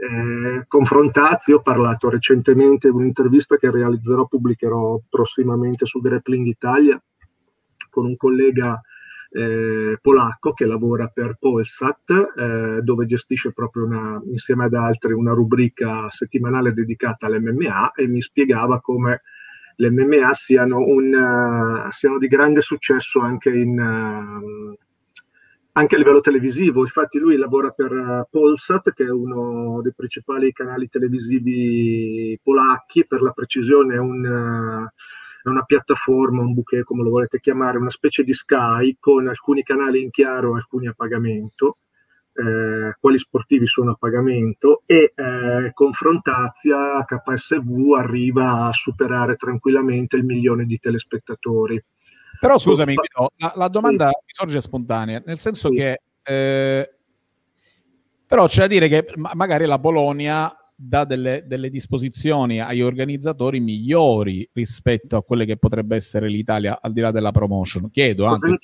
eh, 0.00 0.64
confrontazzi, 0.68 1.52
ho 1.52 1.60
parlato 1.60 2.08
recentemente 2.08 2.88
in 2.88 2.94
un'intervista 2.94 3.56
che 3.56 3.70
realizzerò, 3.70 4.26
pubblicherò 4.26 5.00
prossimamente 5.08 5.86
su 5.86 6.00
Grappling 6.00 6.46
Italia 6.46 7.02
con 7.90 8.06
un 8.06 8.16
collega 8.16 8.80
eh, 9.30 9.98
polacco 10.00 10.52
che 10.52 10.66
lavora 10.66 11.08
per 11.08 11.36
Polsat, 11.38 12.10
eh, 12.10 12.80
dove 12.82 13.06
gestisce 13.06 13.52
proprio 13.52 13.86
una, 13.86 14.20
insieme 14.26 14.66
ad 14.66 14.74
altri 14.74 15.12
una 15.12 15.32
rubrica 15.32 16.08
settimanale 16.10 16.72
dedicata 16.72 17.26
all'MMA 17.26 17.92
e 17.92 18.06
mi 18.06 18.20
spiegava 18.20 18.80
come 18.80 19.22
le 19.80 19.90
MMA 19.90 20.32
siano, 20.32 20.78
un, 20.78 21.14
uh, 21.14 21.90
siano 21.90 22.18
di 22.18 22.26
grande 22.26 22.60
successo 22.60 23.20
anche, 23.20 23.50
in, 23.50 23.78
uh, 23.78 24.76
anche, 25.72 25.94
a 25.94 25.98
livello 25.98 26.20
televisivo. 26.20 26.80
Infatti 26.80 27.18
lui 27.18 27.36
lavora 27.36 27.70
per 27.70 27.92
uh, 27.92 28.26
Polsat, 28.28 28.92
che 28.92 29.04
è 29.04 29.10
uno 29.10 29.80
dei 29.80 29.92
principali 29.94 30.52
canali 30.52 30.88
televisivi 30.88 32.38
polacchi, 32.42 33.06
per 33.06 33.22
la 33.22 33.30
precisione 33.30 33.94
è, 33.94 33.98
un, 33.98 34.86
una 35.44 35.62
piattaforma, 35.62 36.42
un 36.42 36.54
bouquet 36.54 36.82
come 36.82 37.04
lo 37.04 37.10
volete 37.10 37.38
chiamare, 37.38 37.78
una 37.78 37.90
specie 37.90 38.24
di 38.24 38.32
Sky 38.32 38.96
con 38.98 39.28
alcuni 39.28 39.62
canali 39.62 40.02
in 40.02 40.10
chiaro 40.10 40.56
alcuni 40.56 40.88
a 40.88 40.92
pagamento 40.92 41.76
eh, 42.38 42.96
quali 43.00 43.18
sportivi 43.18 43.66
sono 43.66 43.92
a 43.92 43.96
pagamento 43.98 44.82
e 44.86 45.12
eh, 45.14 45.70
con 45.74 45.92
Frontazia 45.92 47.04
KSV 47.04 47.94
arriva 47.96 48.66
a 48.66 48.72
superare 48.72 49.34
tranquillamente 49.34 50.16
il 50.16 50.24
milione 50.24 50.64
di 50.64 50.78
telespettatori. 50.78 51.82
Però 52.40 52.58
scusami, 52.58 52.94
la, 53.36 53.52
la 53.56 53.68
domanda 53.68 54.08
sì. 54.08 54.14
mi 54.24 54.32
sorge 54.32 54.60
spontanea, 54.60 55.20
nel 55.26 55.38
senso 55.38 55.70
sì. 55.70 55.76
che 55.76 56.00
eh, 56.22 56.88
però 58.28 58.46
c'è 58.46 58.60
da 58.60 58.66
dire 58.68 58.88
che 58.88 59.06
ma- 59.16 59.32
magari 59.34 59.64
la 59.64 59.78
Polonia 59.78 60.54
dà 60.76 61.04
delle, 61.04 61.44
delle, 61.46 61.70
disposizioni 61.70 62.60
agli 62.60 62.82
organizzatori 62.82 63.58
migliori 63.58 64.48
rispetto 64.52 65.16
a 65.16 65.24
quelle 65.24 65.44
che 65.44 65.56
potrebbe 65.56 65.96
essere 65.96 66.28
l'Italia 66.28 66.78
al 66.80 66.92
di 66.92 67.00
là 67.00 67.10
della 67.10 67.32
promotion. 67.32 67.90
Chiedo 67.90 68.26
anche 68.26 68.58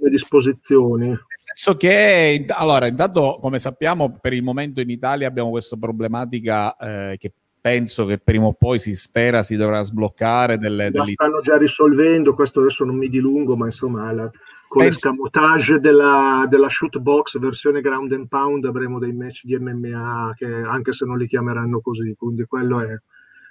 le 0.00 0.10
disposizioni? 0.10 1.14
Senso 1.52 1.76
che, 1.76 2.44
allora, 2.48 2.86
intanto, 2.86 3.38
come 3.40 3.58
sappiamo, 3.58 4.18
per 4.20 4.32
il 4.32 4.42
momento 4.42 4.80
in 4.80 4.88
Italia 4.88 5.26
abbiamo 5.26 5.50
questa 5.50 5.76
problematica 5.76 6.76
eh, 6.76 7.16
che 7.18 7.32
penso 7.60 8.06
che 8.06 8.18
prima 8.18 8.46
o 8.46 8.54
poi 8.54 8.78
si 8.78 8.94
spera 8.94 9.42
si 9.42 9.56
dovrà 9.56 9.82
sbloccare. 9.82 10.58
Delle, 10.58 10.90
la 10.92 11.04
stanno 11.04 11.40
già 11.40 11.56
risolvendo, 11.56 12.34
questo 12.34 12.60
adesso 12.60 12.84
non 12.84 12.96
mi 12.96 13.08
dilungo, 13.08 13.56
ma 13.56 13.66
insomma, 13.66 14.12
la, 14.12 14.30
con 14.68 14.82
penso... 14.82 15.10
l'escamotage 15.10 15.80
della, 15.80 16.46
della 16.48 16.68
shootbox 16.68 17.38
versione 17.38 17.80
ground 17.80 18.12
and 18.12 18.28
pound 18.28 18.64
avremo 18.64 18.98
dei 18.98 19.12
match 19.12 19.44
di 19.44 19.58
MMA 19.58 20.34
che 20.36 20.46
anche 20.46 20.92
se 20.92 21.04
non 21.04 21.18
li 21.18 21.26
chiameranno 21.26 21.80
così, 21.80 22.14
quindi 22.16 22.44
quello 22.44 22.80
è... 22.80 22.94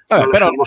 Vabbè, 0.07 0.29
però, 0.29 0.49
non 0.49 0.65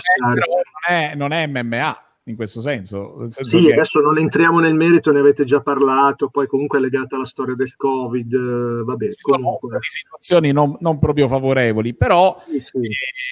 è, 0.87 1.15
non 1.15 1.31
è 1.33 1.47
MMA 1.47 2.02
in 2.25 2.35
questo 2.35 2.61
senso. 2.61 3.17
senso 3.29 3.43
sì, 3.43 3.65
che... 3.65 3.73
adesso 3.73 3.99
non 3.99 4.17
entriamo 4.17 4.59
nel 4.59 4.75
merito, 4.75 5.11
ne 5.11 5.19
avete 5.19 5.43
già 5.43 5.61
parlato, 5.61 6.29
poi 6.29 6.47
comunque 6.47 6.77
è 6.77 6.81
legata 6.81 7.15
alla 7.15 7.25
storia 7.25 7.55
del 7.55 7.75
Covid, 7.75 8.33
eh, 8.33 8.83
vabbè. 8.83 9.09
Comunque... 9.21 9.79
situazioni 9.81 10.51
non, 10.51 10.77
non, 10.79 10.99
proprio 10.99 11.27
favorevoli, 11.27 11.95
però... 11.95 12.41
Sì, 12.45 12.59
sì. 12.61 12.79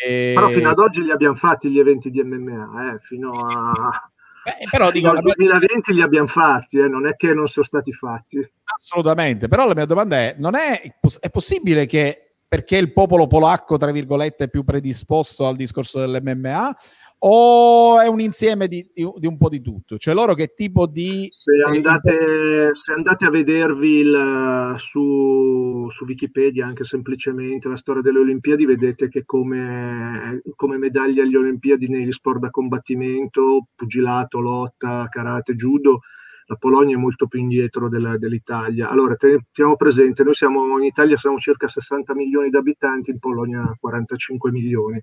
Eh... 0.06 0.34
Però 0.36 0.50
fino 0.50 0.70
ad 0.70 0.80
oggi 0.80 1.04
li 1.04 1.12
abbiamo 1.12 1.36
fatti 1.36 1.70
gli 1.70 1.80
eventi 1.80 2.10
di 2.10 2.22
MMA, 2.24 2.94
eh, 2.94 3.00
fino 3.00 3.32
a... 3.32 4.10
Beh, 4.44 4.68
però 4.72 4.90
dico, 4.90 5.12
nel 5.12 5.22
2020 5.22 5.94
li 5.94 6.02
abbiamo 6.02 6.28
fatti, 6.28 6.80
eh, 6.80 6.88
non 6.88 7.06
è 7.06 7.16
che 7.16 7.34
non 7.34 7.48
sono 7.48 7.66
stati 7.66 7.94
fatti. 7.94 8.40
Assolutamente, 8.64 9.48
però 9.48 9.68
la 9.68 9.76
mia 9.76 9.86
domanda 9.86 10.18
è, 10.18 10.36
non 10.40 10.56
è, 10.56 10.82
è 11.20 11.30
possibile 11.30 11.86
che 11.86 12.32
perché 12.52 12.76
il 12.76 12.92
popolo 12.92 13.28
polacco, 13.28 13.78
tra 13.78 13.92
virgolette, 13.92 14.44
è 14.44 14.50
più 14.50 14.66
predisposto 14.66 15.48
al 15.48 15.56
discorso 15.56 16.00
dell'MMA, 16.00 16.76
o 17.24 18.00
è 18.00 18.08
un 18.08 18.20
insieme 18.20 18.68
di, 18.68 18.82
di, 18.94 19.08
di, 19.18 19.28
un 19.28 19.38
po' 19.38 19.50
di 19.50 19.62
tutto? 19.62 19.98
Cioè 19.98 20.14
loro 20.14 20.34
che 20.34 20.54
tipo 20.56 20.88
di... 20.88 21.28
Se 21.30 21.52
andate, 21.64 22.74
se 22.74 22.94
andate 22.94 23.26
a 23.26 23.30
vedervi 23.30 23.98
il, 23.98 24.74
su, 24.78 25.88
su, 25.90 26.06
Wikipedia 26.06 26.66
anche 26.66 26.84
semplicemente 26.84 27.70
la 27.70 27.78
storia 27.78 28.02
delle 28.02 28.20
Olimpiadi, 28.20 28.66
vedete 28.66 29.08
che 29.08 29.24
come, 29.24 30.42
come 30.56 30.78
medaglie 30.78 31.22
alle 31.22 31.38
Olimpiadi 31.38 31.90
negli 31.90 32.12
sport 32.12 32.40
da 32.40 32.50
combattimento, 32.50 33.68
pugilato, 33.76 34.40
lotta, 34.40 35.08
karate, 35.08 35.54
judo, 35.54 36.00
la 36.46 36.56
Polonia 36.56 36.96
è 36.96 37.00
molto 37.00 37.28
più 37.28 37.40
indietro 37.40 37.88
della, 37.88 38.18
dell'Italia. 38.18 38.90
Allora, 38.90 39.16
teniamo 39.16 39.76
presente, 39.76 40.24
noi 40.24 40.34
siamo 40.34 40.78
in 40.80 40.86
Italia 40.86 41.18
siamo 41.18 41.38
circa 41.38 41.68
60 41.68 42.16
milioni 42.16 42.50
di 42.50 42.58
abitanti, 42.58 43.12
in 43.12 43.20
Polonia 43.20 43.76
45 43.80 44.52
milioni 44.52 45.02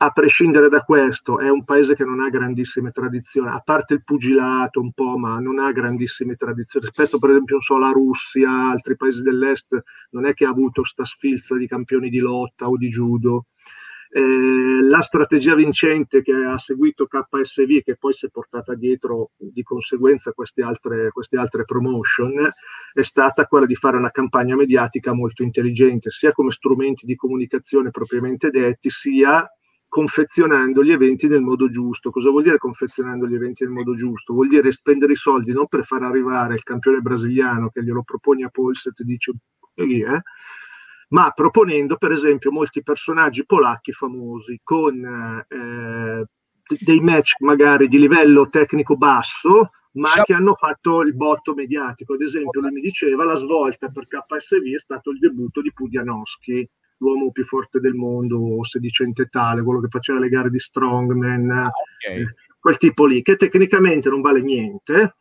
a 0.00 0.10
prescindere 0.10 0.68
da 0.68 0.82
questo, 0.82 1.40
è 1.40 1.48
un 1.48 1.64
paese 1.64 1.96
che 1.96 2.04
non 2.04 2.20
ha 2.20 2.28
grandissime 2.28 2.92
tradizioni, 2.92 3.48
a 3.48 3.60
parte 3.64 3.94
il 3.94 4.04
pugilato 4.04 4.80
un 4.80 4.92
po', 4.92 5.18
ma 5.18 5.40
non 5.40 5.58
ha 5.58 5.72
grandissime 5.72 6.36
tradizioni. 6.36 6.86
Rispetto, 6.86 7.18
per 7.18 7.30
esempio, 7.30 7.60
so, 7.60 7.74
alla 7.74 7.90
Russia, 7.90 8.70
altri 8.70 8.96
paesi 8.96 9.22
dell'est, 9.22 9.82
non 10.10 10.26
è 10.26 10.34
che 10.34 10.44
ha 10.44 10.50
avuto 10.50 10.84
sta 10.84 11.04
sfilza 11.04 11.56
di 11.56 11.66
campioni 11.66 12.10
di 12.10 12.18
lotta 12.18 12.68
o 12.68 12.76
di 12.76 12.88
judo. 12.88 13.46
Eh, 14.10 14.82
la 14.82 15.00
strategia 15.00 15.56
vincente 15.56 16.22
che 16.22 16.32
ha 16.32 16.56
seguito 16.58 17.06
KSV, 17.06 17.82
che 17.82 17.96
poi 17.96 18.12
si 18.12 18.26
è 18.26 18.30
portata 18.30 18.76
dietro 18.76 19.32
di 19.36 19.64
conseguenza 19.64 20.30
queste 20.30 20.62
altre, 20.62 21.10
queste 21.10 21.38
altre 21.38 21.64
promotion, 21.64 22.48
è 22.92 23.02
stata 23.02 23.46
quella 23.46 23.66
di 23.66 23.74
fare 23.74 23.96
una 23.96 24.12
campagna 24.12 24.54
mediatica 24.54 25.12
molto 25.12 25.42
intelligente, 25.42 26.10
sia 26.10 26.30
come 26.30 26.52
strumenti 26.52 27.04
di 27.04 27.16
comunicazione 27.16 27.90
propriamente 27.90 28.50
detti, 28.50 28.90
sia 28.90 29.44
confezionando 29.88 30.84
gli 30.84 30.92
eventi 30.92 31.26
nel 31.26 31.40
modo 31.40 31.68
giusto. 31.68 32.10
Cosa 32.10 32.30
vuol 32.30 32.42
dire 32.42 32.58
confezionando 32.58 33.26
gli 33.26 33.34
eventi 33.34 33.64
nel 33.64 33.72
modo 33.72 33.94
giusto? 33.94 34.34
Vuol 34.34 34.48
dire 34.48 34.70
spendere 34.70 35.12
i 35.12 35.16
soldi 35.16 35.52
non 35.52 35.66
per 35.66 35.84
far 35.84 36.02
arrivare 36.02 36.54
il 36.54 36.62
campione 36.62 37.00
brasiliano 37.00 37.70
che 37.70 37.82
glielo 37.82 38.02
propone 38.02 38.44
a 38.44 38.48
Polset 38.50 39.00
e 39.00 39.04
dice 39.04 39.32
eh, 39.74 40.22
ma 41.10 41.30
proponendo 41.30 41.96
per 41.96 42.10
esempio 42.10 42.50
molti 42.50 42.82
personaggi 42.82 43.46
polacchi 43.46 43.92
famosi 43.92 44.60
con 44.62 45.46
eh, 45.48 46.26
dei 46.80 47.00
match 47.00 47.40
magari 47.40 47.88
di 47.88 47.98
livello 47.98 48.48
tecnico 48.48 48.96
basso 48.96 49.70
ma 49.92 50.10
che 50.22 50.32
hanno 50.32 50.54
fatto 50.54 51.00
il 51.00 51.14
botto 51.14 51.54
mediatico. 51.54 52.14
Ad 52.14 52.20
esempio, 52.20 52.60
lui 52.60 52.72
mi 52.72 52.80
diceva 52.80 53.24
la 53.24 53.34
svolta 53.34 53.88
per 53.88 54.06
KSV 54.06 54.74
è 54.74 54.78
stato 54.78 55.10
il 55.10 55.18
debutto 55.18 55.60
di 55.60 55.72
Pudianowski 55.72 56.68
l'uomo 56.98 57.30
più 57.30 57.44
forte 57.44 57.80
del 57.80 57.94
mondo, 57.94 58.62
sedicente 58.64 59.26
tale, 59.26 59.62
quello 59.62 59.80
che 59.80 59.88
faceva 59.88 60.18
le 60.18 60.28
gare 60.28 60.50
di 60.50 60.58
strongman, 60.58 61.50
ah, 61.50 61.70
okay. 61.96 62.22
eh, 62.22 62.34
quel 62.58 62.76
tipo 62.76 63.06
lì, 63.06 63.22
che 63.22 63.36
tecnicamente 63.36 64.08
non 64.08 64.20
vale 64.20 64.42
niente, 64.42 65.16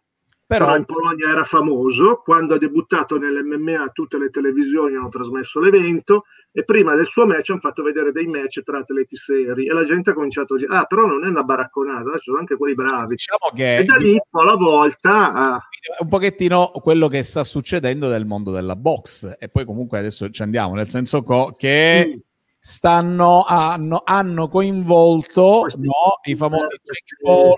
però... 0.48 0.78
in 0.78 0.86
Polonia 0.86 1.30
era 1.30 1.44
famoso, 1.44 2.22
quando 2.24 2.54
ha 2.54 2.58
debuttato 2.58 3.18
nell'MMA 3.18 3.90
tutte 3.92 4.18
le 4.18 4.30
televisioni 4.30 4.96
hanno 4.96 5.10
trasmesso 5.10 5.60
l'evento 5.60 6.24
e 6.54 6.64
prima 6.64 6.96
del 6.96 7.06
suo 7.06 7.28
match 7.28 7.50
hanno 7.50 7.60
fatto 7.60 7.84
vedere 7.84 8.14
dei 8.14 8.28
match 8.28 8.62
tra 8.62 8.78
atleti 8.78 9.18
seri 9.18 9.68
e 9.68 9.74
la 9.74 9.84
gente 9.84 10.12
ha 10.12 10.14
cominciato 10.14 10.54
a 10.54 10.58
dire 10.58 10.74
ah 10.74 10.86
però 10.86 11.06
non 11.06 11.26
è 11.26 11.28
una 11.28 11.44
baracconata, 11.44 12.08
adesso 12.08 12.24
sono 12.24 12.38
anche 12.38 12.56
quelli 12.56 12.76
bravi. 12.76 13.16
Diciamo 13.16 13.52
che... 13.54 13.78
E 13.80 13.84
da 13.84 13.98
lì 13.98 14.18
po' 14.30 14.40
alla 14.40 14.56
volta... 14.56 15.34
Ah, 15.34 15.62
un 16.00 16.08
pochettino 16.08 16.72
quello 16.82 17.10
che 17.10 17.24
sta 17.24 17.44
succedendo 17.44 18.08
nel 18.08 18.26
mondo 18.26 18.52
della 18.52 18.78
box 18.78 19.36
e 19.38 19.50
poi 19.50 19.66
comunque 19.66 20.00
adesso 20.00 20.30
ci 20.30 20.42
andiamo, 20.42 20.76
nel 20.76 20.88
senso 20.88 21.22
co- 21.22 21.52
che... 21.56 22.10
Sì 22.10 22.26
stanno 22.60 23.46
hanno, 23.48 24.02
hanno 24.04 24.50
coinvolto 24.50 25.68
no, 25.78 26.20
i 26.24 26.36
famosi 26.36 26.68
Jack 26.84 27.22
Paul 27.22 27.54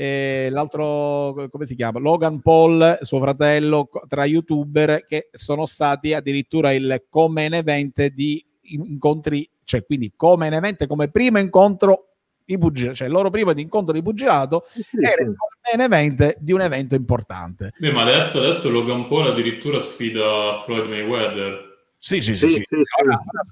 eh, 0.00 0.48
l'altro 0.50 1.48
come 1.50 1.66
si 1.66 1.74
chiama? 1.74 1.98
Logan 1.98 2.40
Paul 2.40 3.00
suo 3.02 3.20
fratello 3.20 3.90
tra 4.08 4.24
youtuber 4.24 5.04
che 5.04 5.28
sono 5.30 5.66
stati 5.66 6.14
addirittura 6.14 6.72
il 6.72 7.04
come 7.10 7.44
event 7.44 8.06
di 8.06 8.42
incontri 8.62 9.46
cioè 9.62 9.84
quindi 9.84 10.14
come 10.16 10.46
event 10.46 10.86
come 10.86 11.10
primo 11.10 11.38
incontro 11.38 12.14
di 12.42 12.56
pugilato 12.56 12.94
cioè 12.94 13.08
il 13.08 13.12
loro 13.12 13.28
primo 13.28 13.52
di 13.52 13.60
incontro 13.60 13.92
di 13.92 14.00
pugilato 14.00 14.64
sì, 14.68 14.80
sì, 14.80 14.96
era 15.02 15.22
il 15.22 15.36
main 15.68 15.92
event 15.92 16.36
di 16.38 16.52
un 16.52 16.62
evento 16.62 16.94
importante. 16.94 17.72
Beh, 17.76 17.92
ma 17.92 18.00
adesso, 18.00 18.38
adesso 18.38 18.70
Logan 18.70 19.06
Paul 19.06 19.26
addirittura 19.26 19.80
sfida 19.80 20.54
Floyd 20.64 20.88
Mayweather 20.88 21.69
sì, 22.02 22.22
sì, 22.22 22.34
sì. 22.34 22.48
sì, 22.48 22.62
sì. 22.62 22.76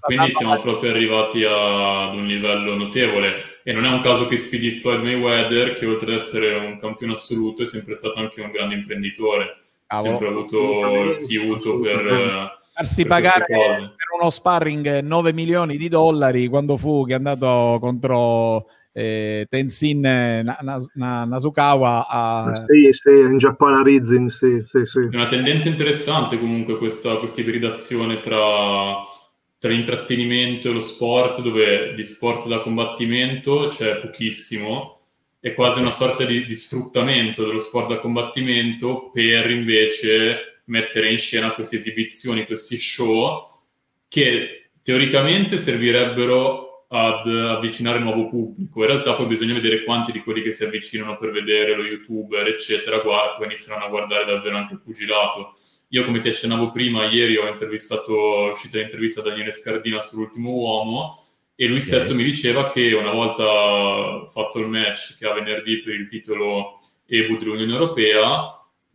Quindi 0.01 0.31
siamo 0.31 0.59
proprio 0.61 0.91
arrivati 0.91 1.45
ad 1.45 2.15
un 2.15 2.27
livello 2.27 2.75
notevole 2.75 3.35
e 3.63 3.73
non 3.75 3.85
è 3.85 3.91
un 3.91 4.01
caso 4.01 4.27
che 4.27 4.39
sfidi 4.39 4.71
Floyd 4.71 5.03
Mayweather, 5.03 5.75
che 5.75 5.85
oltre 5.85 6.13
ad 6.13 6.19
essere 6.19 6.55
un 6.57 6.79
campione 6.79 7.13
assoluto 7.13 7.63
è 7.63 7.67
sempre 7.67 7.95
stato 7.95 8.19
anche 8.19 8.41
un 8.41 8.51
grande 8.51 8.75
imprenditore. 8.75 9.59
Ha 9.89 10.01
sempre 10.01 10.29
avuto 10.29 11.03
il 11.03 11.17
fiuto 11.17 11.79
per 11.81 12.57
farsi 12.73 13.05
pagare 13.05 13.45
per 13.47 14.19
uno 14.19 14.31
sparring 14.31 15.01
9 15.01 15.33
milioni 15.33 15.77
di 15.77 15.89
dollari 15.89 16.47
quando 16.47 16.77
fu 16.77 17.05
che 17.05 17.13
è 17.13 17.17
andato 17.17 17.79
contro 17.81 18.67
eh, 18.99 19.47
Tenzin 19.49 20.01
na, 20.01 20.43
na, 20.95 21.25
Nasukawa 21.25 22.09
a... 22.09 22.53
sì, 22.67 22.89
sì, 22.91 23.11
in 23.11 23.39
Giappone 23.39 23.77
a 23.77 23.83
Rizin 23.83 24.29
sì, 24.29 24.59
sì, 24.67 24.81
sì. 24.85 25.03
è 25.03 25.15
una 25.15 25.29
tendenza 25.29 25.69
interessante 25.69 26.37
comunque 26.37 26.79
questa, 26.79 27.19
questa 27.19 27.41
ibridazione 27.41 28.19
tra, 28.19 28.97
tra 29.57 29.71
l'intrattenimento 29.71 30.69
e 30.69 30.73
lo 30.73 30.81
sport 30.81 31.43
dove 31.43 31.95
di 31.95 32.03
sport 32.03 32.49
da 32.49 32.59
combattimento 32.59 33.69
c'è 33.69 33.99
pochissimo 33.99 34.99
è 35.39 35.55
quasi 35.55 35.81
una 35.81 35.93
sorta 35.93 36.25
di, 36.25 36.45
di 36.45 36.55
sfruttamento 36.55 37.45
dello 37.45 37.61
sport 37.61 37.91
da 37.91 38.01
combattimento 38.01 39.11
per 39.11 39.49
invece 39.49 40.63
mettere 40.65 41.09
in 41.09 41.19
scena 41.19 41.53
queste 41.53 41.77
esibizioni, 41.77 42.47
questi 42.47 42.77
show 42.77 43.47
che 44.09 44.71
teoricamente 44.83 45.57
servirebbero 45.57 46.68
ad 46.89 47.27
avvicinare 47.27 47.99
nuovo 47.99 48.29
pubblico. 48.29 48.81
In 48.81 48.87
realtà 48.87 49.15
poi 49.15 49.27
bisogna 49.27 49.55
vedere 49.55 49.85
quanti 49.85 50.13
di 50.13 50.23
quelli 50.23 50.43
che 50.43 50.53
si 50.53 50.65
avvicinano 50.65 51.19
per 51.19 51.31
vedere 51.31 51.75
lo 51.75 51.83
youtuber, 51.83 52.47
eccetera, 52.47 52.99
guarda, 52.99 53.37
poi 53.37 53.47
iniziano 53.47 53.85
a 53.85 53.89
guardare 53.89 54.25
davvero 54.25 54.57
anche 54.57 54.75
il 54.75 54.81
pugilato. 54.81 55.53
Io, 55.91 56.05
come 56.05 56.21
ti 56.21 56.29
accennavo 56.29 56.71
prima, 56.71 57.05
ieri 57.07 57.37
ho 57.37 57.47
intervistato, 57.47 58.49
è 58.49 58.51
uscita 58.51 58.79
l'intervista 58.79 59.23
da 59.23 59.31
Daniele 59.31 59.53
Scardina 59.53 60.01
sull'ultimo 60.01 60.51
uomo 60.51 61.15
e 61.61 61.67
lui 61.67 61.81
stesso 61.81 62.13
okay. 62.13 62.17
mi 62.19 62.23
diceva 62.23 62.69
che 62.69 62.93
una 62.93 63.11
volta 63.11 64.25
fatto 64.27 64.61
il 64.61 64.69
match 64.69 65.17
che 65.19 65.27
ha 65.27 65.33
venerdì 65.33 65.83
per 65.83 65.95
il 65.95 66.07
titolo 66.07 66.73
EBU 67.07 67.37
dell'Unione 67.37 67.73
Europea, 67.73 68.47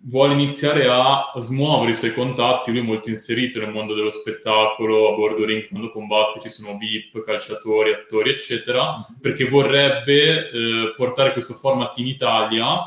vuole 0.06 0.34
iniziare 0.34 0.88
a 0.88 1.32
smuovere 1.38 1.92
i 1.92 1.96
suoi 1.96 2.14
contatti, 2.14 2.72
lui 2.72 2.80
è 2.82 2.84
molto 2.84 3.10
inserito 3.10 3.60
nel 3.60 3.72
mondo 3.72 3.94
dello 3.94 4.10
spettacolo, 4.10 5.12
a 5.12 5.16
bordo 5.16 5.46
ring 5.46 5.68
quando 5.68 5.92
combatte 5.92 6.40
ci 6.40 6.50
sono 6.50 6.78
VIP, 6.78 7.24
calciatori, 7.24 7.92
attori, 7.92 8.32
eccetera, 8.32 8.94
perché 9.22 9.46
vorrebbe 9.46 10.50
eh, 10.50 10.94
portare 10.96 11.32
questo 11.32 11.54
format 11.54 11.98
in 12.00 12.08
Italia 12.08 12.84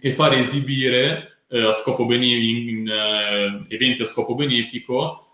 e 0.00 0.12
fare 0.12 0.38
esibire 0.38 1.42
eh, 1.48 1.62
a 1.62 1.72
scopo 1.72 2.06
benefico, 2.06 2.70
in 2.70 2.88
eh, 2.88 3.74
eventi 3.74 4.02
a 4.02 4.06
scopo 4.06 4.34
benefico 4.34 5.24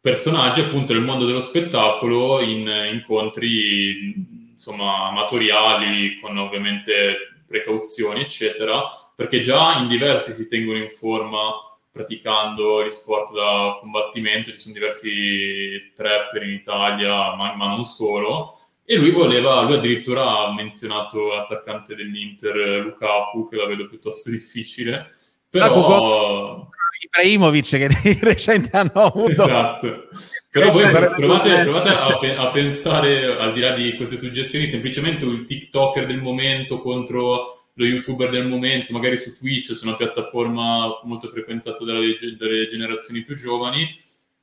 personaggi 0.00 0.60
appunto 0.60 0.92
del 0.92 1.02
mondo 1.02 1.26
dello 1.26 1.40
spettacolo 1.40 2.40
in 2.40 2.68
incontri 2.92 4.14
insomma 4.52 5.08
amatoriali 5.08 6.20
con 6.20 6.38
ovviamente 6.38 7.42
precauzioni 7.44 8.20
eccetera 8.20 8.84
perché 9.16 9.38
già 9.40 9.78
in 9.78 9.88
diversi 9.88 10.30
si 10.32 10.46
tengono 10.46 10.78
in 10.78 10.90
forma 10.90 11.52
praticando 11.90 12.84
gli 12.84 12.90
sport 12.90 13.32
da 13.32 13.78
combattimento, 13.80 14.52
ci 14.52 14.58
sono 14.58 14.74
diversi 14.74 15.92
trapper 15.94 16.42
in 16.42 16.52
Italia, 16.52 17.34
ma, 17.34 17.54
ma 17.56 17.66
non 17.68 17.86
solo. 17.86 18.52
E 18.84 18.96
lui 18.96 19.10
voleva, 19.10 19.62
lui 19.62 19.76
addirittura 19.76 20.44
ha 20.44 20.52
menzionato 20.52 21.28
l'attaccante 21.28 21.94
dell'Inter 21.94 22.54
Lukaku, 22.84 23.48
che 23.48 23.56
la 23.56 23.66
vedo 23.66 23.88
piuttosto 23.88 24.30
difficile, 24.30 25.06
però... 25.48 26.68
Ibrahimovic 26.98 27.68
che 27.68 27.88
di 28.02 28.18
recente 28.22 28.70
hanno 28.76 28.90
avuto. 28.92 29.30
Esatto. 29.42 30.08
Però 30.50 30.70
voi 30.72 30.88
provate, 30.90 31.62
provate 31.62 32.34
a, 32.34 32.42
a, 32.42 32.50
pensare 32.50 33.36
al 33.36 33.52
di 33.52 33.60
là 33.60 33.72
di 33.72 33.96
queste 33.96 34.16
suggestioni 34.16 34.66
semplicemente 34.66 35.26
il 35.26 35.44
tiktoker 35.44 36.06
del 36.06 36.22
momento 36.22 36.80
contro 36.80 37.55
lo 37.78 37.84
youtuber 37.84 38.30
del 38.30 38.48
momento, 38.48 38.92
magari 38.92 39.16
su 39.16 39.36
Twitch, 39.36 39.72
su 39.72 39.86
una 39.86 39.96
piattaforma 39.96 41.00
molto 41.04 41.28
frequentata 41.28 41.84
dalle, 41.84 42.16
dalle 42.38 42.66
generazioni 42.66 43.22
più 43.22 43.34
giovani, 43.34 43.86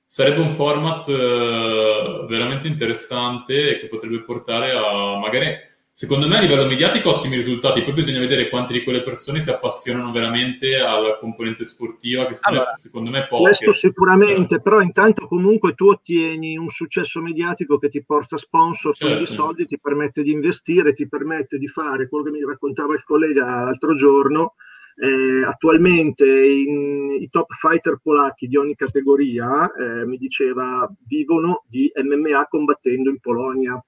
sarebbe 0.06 0.42
un 0.42 0.52
format 0.52 1.08
eh, 1.08 2.26
veramente 2.28 2.68
interessante 2.68 3.80
che 3.80 3.88
potrebbe 3.88 4.22
portare 4.22 4.72
a 4.72 5.18
magari 5.18 5.58
secondo 5.96 6.28
me 6.28 6.38
a 6.38 6.42
livello 6.42 6.66
mediatico 6.66 7.16
ottimi 7.16 7.36
risultati, 7.36 7.84
poi 7.84 7.94
bisogna 7.94 8.20
vedere 8.20 8.50
quante 8.50 8.74
di 8.74 8.84
quelle 8.84 9.04
persone 9.04 9.40
si 9.40 9.52
appassionano 9.52 10.12
veramente 10.12 10.80
alla 10.80 11.20
componente 11.20 11.64
sportiva, 11.64 12.26
che 12.26 12.36
allora, 12.42 12.74
secondo 12.74 13.12
me 13.12 13.28
poche. 13.28 13.44
Questo 13.44 13.74
sicuramente, 13.74 14.60
però 14.60 14.82
intanto 14.82 15.28
comunque 15.28 15.76
tu 15.76 15.90
ottieni 15.90 16.58
un 16.58 16.70
successo 16.70 17.22
mediatico 17.22 17.78
che 17.78 17.90
ti 17.90 18.04
porta 18.04 18.38
sponsor, 18.38 18.96
certo. 18.96 19.20
di 19.20 19.26
soldi, 19.28 19.68
ti 19.68 19.80
permette 19.80 20.24
di 20.24 20.32
investire, 20.32 20.94
ti 20.94 21.08
permette 21.08 21.60
di 21.60 21.68
fare 21.68 22.10
quello 22.10 22.24
che 22.24 22.32
mi 22.32 22.44
raccontava 22.44 22.96
il 22.96 23.04
collega 23.04 23.46
l'altro 23.46 23.94
giorno, 23.94 24.56
eh, 24.96 25.44
attualmente 25.46 26.26
in, 26.26 27.18
i 27.20 27.30
top 27.30 27.52
fighter 27.54 28.00
polacchi 28.02 28.48
di 28.48 28.58
ogni 28.58 28.74
categoria, 28.74 29.72
eh, 29.72 30.06
mi 30.08 30.18
diceva, 30.18 30.92
vivono 31.06 31.66
di 31.68 31.92
MMA 31.94 32.48
combattendo 32.50 33.12
in 33.12 33.20
Polonia 33.20 33.84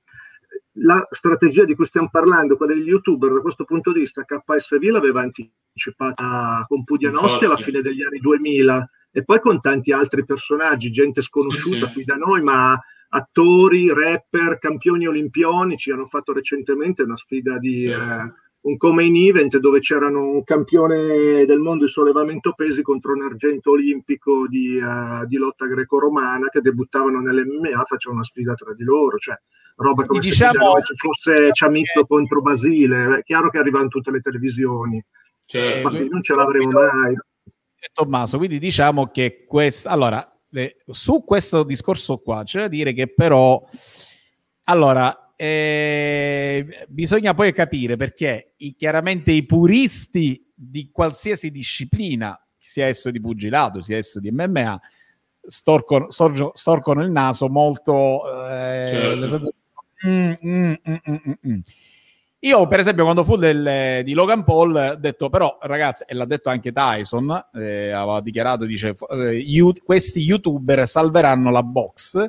la 0.80 1.06
strategia 1.10 1.64
di 1.64 1.76
cui 1.76 1.86
stiamo 1.86 2.10
parlando, 2.10 2.58
quella 2.58 2.74
degli 2.74 2.88
youtuber, 2.88 3.32
da 3.32 3.42
questo 3.42 3.64
punto 3.64 3.92
di 3.92 4.00
vista, 4.00 4.24
KSV 4.24 4.84
l'aveva 4.84 5.22
anticipata 5.22 6.66
con 6.68 6.84
Pudianoschi 6.84 7.46
alla 7.46 7.56
fine 7.56 7.82
degli 7.82 8.04
anni 8.04 8.20
2000 8.20 8.90
e 9.12 9.24
poi 9.24 9.40
con 9.40 9.62
tanti 9.62 9.94
altri 9.94 10.26
personaggi, 10.26 10.92
gente 10.92 11.22
sconosciuta 11.22 11.78
sì, 11.78 11.86
sì. 11.86 11.94
qui 11.94 12.04
da 12.04 12.16
noi, 12.16 12.42
ma 12.42 12.78
attori, 13.08 13.94
rapper, 13.94 14.58
campioni 14.60 15.08
olimpionici. 15.08 15.92
Hanno 15.92 16.06
fatto 16.06 16.34
recentemente 16.34 17.04
una 17.04 17.16
sfida 17.16 17.58
di. 17.58 17.86
Sì. 17.86 17.92
Eh, 17.92 18.44
un 18.66 18.78
come-in 18.78 19.16
event 19.16 19.57
dove 19.57 19.80
c'erano 19.80 20.28
un 20.28 20.43
campione 20.43 21.45
del 21.45 21.59
mondo 21.59 21.86
di 21.86 21.91
sollevamento 21.91 22.53
pesi 22.53 22.82
contro 22.82 23.13
un 23.13 23.22
argento 23.22 23.72
olimpico 23.72 24.47
di, 24.47 24.78
uh, 24.78 25.26
di 25.28 25.38
lotta 25.38 25.68
greco-romana 25.68 26.49
che 26.49 26.61
debuttavano 26.61 27.20
nell'MMA, 27.20 27.84
facevano 27.84 28.22
una 28.22 28.24
sfida 28.24 28.53
tra 28.55 28.74
di 28.74 28.84
loro, 28.84 29.18
cioè 29.18 29.36
roba 29.78 30.05
come 30.05 30.20
diciamo, 30.20 30.78
se 30.78 30.84
ci 30.84 30.95
fosse 30.95 31.49
Ciamizzo 31.51 32.01
che... 32.01 32.07
contro 32.07 32.41
Basile, 32.41 33.20
è 33.20 33.24
chiaro 33.24 33.49
che 33.49 33.59
arrivano 33.59 33.88
tutte 33.88 34.09
le 34.09 34.20
televisioni, 34.20 35.03
cioè, 35.45 35.84
ma 35.84 35.91
non 35.91 36.24
ce 36.24 36.34
l'avremo 36.34 36.72
mai. 36.72 37.16
Tommaso, 37.93 38.38
quindi 38.38 38.57
diciamo 38.57 39.11
che 39.11 39.45
questo, 39.47 39.89
allora, 39.89 40.28
eh, 40.51 40.78
su 40.88 41.24
questo 41.24 41.61
discorso 41.61 42.18
qua 42.18 42.41
c'è 42.41 42.61
da 42.61 42.68
dire 42.68 42.93
che 42.93 43.13
però, 43.13 43.63
allora, 44.63 45.25
eh, 45.36 46.86
bisogna 46.88 47.34
poi 47.34 47.52
capire 47.52 47.96
perché 47.96 48.54
i, 48.58 48.76
chiaramente 48.76 49.32
i 49.32 49.46
puristi 49.46 50.46
di 50.54 50.90
qualsiasi 50.92 51.52
disciplina, 51.52 52.40
sia 52.58 52.86
esso 52.86 53.12
di 53.12 53.20
pugilato, 53.20 53.82
sia 53.82 53.98
esso 53.98 54.20
di 54.20 54.32
MMA, 54.32 54.80
storcono, 55.48 56.10
storgio, 56.10 56.52
storcono 56.56 57.04
il 57.04 57.12
naso 57.12 57.50
molto... 57.50 58.22
Eh, 58.50 58.88
certo. 58.88 59.54
mm, 60.08 60.34
mm, 60.48 60.74
mm, 61.48 61.60
io, 62.40 62.68
per 62.68 62.80
esempio, 62.80 63.04
quando 63.04 63.24
fu 63.24 63.38
del, 63.38 64.04
di 64.04 64.14
Logan 64.14 64.44
Paul, 64.44 64.76
ho 64.76 64.96
detto 64.96 65.30
però, 65.30 65.58
ragazzi, 65.62 66.04
e 66.08 66.14
l'ha 66.14 66.26
detto 66.26 66.50
anche 66.50 66.72
Tyson, 66.72 67.48
eh, 67.56 67.90
aveva 67.90 68.22
dichiarato, 68.22 68.66
dice, 68.66 68.94
eh, 69.10 69.38
you, 69.38 69.74
questi 69.84 70.22
youtuber 70.22 70.88
salveranno 70.88 71.50
la 71.50 71.64
box 71.64 72.28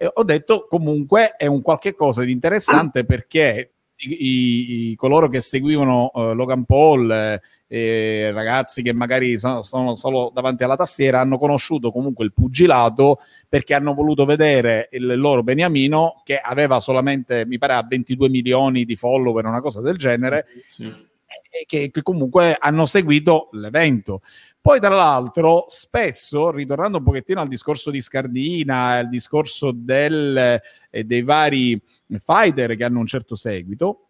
e 0.00 0.08
ho 0.12 0.22
detto 0.22 0.66
comunque 0.68 1.34
è 1.36 1.46
un 1.46 1.60
qualche 1.60 1.92
cosa 1.92 2.22
di 2.22 2.30
interessante 2.30 3.04
perché 3.04 3.72
i, 3.96 4.90
i, 4.90 4.94
coloro 4.94 5.26
che 5.26 5.40
seguivano 5.40 6.12
uh, 6.14 6.32
Logan 6.32 6.64
Paul, 6.64 7.40
eh, 7.66 8.30
ragazzi 8.32 8.80
che 8.80 8.92
magari 8.92 9.36
sono, 9.38 9.62
sono, 9.62 9.96
solo 9.96 10.30
davanti 10.32 10.62
alla 10.62 10.76
tastiera, 10.76 11.20
hanno 11.20 11.36
conosciuto 11.36 11.90
comunque 11.90 12.24
il 12.24 12.32
pugilato 12.32 13.18
perché 13.48 13.74
hanno 13.74 13.94
voluto 13.94 14.24
vedere 14.24 14.88
il 14.92 15.18
loro 15.18 15.42
Beniamino 15.42 16.22
che 16.22 16.38
aveva 16.38 16.78
solamente, 16.78 17.44
mi 17.44 17.58
pare, 17.58 17.84
22 17.88 18.28
milioni 18.28 18.84
di 18.84 18.94
follower, 18.94 19.44
una 19.46 19.60
cosa 19.60 19.80
del 19.80 19.96
genere. 19.96 20.46
Sì. 20.64 21.06
E 21.50 21.64
che, 21.66 21.90
che 21.90 22.02
comunque 22.02 22.56
hanno 22.58 22.86
seguito 22.86 23.48
l'evento. 23.52 24.20
Poi, 24.60 24.80
tra 24.80 24.94
l'altro, 24.94 25.66
spesso, 25.68 26.50
ritornando 26.50 26.98
un 26.98 27.04
pochettino 27.04 27.40
al 27.40 27.48
discorso 27.48 27.90
di 27.90 28.00
Scardina, 28.00 28.98
al 28.98 29.08
discorso 29.08 29.72
del, 29.72 30.60
eh, 30.90 31.04
dei 31.04 31.22
vari 31.22 31.80
fighter 32.18 32.76
che 32.76 32.84
hanno 32.84 32.98
un 32.98 33.06
certo 33.06 33.34
seguito, 33.34 34.08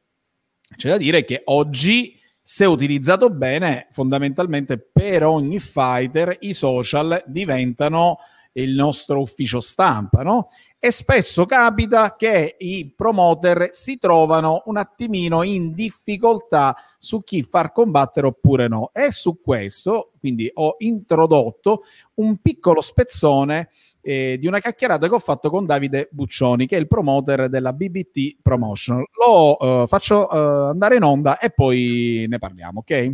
c'è 0.77 0.89
da 0.89 0.97
dire 0.97 1.25
che 1.25 1.43
oggi, 1.45 2.19
se 2.43 2.65
utilizzato 2.65 3.31
bene, 3.31 3.89
fondamentalmente 3.91 4.79
per 4.79 5.25
ogni 5.25 5.61
fighter 5.61 6.37
i 6.41 6.53
social 6.53 7.23
diventano 7.27 8.19
il 8.53 8.75
nostro 8.75 9.21
ufficio 9.21 9.61
stampa, 9.61 10.23
no? 10.23 10.49
E 10.81 10.93
spesso 10.93 11.45
capita 11.45 12.15
che 12.15 12.55
i 12.57 12.93
promoter 12.95 13.71
si 13.73 13.99
trovano 13.99 14.63
un 14.67 14.77
attimino 14.77 15.43
in 15.43 15.73
difficoltà 15.73 16.77
su 16.97 17.25
chi 17.25 17.43
far 17.43 17.73
combattere 17.73 18.29
oppure 18.29 18.69
no. 18.69 18.91
E 18.93 19.11
su 19.11 19.37
questo, 19.43 20.11
quindi, 20.21 20.49
ho 20.55 20.77
introdotto 20.79 21.83
un 22.15 22.37
piccolo 22.37 22.81
spezzone 22.81 23.71
eh, 24.01 24.37
di 24.39 24.47
una 24.47 24.61
chiacchierata 24.61 25.09
che 25.09 25.15
ho 25.15 25.19
fatto 25.19 25.51
con 25.51 25.67
Davide 25.67 26.09
Buccioni, 26.13 26.69
che 26.69 26.77
è 26.77 26.81
il 26.81 26.87
promoter 26.87 27.49
della 27.49 27.73
BBT 27.73 28.37
Promotion. 28.41 29.03
Lo 29.27 29.59
eh, 29.59 29.87
faccio 29.89 30.31
eh, 30.31 30.71
andare 30.71 30.95
in 30.95 31.03
onda 31.03 31.39
e 31.39 31.51
poi 31.51 32.25
ne 32.29 32.39
parliamo, 32.39 32.79
ok? 32.81 33.13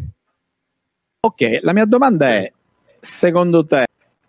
Ok, 1.20 1.60
la 1.62 1.72
mia 1.72 1.86
domanda 1.86 2.28
è, 2.28 2.52
secondo 3.00 3.64
te 3.64 3.86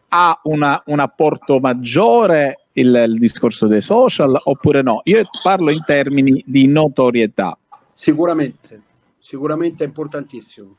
ha 0.08 0.40
una, 0.44 0.82
un 0.86 1.00
apporto 1.00 1.60
maggiore 1.60 2.65
il, 2.78 3.06
il, 3.08 3.20
discorso 3.20 3.68
dei 3.68 3.82
social 3.82 4.38
oppure 4.44 4.82
no? 4.82 5.02
Io 5.06 5.24
parlo 5.42 5.72
in 5.72 5.84
termini 5.86 6.44
di 6.46 6.68
notorietà. 6.68 7.58
Sicuramente, 7.94 8.82
sicuramente 9.18 9.84
è 9.84 9.88
importantissimo. 9.88 10.76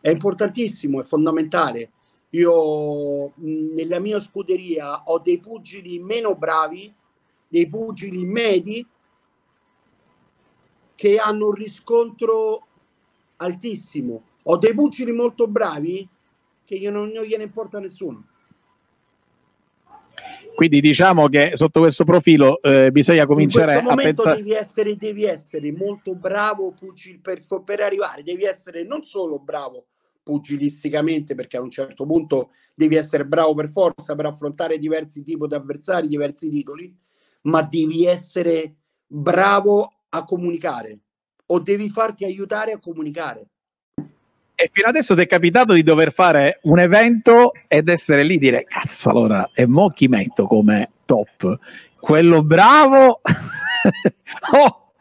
È 0.00 0.08
importantissimo, 0.08 1.00
è 1.00 1.04
fondamentale. 1.04 1.90
Io 2.30 3.32
nella 3.36 3.98
mia 3.98 4.20
scuderia 4.20 5.02
ho 5.04 5.18
dei 5.18 5.38
pugili 5.38 5.98
meno 5.98 6.34
bravi, 6.34 6.92
dei 7.48 7.68
pugili 7.68 8.24
medi 8.24 8.86
che 10.94 11.16
hanno 11.18 11.46
un 11.48 11.54
riscontro 11.54 12.66
altissimo. 13.36 14.22
Ho 14.44 14.56
dei 14.56 14.72
pugili 14.72 15.12
molto 15.12 15.46
bravi 15.46 16.08
che 16.64 16.90
non, 16.90 17.08
non 17.08 17.24
gliene 17.24 17.42
importa 17.42 17.78
nessuno. 17.78 18.24
Quindi 20.54 20.80
diciamo 20.80 21.28
che 21.28 21.52
sotto 21.54 21.80
questo 21.80 22.04
profilo 22.04 22.60
eh, 22.60 22.90
bisogna 22.90 23.26
cominciare 23.26 23.76
a 23.76 23.94
pensare... 23.94 24.36
Devi 24.36 24.52
essere, 24.52 24.96
devi 24.96 25.24
essere 25.24 25.72
molto 25.72 26.14
bravo 26.14 26.72
pugil 26.72 27.20
per, 27.20 27.40
per 27.64 27.80
arrivare, 27.80 28.22
devi 28.22 28.44
essere 28.44 28.84
non 28.84 29.02
solo 29.02 29.38
bravo 29.38 29.86
pugilisticamente, 30.22 31.34
perché 31.34 31.56
a 31.56 31.62
un 31.62 31.70
certo 31.70 32.04
punto 32.06 32.50
devi 32.74 32.96
essere 32.96 33.24
bravo 33.24 33.54
per 33.54 33.68
forza 33.68 34.14
per 34.14 34.26
affrontare 34.26 34.78
diversi 34.78 35.22
tipi 35.24 35.46
di 35.46 35.54
avversari, 35.54 36.08
diversi 36.08 36.50
titoli, 36.50 36.94
ma 37.42 37.62
devi 37.62 38.06
essere 38.06 38.76
bravo 39.06 39.92
a 40.10 40.24
comunicare 40.24 40.98
o 41.46 41.58
devi 41.58 41.88
farti 41.88 42.24
aiutare 42.24 42.72
a 42.72 42.78
comunicare. 42.78 43.49
E 44.62 44.68
fino 44.70 44.88
adesso 44.88 45.14
ti 45.14 45.22
è 45.22 45.26
capitato 45.26 45.72
di 45.72 45.82
dover 45.82 46.12
fare 46.12 46.58
un 46.64 46.78
evento 46.78 47.52
ed 47.66 47.88
essere 47.88 48.24
lì 48.24 48.34
e 48.34 48.38
dire 48.38 48.64
cazzo 48.64 49.08
allora 49.08 49.50
e 49.54 49.64
mo 49.66 49.88
chi 49.88 50.06
metto 50.06 50.44
come 50.44 50.90
top? 51.06 51.58
Quello 51.98 52.42
bravo? 52.42 53.22
oh, 54.52 54.92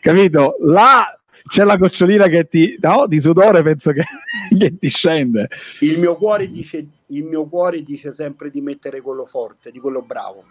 capito? 0.00 0.56
Là 0.60 1.18
c'è 1.48 1.64
la 1.64 1.76
gocciolina 1.76 2.26
che 2.26 2.46
ti 2.46 2.76
no, 2.78 3.06
di 3.06 3.18
sudore 3.18 3.62
penso 3.62 3.92
che, 3.92 4.04
che 4.54 4.76
ti 4.76 4.88
scende. 4.88 5.48
Il 5.80 5.98
mio, 5.98 6.16
cuore 6.16 6.50
dice, 6.50 6.86
il 7.06 7.24
mio 7.24 7.46
cuore 7.46 7.82
dice 7.82 8.12
sempre 8.12 8.50
di 8.50 8.60
mettere 8.60 9.00
quello 9.00 9.24
forte, 9.24 9.70
di 9.70 9.80
quello 9.80 10.02
bravo. 10.02 10.44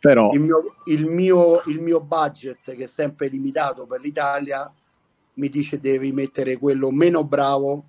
Però 0.00 0.32
il 0.32 0.40
mio, 0.40 0.74
il 0.86 1.04
mio, 1.04 1.62
il 1.66 1.80
mio 1.80 2.00
budget 2.00 2.74
che 2.74 2.82
è 2.82 2.88
sempre 2.88 3.28
limitato 3.28 3.86
per 3.86 4.00
l'Italia 4.00 4.68
mi 5.34 5.48
dice 5.48 5.78
devi 5.78 6.10
mettere 6.10 6.56
quello 6.56 6.90
meno 6.90 7.22
bravo 7.22 7.84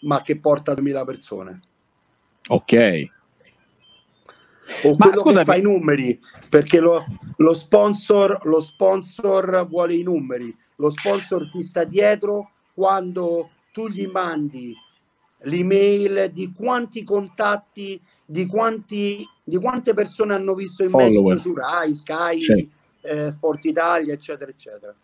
ma 0.00 0.22
che 0.22 0.38
porta 0.38 0.74
2000 0.74 1.04
persone. 1.04 1.60
Ok. 2.48 3.06
O 4.84 4.94
ma 4.96 5.06
quello 5.06 5.20
scusa, 5.20 5.38
che 5.38 5.44
fa 5.44 5.56
i 5.56 5.62
numeri, 5.62 6.20
perché 6.48 6.78
lo, 6.78 7.04
lo, 7.36 7.54
sponsor, 7.54 8.44
lo 8.44 8.60
sponsor 8.60 9.66
vuole 9.66 9.94
i 9.94 10.02
numeri, 10.02 10.54
lo 10.76 10.90
sponsor 10.90 11.48
ti 11.50 11.62
sta 11.62 11.84
dietro 11.84 12.50
quando 12.74 13.50
tu 13.72 13.88
gli 13.88 14.06
mandi 14.06 14.74
l'email 15.42 16.30
di 16.32 16.52
quanti 16.52 17.04
contatti, 17.04 18.00
di, 18.24 18.46
quanti, 18.46 19.26
di 19.42 19.56
quante 19.56 19.94
persone 19.94 20.34
hanno 20.34 20.54
visto 20.54 20.82
il 20.82 20.90
match 20.90 21.38
su 21.38 21.54
Rai, 21.54 21.94
Sky, 21.94 22.70
eh, 23.02 23.30
Sport 23.30 23.64
Italia, 23.64 24.12
eccetera, 24.12 24.50
eccetera. 24.50 24.94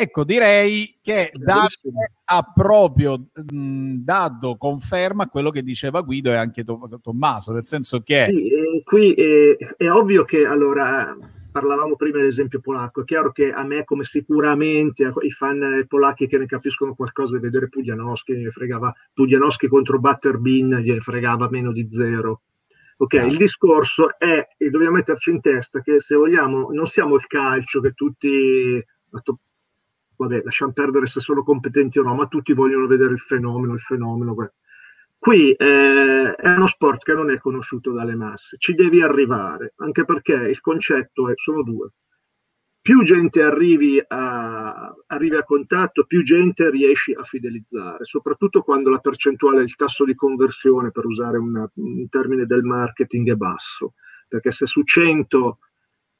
Ecco, 0.00 0.22
direi 0.22 0.94
che 1.02 1.28
Davide 1.32 2.12
ha 2.26 2.52
proprio 2.54 3.18
mh, 3.18 3.94
dato 4.04 4.56
conferma 4.56 5.24
a 5.24 5.28
quello 5.28 5.50
che 5.50 5.64
diceva 5.64 6.02
Guido 6.02 6.30
e 6.30 6.36
anche 6.36 6.62
to- 6.62 7.00
Tommaso, 7.02 7.50
nel 7.50 7.64
senso 7.64 8.00
che... 8.02 8.26
Sì, 8.28 8.46
eh, 8.48 8.82
qui 8.84 9.12
è, 9.14 9.56
è, 9.76 9.90
ovvio 9.90 10.22
che, 10.22 10.46
allora, 10.46 11.16
parlavamo 11.50 11.96
prima 11.96 12.18
dell'esempio 12.18 12.60
polacco, 12.60 13.00
è 13.00 13.04
chiaro 13.04 13.32
che 13.32 13.50
a 13.50 13.64
me, 13.64 13.82
come 13.82 14.04
sicuramente 14.04 15.12
i 15.22 15.32
fan 15.32 15.84
polacchi 15.88 16.28
che 16.28 16.38
ne 16.38 16.46
capiscono 16.46 16.94
qualcosa 16.94 17.34
di 17.34 17.42
vedere 17.42 17.68
Puglianowski, 17.68 18.36
gli 18.36 18.50
fregava 18.50 18.94
Puglianowski 19.12 19.66
contro 19.66 19.98
Butterbean, 19.98 20.78
gli 20.78 20.96
fregava 21.00 21.48
meno 21.50 21.72
di 21.72 21.88
zero. 21.88 22.42
Ok, 22.98 23.14
il 23.14 23.36
discorso 23.36 24.16
è, 24.16 24.46
e 24.56 24.70
dobbiamo 24.70 24.94
metterci 24.94 25.30
in 25.30 25.40
testa 25.40 25.80
che 25.80 25.98
se 25.98 26.14
vogliamo, 26.14 26.70
non 26.70 26.86
siamo 26.86 27.16
il 27.16 27.26
calcio 27.26 27.80
che 27.80 27.90
tutti 27.90 28.80
vabbè, 30.18 30.42
lasciamo 30.44 30.72
perdere 30.72 31.06
se 31.06 31.20
sono 31.20 31.42
competenti 31.42 31.98
o 31.98 32.02
no, 32.02 32.14
ma 32.14 32.26
tutti 32.26 32.52
vogliono 32.52 32.86
vedere 32.86 33.12
il 33.12 33.20
fenomeno, 33.20 33.72
il 33.72 33.80
fenomeno. 33.80 34.34
Qui 35.18 35.52
eh, 35.52 36.34
è 36.34 36.48
uno 36.54 36.66
sport 36.66 37.02
che 37.02 37.14
non 37.14 37.30
è 37.30 37.38
conosciuto 37.38 37.92
dalle 37.92 38.14
masse, 38.14 38.56
ci 38.58 38.74
devi 38.74 39.02
arrivare, 39.02 39.74
anche 39.76 40.04
perché 40.04 40.34
il 40.34 40.60
concetto 40.60 41.28
è, 41.28 41.32
sono 41.36 41.62
due. 41.62 41.90
Più 42.80 43.02
gente 43.02 43.42
arrivi 43.42 44.02
a, 44.06 44.94
arrivi 45.06 45.36
a 45.36 45.44
contatto, 45.44 46.04
più 46.04 46.22
gente 46.22 46.70
riesci 46.70 47.12
a 47.12 47.22
fidelizzare, 47.22 48.04
soprattutto 48.04 48.62
quando 48.62 48.90
la 48.90 48.98
percentuale, 48.98 49.62
il 49.62 49.74
tasso 49.76 50.04
di 50.04 50.14
conversione, 50.14 50.90
per 50.90 51.04
usare 51.04 51.38
una, 51.38 51.68
un 51.74 52.08
termine 52.08 52.46
del 52.46 52.62
marketing, 52.62 53.32
è 53.32 53.34
basso. 53.34 53.92
Perché 54.26 54.52
se 54.52 54.66
su 54.66 54.82
100 54.82 55.58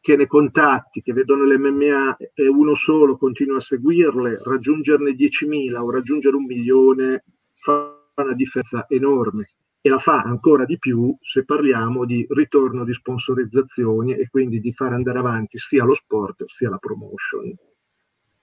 che 0.01 0.17
ne 0.17 0.27
contatti, 0.27 1.01
che 1.01 1.13
vedono 1.13 1.45
l'MMA 1.45 2.17
e 2.35 2.47
uno 2.47 2.75
solo 2.75 3.17
continua 3.17 3.57
a 3.57 3.61
seguirle, 3.61 4.41
raggiungerne 4.45 5.11
10.000 5.11 5.77
o 5.77 5.91
raggiungere 5.91 6.37
un 6.37 6.45
milione 6.45 7.25
fa 7.55 7.97
una 8.15 8.35
differenza 8.35 8.87
enorme 8.89 9.47
e 9.81 9.89
la 9.89 9.99
fa 9.99 10.23
ancora 10.23 10.65
di 10.65 10.79
più 10.79 11.17
se 11.21 11.45
parliamo 11.45 12.05
di 12.05 12.27
ritorno 12.31 12.85
di 12.85 12.93
sponsorizzazioni 12.93 14.15
e 14.15 14.29
quindi 14.29 14.61
di 14.61 14.73
far 14.73 14.93
andare 14.93 15.19
avanti 15.19 15.59
sia 15.59 15.85
lo 15.85 15.95
sport 15.95 16.45
sia 16.47 16.69
la 16.69 16.79
promotion. 16.79 17.55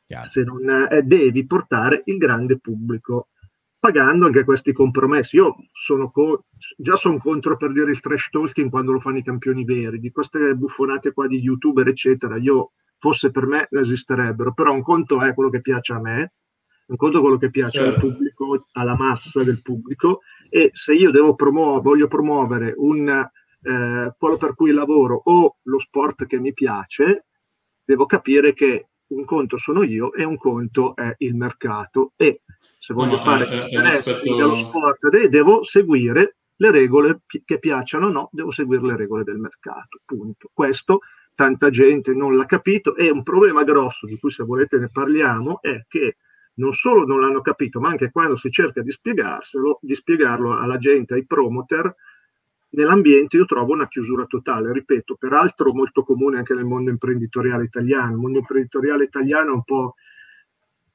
Chiaro. 0.06 0.28
Se 0.28 0.44
non 0.44 0.70
eh, 0.70 1.02
devi 1.02 1.46
portare 1.46 2.04
il 2.06 2.18
grande 2.18 2.60
pubblico 2.60 3.30
pagando 3.80 4.26
anche 4.26 4.44
questi 4.44 4.74
compromessi. 4.74 5.38
Io 5.38 5.56
sono 5.72 6.10
co- 6.10 6.46
già 6.78 6.96
sono 6.96 7.18
contro 7.18 7.58
per 7.58 7.72
dire 7.72 7.92
il 7.92 8.00
trash 8.00 8.30
talking 8.30 8.70
quando 8.70 8.92
lo 8.92 9.00
fanno 9.00 9.18
i 9.18 9.24
campioni 9.24 9.64
veri, 9.64 10.00
di 10.00 10.12
queste 10.12 10.56
buffonate 10.56 11.14
qua 11.14 11.28
di 11.28 11.40
youtuber, 11.40 11.88
eccetera. 11.88 12.38
Io 12.38 12.72
fosse 12.98 13.32
per 13.32 13.46
me 13.46 13.68
esisterebbero, 13.70 14.54
però 14.54 14.74
un 14.74 14.82
conto 14.82 15.22
è 15.22 15.34
quello 15.34 15.50
che 15.50 15.62
piace 15.62 15.94
a 15.94 16.00
me, 16.00 16.32
un 16.88 16.96
conto 16.96 17.18
è 17.18 17.22
quello 17.22 17.38
che 17.38 17.50
piace 17.50 17.80
certo. 17.80 18.06
al 18.06 18.12
pubblico, 18.12 18.66
alla 18.74 18.96
massa 18.96 19.44
del 19.44 19.62
pubblico, 19.62 20.22
e 20.50 20.70
se 20.74 20.94
io 20.94 21.12
devo 21.12 21.36
promuovere, 21.36 21.82
voglio 21.82 22.08
promuovere 22.08 22.74
un, 22.76 23.08
eh, 23.10 24.16
quello 24.18 24.38
per 24.38 24.56
cui 24.56 24.72
lavoro 24.72 25.22
o 25.24 25.58
lo 25.64 25.80
sport 25.80 26.26
che 26.26 26.40
mi 26.40 26.54
piace, 26.54 27.26
devo 27.84 28.06
capire 28.06 28.54
che 28.54 28.90
un 29.08 29.26
conto 29.26 29.58
sono 29.58 29.84
io 29.84 30.14
e 30.14 30.24
un 30.24 30.38
conto 30.38 30.96
è 30.96 31.14
il 31.20 31.36
mercato 31.36 32.14
e 32.16 32.42
se 32.80 32.94
voglio 32.94 33.18
no, 33.18 33.24
fare 33.24 33.48
è, 33.48 33.64
interesse 33.66 34.14
aspetto... 34.14 34.36
dello 34.36 34.56
sport 34.56 35.28
devo 35.28 35.64
seguire 35.64 36.38
le 36.58 36.72
regole 36.72 37.22
che 37.44 37.60
piacciono 37.60 38.08
o 38.08 38.12
no, 38.12 38.30
devo 38.32 38.52
seguire 38.52 38.86
le 38.86 38.96
regole 38.96 39.24
del 39.24 39.38
mercato, 39.38 40.00
punto. 40.06 40.50
Questo 40.54 41.00
tanta 41.34 41.70
gente 41.70 42.14
non 42.14 42.38
l'ha 42.38 42.46
capito 42.46 42.96
e 42.96 43.10
un 43.10 43.24
problema 43.24 43.64
grosso 43.64 44.06
di 44.06 44.18
cui 44.18 44.32
se 44.32 44.44
volete 44.44 44.78
ne 44.78 44.88
parliamo 44.92 45.62
è 45.62 45.84
che 45.88 46.18
non 46.56 46.72
solo 46.72 47.06
non 47.06 47.20
l'hanno 47.20 47.42
capito, 47.42 47.82
ma 47.82 47.90
anche 47.90 48.12
quando 48.12 48.38
si 48.38 48.50
cerca 48.50 48.82
di 48.82 48.90
spiegarselo, 48.90 49.80
di 49.82 49.94
spiegarlo 49.94 50.58
alla 50.58 50.78
gente, 50.78 51.16
ai 51.16 51.26
promoter, 51.26 51.94
nell'ambiente 52.70 53.38
io 53.38 53.46
trovo 53.46 53.74
una 53.74 53.88
chiusura 53.88 54.26
totale, 54.26 54.72
ripeto, 54.74 55.16
peraltro 55.16 55.74
molto 55.74 56.04
comune 56.04 56.38
anche 56.38 56.54
nel 56.54 56.66
mondo 56.66 56.90
imprenditoriale 56.90 57.64
italiano. 57.64 58.12
Il 58.12 58.18
mondo 58.18 58.40
imprenditoriale 58.40 59.04
italiano 59.04 59.52
è 59.52 59.54
un 59.54 59.64
po' 59.64 59.96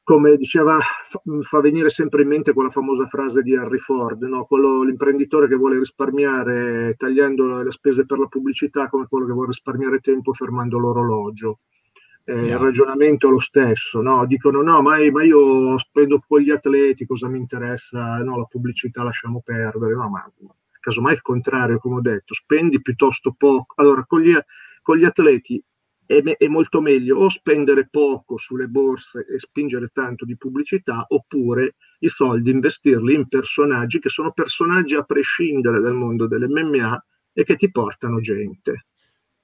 come 0.02 0.34
diceva, 0.36 0.76
fa 1.42 1.60
venire 1.60 1.88
sempre 1.88 2.22
in 2.22 2.28
mente 2.28 2.52
quella 2.52 2.70
famosa 2.70 3.06
frase 3.06 3.42
di 3.42 3.52
Henry 3.52 3.78
Ford, 3.78 4.20
no? 4.22 4.44
quello, 4.44 4.82
l'imprenditore 4.82 5.46
che 5.46 5.54
vuole 5.54 5.78
risparmiare 5.78 6.94
tagliando 6.96 7.62
le 7.62 7.70
spese 7.70 8.06
per 8.06 8.18
la 8.18 8.26
pubblicità 8.26 8.88
come 8.88 9.06
quello 9.06 9.26
che 9.26 9.32
vuole 9.32 9.48
risparmiare 9.48 10.00
tempo 10.00 10.32
fermando 10.32 10.80
l'orologio. 10.80 11.60
Eh, 12.24 12.32
yeah. 12.32 12.56
Il 12.56 12.58
ragionamento 12.58 13.28
è 13.28 13.30
lo 13.30 13.38
stesso, 13.38 14.00
no? 14.00 14.26
dicono 14.26 14.62
no, 14.62 14.82
ma, 14.82 14.96
ma, 15.12 15.22
io 15.22 15.78
spendo 15.78 16.20
con 16.26 16.40
gli 16.40 16.50
atleti, 16.50 17.06
cosa 17.06 17.28
mi 17.28 17.38
interessa? 17.38 18.18
No, 18.18 18.36
la 18.36 18.46
pubblicità 18.46 19.04
lasciamo 19.04 19.40
perdere, 19.44 19.94
no, 19.94 20.08
ma 20.08 20.28
casomai 20.80 21.12
il 21.12 21.22
contrario, 21.22 21.78
come 21.78 21.96
ho 21.96 22.00
detto, 22.00 22.34
spendi 22.34 22.80
piuttosto 22.80 23.34
poco. 23.36 23.74
Allora, 23.76 24.04
con 24.04 24.20
gli, 24.20 24.36
con 24.82 24.96
gli 24.96 25.04
atleti 25.04 25.62
è, 26.04 26.20
è, 26.22 26.48
molto 26.48 26.80
meglio 26.80 27.18
o 27.18 27.28
spendere 27.28 27.88
poco 27.88 28.36
sulle 28.36 28.66
borse 28.66 29.26
e 29.26 29.38
spingere 29.38 29.90
tanto 29.92 30.24
di 30.24 30.36
pubblicità, 30.36 31.04
oppure 31.06 31.76
i 32.00 32.08
soldi 32.08 32.50
investirli 32.50 33.14
in 33.14 33.28
personaggi 33.28 34.00
che 34.00 34.08
sono 34.08 34.32
personaggi 34.32 34.96
a 34.96 35.04
prescindere 35.04 35.80
dal 35.80 35.94
mondo 35.94 36.26
dell'MMA 36.26 37.04
e 37.32 37.44
che 37.44 37.54
ti 37.54 37.70
portano 37.70 38.18
gente. 38.20 38.86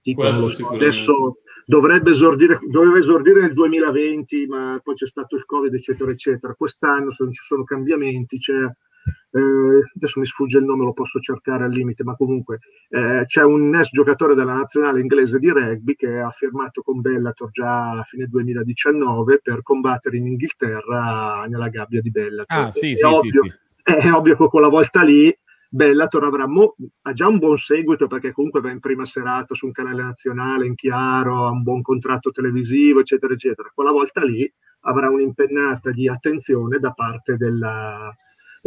Tipo, 0.00 0.30
so, 0.30 0.68
adesso 0.68 1.36
dovrebbe 1.64 2.10
esordire, 2.10 2.60
doveva 2.68 2.98
esordire 2.98 3.40
nel 3.40 3.52
2020, 3.52 4.46
ma 4.46 4.80
poi 4.82 4.94
c'è 4.94 5.06
stato 5.06 5.34
il 5.34 5.44
Covid, 5.44 5.74
eccetera, 5.74 6.10
eccetera. 6.10 6.54
Quest'anno 6.54 7.10
ci 7.10 7.42
sono 7.44 7.64
cambiamenti, 7.64 8.38
c'è 8.38 8.70
eh, 9.36 9.90
adesso 9.94 10.18
mi 10.18 10.24
sfugge 10.24 10.58
il 10.58 10.64
nome, 10.64 10.84
lo 10.84 10.94
posso 10.94 11.20
cercare 11.20 11.64
al 11.64 11.70
limite, 11.70 12.04
ma 12.04 12.16
comunque 12.16 12.60
eh, 12.88 13.24
c'è 13.26 13.42
un 13.42 13.74
ex 13.74 13.90
giocatore 13.90 14.34
della 14.34 14.54
nazionale 14.54 15.00
inglese 15.00 15.38
di 15.38 15.50
rugby 15.50 15.94
che 15.94 16.18
ha 16.18 16.30
firmato 16.30 16.80
con 16.80 17.02
Bellator 17.02 17.50
già 17.50 17.98
a 17.98 18.02
fine 18.02 18.26
2019 18.26 19.40
per 19.42 19.62
combattere 19.62 20.16
in 20.16 20.26
Inghilterra 20.26 21.44
nella 21.48 21.68
gabbia 21.68 22.00
di 22.00 22.10
Bellator. 22.10 22.66
Ah, 22.66 22.70
sì, 22.70 22.92
è, 22.92 22.96
sì, 22.96 23.04
ovvio, 23.04 23.42
sì. 23.42 23.52
È, 23.82 24.10
ovvio 24.10 24.36
che 24.36 24.46
quella 24.46 24.68
volta 24.68 25.02
lì 25.02 25.36
Bellator 25.68 26.24
avrà 26.24 26.46
mo- 26.46 26.74
ha 27.02 27.12
già 27.12 27.28
un 27.28 27.38
buon 27.38 27.58
seguito 27.58 28.06
perché 28.06 28.32
comunque 28.32 28.60
va 28.60 28.70
in 28.70 28.80
prima 28.80 29.04
serata 29.04 29.54
su 29.54 29.66
un 29.66 29.72
canale 29.72 30.02
nazionale 30.02 30.64
in 30.64 30.74
chiaro, 30.74 31.46
ha 31.46 31.50
un 31.50 31.62
buon 31.62 31.82
contratto 31.82 32.30
televisivo, 32.30 33.00
eccetera, 33.00 33.34
eccetera. 33.34 33.70
Quella 33.74 33.90
volta 33.90 34.24
lì 34.24 34.50
avrà 34.80 35.10
un'impennata 35.10 35.90
di 35.90 36.08
attenzione 36.08 36.78
da 36.78 36.92
parte 36.92 37.36
della, 37.36 38.14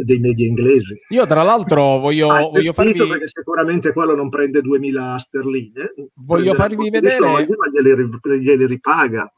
dei 0.04 0.18
media 0.18 0.46
inglesi. 0.46 0.98
Io 1.08 1.26
tra 1.26 1.42
l'altro 1.42 1.98
voglio, 2.00 2.30
ah, 2.30 2.40
voglio 2.42 2.72
farvi... 2.72 2.94
perché 2.94 3.28
sicuramente 3.28 3.92
quello 3.92 4.14
non 4.14 4.28
prende 4.28 4.60
2000 4.60 5.18
sterline. 5.18 5.94
Voglio 6.14 6.54
farvi 6.54 6.90
vedere... 6.90 7.14
Soldi, 7.14 7.54
ma 7.56 7.68
glieli, 7.70 8.42
glieli 8.42 8.66
ripaga. 8.66 9.32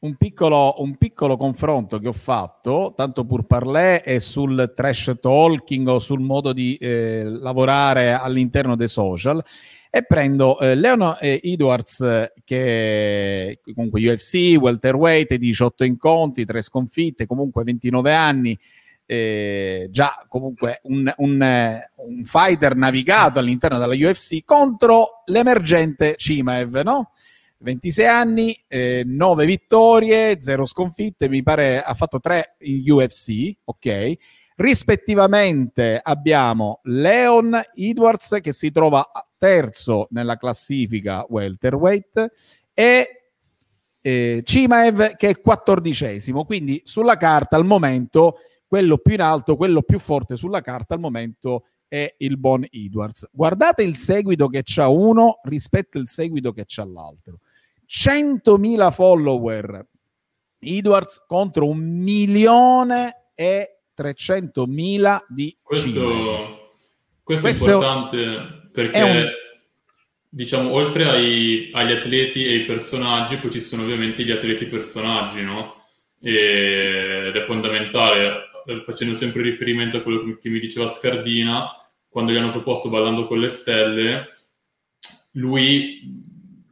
Un 0.00 0.14
piccolo, 0.14 0.76
un 0.78 0.96
piccolo, 0.96 1.36
confronto 1.36 1.98
che 1.98 2.06
ho 2.06 2.12
fatto, 2.12 2.94
tanto 2.96 3.24
pur 3.24 3.46
parlé, 3.46 4.02
è 4.02 4.20
sul 4.20 4.72
trash 4.76 5.16
talking 5.20 5.88
o 5.88 5.98
sul 5.98 6.20
modo 6.20 6.52
di 6.52 6.76
eh, 6.76 7.24
lavorare 7.24 8.12
all'interno 8.12 8.76
dei 8.76 8.86
social 8.86 9.42
e 9.90 10.04
prendo 10.04 10.58
eh, 10.60 10.76
Leon 10.76 11.16
eh, 11.20 11.40
Edwards 11.42 12.30
che 12.44 13.58
comunque 13.74 14.08
UFC, 14.08 14.56
welterweight, 14.60 15.34
18 15.34 15.82
incontri, 15.82 16.44
3 16.44 16.62
sconfitte, 16.62 17.26
comunque 17.26 17.64
29 17.64 18.14
anni, 18.14 18.56
eh, 19.10 19.88
già 19.90 20.22
comunque 20.28 20.80
un, 20.82 21.10
un, 21.16 21.80
un, 21.94 22.24
fighter 22.26 22.76
navigato 22.76 23.38
all'interno 23.38 23.78
della 23.78 23.94
UFC 23.94 24.44
contro 24.44 25.22
l'emergente 25.24 26.14
Cimaev, 26.14 26.82
no? 26.82 27.12
26 27.60 28.04
anni, 28.06 28.64
eh, 28.68 29.04
9 29.06 29.46
vittorie, 29.46 30.36
0 30.42 30.66
sconfitte, 30.66 31.30
mi 31.30 31.42
pare 31.42 31.82
ha 31.82 31.94
fatto 31.94 32.20
3 32.20 32.56
in 32.60 32.82
UFC, 32.84 33.50
ok? 33.64 34.12
Rispettivamente 34.56 35.98
abbiamo 36.02 36.80
Leon 36.82 37.58
Edwards 37.74 38.40
che 38.42 38.52
si 38.52 38.70
trova 38.70 39.10
terzo 39.38 40.06
nella 40.10 40.36
classifica 40.36 41.24
welterweight 41.26 42.32
e 42.74 43.08
eh, 44.02 44.42
Cimaev 44.44 45.16
che 45.16 45.28
è 45.30 45.40
quattordicesimo, 45.40 46.44
quindi 46.44 46.82
sulla 46.84 47.16
carta 47.16 47.56
al 47.56 47.64
momento 47.64 48.36
quello 48.68 48.98
più 48.98 49.14
in 49.14 49.22
alto, 49.22 49.56
quello 49.56 49.82
più 49.82 49.98
forte 49.98 50.36
sulla 50.36 50.60
carta 50.60 50.94
al 50.94 51.00
momento 51.00 51.64
è 51.88 52.14
il 52.18 52.36
buon 52.36 52.66
Edwards. 52.70 53.28
Guardate 53.32 53.82
il 53.82 53.96
seguito 53.96 54.48
che 54.48 54.60
c'ha 54.62 54.88
uno 54.88 55.40
rispetto 55.44 55.98
al 55.98 56.06
seguito 56.06 56.52
che 56.52 56.64
c'ha 56.66 56.84
l'altro. 56.84 57.38
100.000 57.88 58.92
follower 58.92 59.86
Edwards 60.58 61.24
contro 61.26 61.66
un 61.66 61.78
milione 61.78 63.30
e 63.34 63.78
300.000 63.96 65.18
di 65.28 65.56
questo, 65.62 66.70
questo, 67.22 67.46
questo 67.46 67.70
è 67.70 67.72
importante 67.72 68.68
perché 68.70 69.02
un... 69.02 69.28
diciamo 70.28 70.72
oltre 70.72 71.08
ai, 71.08 71.70
agli 71.72 71.92
atleti 71.92 72.44
e 72.44 72.52
ai 72.52 72.64
personaggi 72.64 73.38
poi 73.38 73.50
ci 73.50 73.60
sono 73.60 73.82
ovviamente 73.82 74.24
gli 74.24 74.30
atleti 74.30 74.66
personaggi 74.66 75.42
no? 75.42 75.74
Ed 76.20 77.34
è 77.34 77.40
fondamentale 77.40 78.47
eh, 78.68 78.82
facendo 78.84 79.14
sempre 79.14 79.40
riferimento 79.40 79.96
a 79.96 80.02
quello 80.02 80.36
che 80.36 80.50
mi 80.50 80.60
diceva 80.60 80.88
Scardina, 80.88 81.66
quando 82.06 82.32
gli 82.32 82.36
hanno 82.36 82.50
proposto 82.50 82.90
Ballando 82.90 83.26
con 83.26 83.40
le 83.40 83.48
stelle, 83.48 84.26
lui 85.32 86.26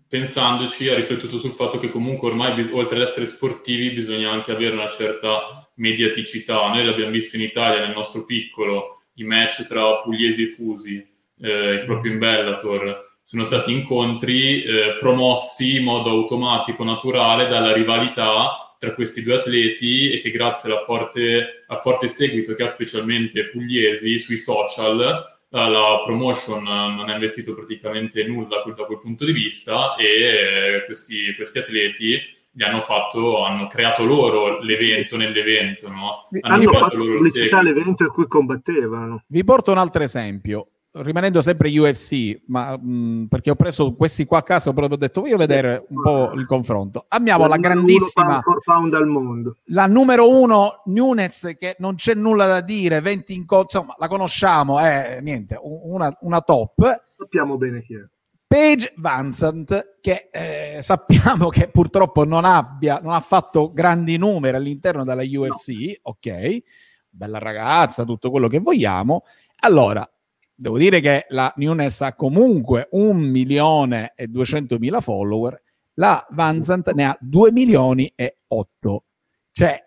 pensandoci 0.07 0.89
ha 0.89 0.95
riflettuto 0.95 1.39
sul 1.39 1.53
fatto 1.53 1.79
che 1.79 1.89
comunque 1.89 2.29
ormai 2.29 2.69
oltre 2.73 2.97
ad 2.97 3.03
essere 3.03 3.25
sportivi 3.27 3.91
bisogna 3.91 4.31
anche 4.31 4.53
avere 4.53 4.75
una 4.75 4.91
certa 4.91 5.41
mediaticità. 5.77 6.69
Noi 6.69 6.85
l'abbiamo 6.85 7.11
visto 7.11 7.37
in 7.37 7.43
Italia 7.43 7.81
nel 7.81 7.95
nostro 7.95 8.25
piccolo, 8.25 9.07
i 9.15 9.25
match 9.25 9.67
tra 9.67 9.97
Pugliesi 9.97 10.43
e 10.43 10.49
Fusi, 10.49 11.07
eh, 11.41 11.83
proprio 11.87 12.13
in 12.13 12.19
Bellator, 12.19 12.99
sono 13.23 13.45
stati 13.45 13.73
incontri 13.73 14.63
eh, 14.63 14.97
promossi 14.99 15.77
in 15.77 15.85
modo 15.85 16.11
automatico, 16.11 16.85
naturale 16.85 17.47
dalla 17.49 17.73
rivalità 17.73 18.53
tra 18.79 18.95
questi 18.95 19.23
due 19.23 19.35
atleti 19.35 20.11
e 20.11 20.19
che 20.19 20.31
grazie 20.31 20.71
alla 20.71 20.81
forte, 20.81 21.65
al 21.67 21.79
forte 21.79 22.09
seguito 22.09 22.55
che 22.55 22.63
ha 22.63 22.67
specialmente 22.67 23.49
Pugliesi 23.49 24.19
sui 24.19 24.39
social, 24.39 25.35
la 25.49 26.03
promotion 26.05 26.63
non 26.63 27.09
ha 27.09 27.13
investito 27.15 27.55
praticamente 27.55 28.25
nulla 28.25 28.63
da 28.77 28.85
quel 28.85 28.99
punto 29.01 29.25
di 29.25 29.33
vista 29.33 29.95
e 29.95 30.83
questi, 30.85 31.35
questi 31.35 31.59
atleti 31.59 32.21
gli 32.51 32.63
hanno 32.63 32.81
fatto, 32.81 33.45
hanno 33.45 33.67
creato 33.67 34.05
loro 34.05 34.61
l'evento 34.61 35.17
nell'evento, 35.17 35.89
no? 35.91 36.27
Hanno, 36.41 36.71
hanno 36.71 36.73
fatto 36.73 36.97
loro 36.97 37.13
pubblicità 37.13 37.59
all'evento 37.59 38.05
in 38.05 38.09
cui 38.09 38.27
combattevano. 38.27 39.23
Vi 39.27 39.45
porto 39.45 39.73
un 39.73 39.79
altro 39.79 40.03
esempio 40.03 40.69
rimanendo 41.03 41.43
sempre 41.43 41.77
UFC, 41.79 42.43
ma 42.47 42.77
mh, 42.77 42.89
mm, 42.89 43.25
perché 43.27 43.51
ho 43.51 43.55
preso 43.55 43.95
questi 43.95 44.25
qua 44.25 44.39
a 44.39 44.43
casa, 44.43 44.71
ho 44.71 44.73
proprio 44.73 44.97
detto 44.97 45.21
voglio 45.21 45.37
vedere 45.37 45.85
un 45.89 46.03
po' 46.03 46.33
il 46.33 46.47
confronto. 46.47 47.05
Abbiamo 47.09 47.47
la 47.47 47.57
grandissima 47.57 48.43
pound 48.65 48.95
mondo. 49.05 49.57
La 49.67 49.87
numero 49.87 50.29
uno 50.29 50.83
Nunes 50.87 51.55
che 51.59 51.77
non 51.79 51.97
c'è 51.97 52.15
nulla 52.15 52.47
da 52.47 52.61
dire, 52.61 53.01
20 53.01 53.35
incontri, 53.35 53.79
insomma, 53.79 53.95
la 53.99 54.09
conosciamo, 54.09 54.79
è 54.79 55.17
eh, 55.17 55.21
niente, 55.21 55.59
una, 55.63 56.17
una 56.21 56.41
top. 56.41 57.05
Sappiamo 57.17 57.57
bene 57.57 57.83
chi 57.83 57.95
è. 57.95 58.05
Paige 58.47 58.95
Vincent, 58.97 59.99
che 60.01 60.29
eh, 60.31 60.79
sappiamo 60.81 61.49
che 61.49 61.69
purtroppo 61.69 62.25
non, 62.25 62.45
abbia, 62.45 63.01
non 63.03 63.13
ha 63.13 63.21
fatto 63.21 63.73
grandi 63.73 64.17
numeri 64.17 64.57
all'interno 64.57 65.05
della 65.05 65.25
UFC, 65.25 65.71
no. 65.71 65.95
ok, 66.03 66.59
bella 67.09 67.39
ragazza, 67.39 68.05
tutto 68.05 68.31
quello 68.31 68.47
che 68.47 68.61
vogliamo. 68.61 69.25
Allora, 69.61 70.09
devo 70.57 70.79
dire 70.79 71.01
che 71.01 71.27
la 71.29 71.53
Nunes 71.57 72.01
ha 72.01 72.15
comunque 72.15 72.89
un 72.93 73.19
milione 73.19 74.13
e 74.17 74.27
duecentomila 74.27 75.01
follower, 75.01 75.63
la 75.95 76.27
Vanzant 76.31 76.93
ne 76.93 77.05
ha 77.05 77.17
2 77.21 77.53
milioni 77.53 78.11
e 78.15 78.39
8. 78.49 79.05
Cioè, 79.53 79.87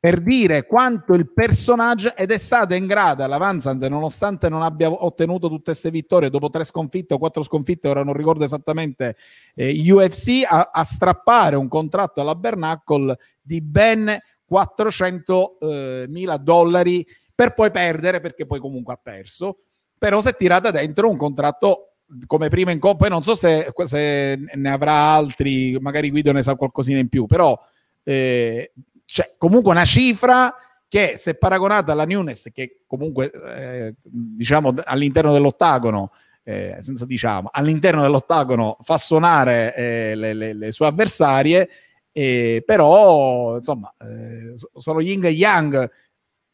per 0.00 0.22
dire 0.22 0.64
quanto 0.64 1.12
il 1.12 1.30
personaggio 1.30 2.16
ed 2.16 2.30
è 2.30 2.38
stata 2.38 2.74
in 2.74 2.86
grado 2.86 3.26
la 3.26 3.36
Vanzant 3.36 3.84
nonostante 3.86 4.48
non 4.48 4.62
abbia 4.62 4.90
ottenuto 4.90 5.48
tutte 5.48 5.64
queste 5.64 5.90
vittorie 5.90 6.30
dopo 6.30 6.48
tre 6.48 6.64
sconfitte 6.64 7.12
o 7.12 7.18
quattro 7.18 7.42
sconfitte 7.42 7.86
ora 7.86 8.02
non 8.02 8.14
ricordo 8.14 8.42
esattamente 8.42 9.16
eh, 9.54 9.74
UFC 9.92 10.42
a, 10.48 10.70
a, 10.72 10.84
strappare 10.84 11.54
un 11.56 11.68
contratto 11.68 12.22
alla 12.22 12.34
Bernacle 12.34 13.18
di 13.42 13.60
ben 13.60 14.16
400 14.46 15.58
eh, 15.60 16.04
mila 16.08 16.38
dollari 16.38 17.06
per 17.40 17.54
poi 17.54 17.70
perdere 17.70 18.20
perché 18.20 18.44
poi 18.44 18.60
comunque 18.60 18.92
ha 18.92 19.00
perso, 19.02 19.60
però 19.96 20.20
si 20.20 20.28
è 20.28 20.36
tirata 20.36 20.70
dentro 20.70 21.08
un 21.08 21.16
contratto 21.16 21.94
come 22.26 22.50
prima 22.50 22.70
in 22.70 22.78
coppa, 22.78 23.08
non 23.08 23.22
so 23.22 23.34
se, 23.34 23.72
se, 23.84 24.38
ne 24.56 24.70
avrà 24.70 24.92
altri, 24.92 25.78
magari 25.80 26.10
Guido 26.10 26.32
ne 26.32 26.42
sa 26.42 26.54
qualcosina 26.54 26.98
in 26.98 27.08
più, 27.08 27.24
però 27.24 27.58
eh, 28.02 28.74
c'è 29.06 29.36
comunque 29.38 29.70
una 29.70 29.86
cifra 29.86 30.54
che 30.86 31.14
se 31.16 31.36
paragonata 31.36 31.92
alla 31.92 32.04
Nunes, 32.04 32.50
che 32.52 32.82
comunque 32.86 33.30
eh, 33.30 33.94
diciamo 34.02 34.74
all'interno 34.84 35.32
dell'ottagono, 35.32 36.12
eh, 36.42 36.76
senza 36.82 37.06
diciamo, 37.06 37.48
all'interno 37.50 38.02
dell'ottagono 38.02 38.76
fa 38.82 38.98
suonare 38.98 39.74
eh, 39.74 40.14
le, 40.14 40.34
le, 40.34 40.52
le, 40.52 40.72
sue 40.72 40.88
avversarie, 40.88 41.70
eh, 42.12 42.62
però 42.66 43.56
insomma 43.56 43.94
eh, 43.98 44.52
sono 44.74 45.00
yin 45.00 45.24
e 45.24 45.30
yang 45.30 45.90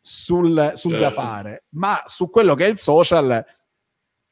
sul, 0.07 0.72
sul 0.74 0.92
certo. 0.92 1.04
da 1.04 1.11
fare, 1.11 1.64
ma 1.70 2.00
su 2.07 2.30
quello 2.30 2.54
che 2.54 2.66
è 2.66 2.68
il 2.68 2.78
social, 2.78 3.44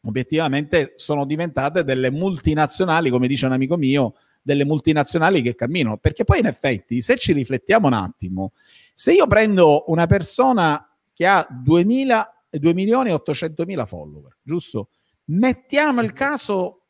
obiettivamente 0.02 0.92
sono 0.94 1.26
diventate 1.26 1.82
delle 1.82 2.12
multinazionali, 2.12 3.10
come 3.10 3.26
dice 3.26 3.46
un 3.46 3.52
amico 3.52 3.76
mio, 3.76 4.14
delle 4.40 4.64
multinazionali 4.64 5.42
che 5.42 5.56
camminano. 5.56 5.96
Perché 5.96 6.22
poi, 6.22 6.38
in 6.38 6.46
effetti, 6.46 7.02
se 7.02 7.16
ci 7.16 7.32
riflettiamo 7.32 7.88
un 7.88 7.92
attimo, 7.94 8.52
se 8.94 9.14
io 9.14 9.26
prendo 9.26 9.84
una 9.88 10.06
persona 10.06 10.88
che 11.12 11.26
ha 11.26 11.44
2000, 11.50 12.44
2 12.50 12.72
milioni 12.72 13.10
e 13.10 13.14
800 13.14 13.64
mila 13.64 13.84
follower, 13.84 14.36
giusto? 14.42 14.90
Mettiamo 15.26 16.02
il 16.02 16.12
caso 16.12 16.84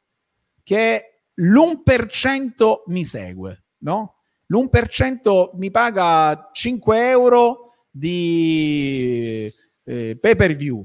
che 0.63 1.23
l'1% 1.33 2.83
mi 2.89 3.05
segue, 3.05 3.65
no? 3.79 4.17
L'1% 4.49 5.51
mi 5.55 5.71
paga 5.71 6.51
5 6.53 7.09
euro 7.09 7.64
di 7.97 9.49
eh, 9.85 10.19
pay 10.21 10.35
per 10.35 10.57
view. 10.57 10.85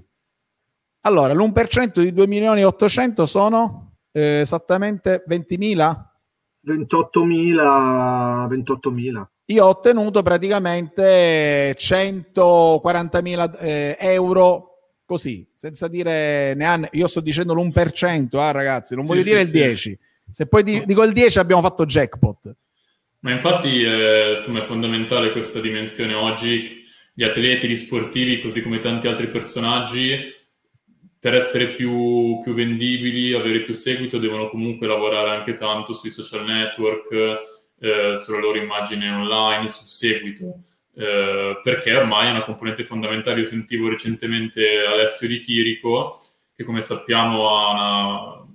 Allora, 1.01 1.33
l'1% 1.33 2.01
di 2.01 2.13
2 2.13 2.27
milioni 2.27 2.61
e 2.61 2.65
800 2.65 3.25
sono 3.25 3.95
eh, 4.11 4.41
esattamente 4.41 5.23
20.000? 5.27 5.95
28.000, 6.67 8.47
28.000. 8.47 9.23
Io 9.45 9.65
ho 9.65 9.69
ottenuto 9.69 10.21
praticamente 10.21 11.75
140.000 11.75 13.57
eh, 13.59 13.97
euro 13.99 14.65
così, 15.05 15.47
senza 15.55 15.87
dire 15.87 16.53
neanche, 16.53 16.89
io 16.91 17.07
sto 17.07 17.21
dicendo 17.21 17.55
l'1%, 17.55 18.37
ah, 18.37 18.51
ragazzi, 18.51 18.93
non 18.93 19.05
sì, 19.05 19.09
voglio 19.09 19.23
sì, 19.23 19.29
dire 19.29 19.41
il 19.41 19.49
10. 19.49 19.99
Se 20.29 20.45
poi 20.45 20.61
di, 20.61 20.83
dico 20.85 21.01
il 21.01 21.13
10 21.13 21.39
abbiamo 21.39 21.63
fatto 21.63 21.87
jackpot. 21.87 22.55
Ma 23.21 23.31
infatti 23.31 23.81
eh, 23.81 24.33
insomma, 24.35 24.59
è 24.59 24.63
fondamentale 24.63 25.31
questa 25.31 25.59
dimensione 25.59 26.13
oggi 26.13 26.78
gli 27.19 27.23
atleti, 27.25 27.67
gli 27.67 27.75
sportivi, 27.75 28.39
così 28.39 28.61
come 28.61 28.79
tanti 28.79 29.09
altri 29.09 29.27
personaggi, 29.27 30.33
per 31.19 31.35
essere 31.35 31.71
più, 31.71 32.39
più, 32.41 32.53
vendibili, 32.53 33.33
avere 33.33 33.59
più 33.59 33.73
seguito, 33.73 34.19
devono 34.19 34.49
comunque 34.49 34.87
lavorare 34.87 35.31
anche 35.31 35.55
tanto 35.55 35.93
sui 35.93 36.11
social 36.11 36.45
network, 36.45 37.11
eh, 37.77 38.15
sulla 38.15 38.39
loro 38.39 38.57
immagine 38.57 39.09
online, 39.09 39.67
sul 39.67 39.89
seguito. 39.89 40.61
Eh, 40.95 41.59
perché 41.61 41.93
ormai 41.93 42.27
è 42.27 42.31
una 42.31 42.43
componente 42.43 42.85
fondamentale. 42.85 43.41
Io 43.41 43.45
sentivo 43.45 43.89
recentemente 43.89 44.85
Alessio 44.85 45.27
Di 45.27 45.41
Chirico, 45.41 46.15
che 46.55 46.63
come 46.63 46.79
sappiamo 46.79 47.49
ha 47.49 47.71
una, 47.71 48.47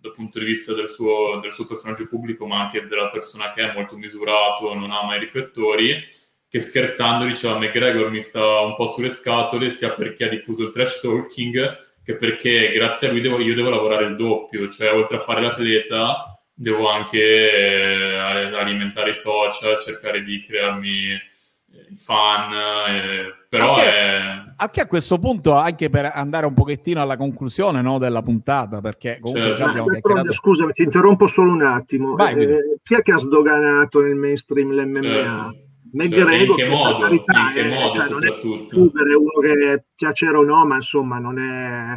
dal 0.00 0.12
punto 0.12 0.38
di 0.38 0.46
vista 0.46 0.72
del 0.72 0.88
suo, 0.88 1.40
del 1.40 1.52
suo 1.52 1.66
personaggio 1.66 2.08
pubblico, 2.08 2.46
ma 2.46 2.60
anche 2.62 2.86
della 2.86 3.10
persona 3.10 3.52
che 3.52 3.70
è 3.70 3.74
molto 3.74 3.98
misurato, 3.98 4.72
non 4.72 4.92
ama 4.92 5.14
i 5.14 5.20
riflettori 5.20 6.26
che 6.48 6.60
scherzando 6.60 7.24
diceva 7.24 7.58
McGregor 7.58 8.10
mi 8.10 8.20
sta 8.20 8.60
un 8.60 8.74
po' 8.74 8.86
sulle 8.86 9.10
scatole 9.10 9.68
sia 9.70 9.90
perché 9.90 10.24
ha 10.24 10.28
diffuso 10.28 10.64
il 10.64 10.70
trash 10.70 11.00
talking 11.00 11.76
che 12.08 12.16
perché 12.16 12.72
grazie 12.72 13.08
a 13.08 13.10
lui 13.10 13.20
devo, 13.20 13.38
io 13.38 13.54
devo 13.54 13.68
lavorare 13.68 14.06
il 14.06 14.16
doppio, 14.16 14.70
cioè 14.70 14.94
oltre 14.94 15.18
a 15.18 15.20
fare 15.20 15.42
l'atleta 15.42 16.40
devo 16.54 16.88
anche 16.88 17.18
eh, 17.20 18.16
alimentare 18.16 19.10
i 19.10 19.14
social, 19.14 19.78
cercare 19.78 20.24
di 20.24 20.40
crearmi 20.40 21.10
eh, 21.10 21.20
i 21.90 21.96
fan, 21.98 22.52
eh, 22.88 23.46
però 23.46 23.74
anche, 23.74 23.94
è... 23.94 24.20
anche, 24.56 24.80
a 24.80 24.86
questo 24.86 25.18
punto, 25.18 25.52
anche 25.52 25.90
per 25.90 26.10
andare 26.14 26.46
un 26.46 26.54
pochettino 26.54 27.02
alla 27.02 27.18
conclusione 27.18 27.82
no, 27.82 27.98
della 27.98 28.22
puntata, 28.22 28.80
perché 28.80 29.18
comunque 29.20 29.48
certo. 29.48 29.62
già 29.62 29.68
abbiamo 29.68 29.88
chiacchierato... 29.88 30.32
Scusami, 30.32 30.72
ti 30.72 30.82
interrompo 30.84 31.26
solo 31.26 31.52
un 31.52 31.62
attimo. 31.62 32.14
Vai, 32.14 32.42
eh, 32.42 32.78
chi 32.82 32.94
è 32.94 33.02
che 33.02 33.12
ha 33.12 33.18
sdoganato 33.18 34.00
nel 34.00 34.14
mainstream 34.14 34.72
l'MMA? 34.72 35.02
Certo. 35.02 35.66
McGregor 35.92 36.32
cioè, 36.32 36.38
in 36.38 36.54
che 36.54 36.68
modo, 36.68 36.98
carità, 36.98 37.40
in 37.40 37.50
che 37.50 37.60
eh, 37.60 37.68
modo 37.68 37.92
cioè, 37.92 38.04
soprattutto 38.04 38.76
è 38.76 39.14
uno 39.14 39.40
che 39.40 39.84
piacere 39.94 40.36
o 40.36 40.44
no 40.44 40.64
ma 40.64 40.76
insomma 40.76 41.18
non 41.18 41.38
è 41.38 41.96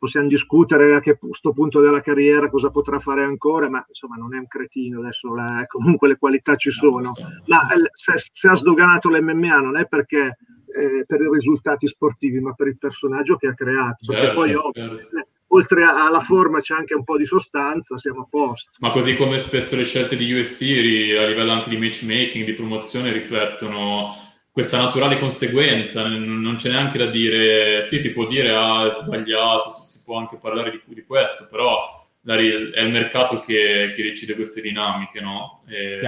possiamo 0.00 0.28
discutere 0.28 0.94
a 0.94 1.00
che 1.00 1.18
questo 1.18 1.52
punto 1.52 1.82
della 1.82 2.00
carriera 2.00 2.48
cosa 2.48 2.70
potrà 2.70 2.98
fare 2.98 3.22
ancora, 3.22 3.68
ma 3.68 3.84
insomma 3.86 4.16
non 4.16 4.34
è 4.34 4.38
un 4.38 4.46
cretino, 4.46 5.00
adesso 5.00 5.34
la, 5.34 5.64
comunque 5.66 6.08
le 6.08 6.16
qualità 6.16 6.56
ci 6.56 6.70
sono. 6.70 7.12
Ma 7.48 7.70
eh, 7.70 7.90
se, 7.92 8.14
se, 8.16 8.48
ha 8.48 8.56
sdoganato 8.56 9.10
l'MMA 9.10 9.60
non 9.60 9.76
è 9.76 9.86
perché 9.86 10.38
eh, 10.74 11.04
per 11.06 11.20
i 11.20 11.28
risultati 11.30 11.86
sportivi, 11.86 12.40
ma 12.40 12.54
per 12.54 12.68
il 12.68 12.78
personaggio 12.78 13.36
che 13.36 13.48
ha 13.48 13.54
creato. 13.54 14.06
Certo, 14.06 14.20
perché 14.22 14.34
poi 14.34 14.54
ovvio, 14.54 15.00
certo 15.00 15.28
oltre 15.52 15.84
alla 15.84 16.20
forma 16.20 16.60
c'è 16.60 16.74
anche 16.74 16.94
un 16.94 17.04
po' 17.04 17.16
di 17.16 17.24
sostanza, 17.24 17.98
siamo 17.98 18.22
a 18.22 18.26
posto. 18.28 18.70
Ma 18.78 18.90
così 18.90 19.14
come 19.14 19.38
spesso 19.38 19.76
le 19.76 19.84
scelte 19.84 20.16
di 20.16 20.32
USC 20.32 20.62
a 20.62 21.26
livello 21.26 21.52
anche 21.52 21.70
di 21.70 21.76
matchmaking, 21.76 22.44
di 22.44 22.52
promozione, 22.52 23.12
riflettono 23.12 24.12
questa 24.52 24.78
naturale 24.78 25.18
conseguenza, 25.18 26.06
non 26.06 26.56
c'è 26.56 26.70
neanche 26.70 26.98
da 26.98 27.06
dire, 27.06 27.82
sì, 27.82 27.98
si 27.98 28.12
può 28.12 28.26
dire 28.26 28.50
ah, 28.50 28.86
è 28.86 28.90
sbagliato, 28.90 29.70
si 29.70 30.02
può 30.04 30.18
anche 30.18 30.38
parlare 30.38 30.70
di, 30.72 30.82
di 30.86 31.04
questo, 31.04 31.46
però 31.50 31.80
è 32.24 32.32
il 32.32 32.90
mercato 32.90 33.40
che, 33.40 33.92
che 33.94 34.02
decide 34.02 34.34
queste 34.34 34.60
dinamiche, 34.60 35.20
no? 35.20 35.62
E, 35.68 35.98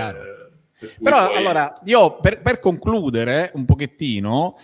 però 1.00 1.28
poi... 1.28 1.36
allora, 1.36 1.72
io 1.84 2.18
per, 2.18 2.42
per 2.42 2.58
concludere 2.58 3.52
un 3.54 3.64
pochettino, 3.64 4.56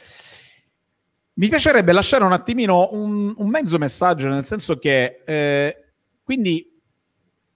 mi 1.39 1.49
piacerebbe 1.49 1.93
lasciare 1.93 2.25
un 2.25 2.33
attimino 2.33 2.89
un, 2.93 3.33
un 3.37 3.49
mezzo 3.49 3.79
messaggio, 3.79 4.29
nel 4.29 4.45
senso 4.45 4.77
che 4.77 5.23
eh, 5.25 5.77
quindi 6.23 6.69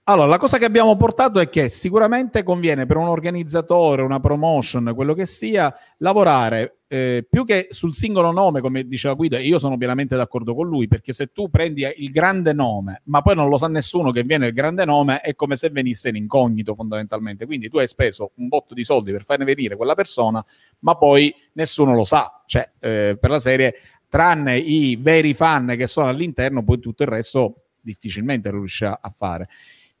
allora, 0.05 0.27
la 0.27 0.37
cosa 0.37 0.57
che 0.57 0.65
abbiamo 0.65 0.97
portato 0.97 1.39
è 1.39 1.49
che 1.49 1.69
sicuramente 1.69 2.43
conviene 2.43 2.85
per 2.85 2.97
un 2.97 3.07
organizzatore, 3.07 4.01
una 4.01 4.19
promotion, 4.19 4.91
quello 4.93 5.13
che 5.13 5.25
sia, 5.25 5.73
lavorare 5.99 6.79
eh, 6.93 7.25
più 7.27 7.43
che 7.43 7.69
sul 7.71 7.95
singolo 7.95 8.31
nome, 8.31 8.61
come 8.61 8.85
diceva 8.85 9.15
Guido, 9.15 9.37
io 9.37 9.57
sono 9.57 9.77
pienamente 9.77 10.15
d'accordo 10.15 10.53
con 10.53 10.67
lui, 10.67 10.87
perché 10.87 11.11
se 11.11 11.31
tu 11.31 11.49
prendi 11.49 11.83
il 11.97 12.11
grande 12.11 12.53
nome, 12.53 13.01
ma 13.05 13.23
poi 13.23 13.33
non 13.33 13.49
lo 13.49 13.57
sa 13.57 13.67
nessuno 13.67 14.11
che 14.11 14.21
viene 14.21 14.45
il 14.45 14.53
grande 14.53 14.85
nome, 14.85 15.19
è 15.21 15.33
come 15.33 15.55
se 15.55 15.71
venisse 15.71 16.09
in 16.09 16.17
incognito 16.17 16.75
fondamentalmente. 16.75 17.47
Quindi 17.47 17.67
tu 17.67 17.79
hai 17.79 17.87
speso 17.87 18.33
un 18.35 18.47
botto 18.47 18.75
di 18.75 18.83
soldi 18.83 19.11
per 19.11 19.23
farne 19.23 19.43
venire 19.43 19.75
quella 19.75 19.95
persona, 19.95 20.45
ma 20.81 20.95
poi 20.95 21.33
nessuno 21.53 21.95
lo 21.95 22.05
sa. 22.05 22.31
Cioè, 22.45 22.73
eh, 22.79 23.17
per 23.19 23.29
la 23.31 23.39
serie, 23.39 23.73
tranne 24.07 24.57
i 24.57 24.95
veri 24.95 25.33
fan 25.33 25.73
che 25.75 25.87
sono 25.87 26.09
all'interno, 26.09 26.63
poi 26.63 26.77
tutto 26.77 27.01
il 27.01 27.09
resto 27.09 27.55
difficilmente 27.81 28.51
riesce 28.51 28.85
a 28.85 29.13
fare. 29.15 29.49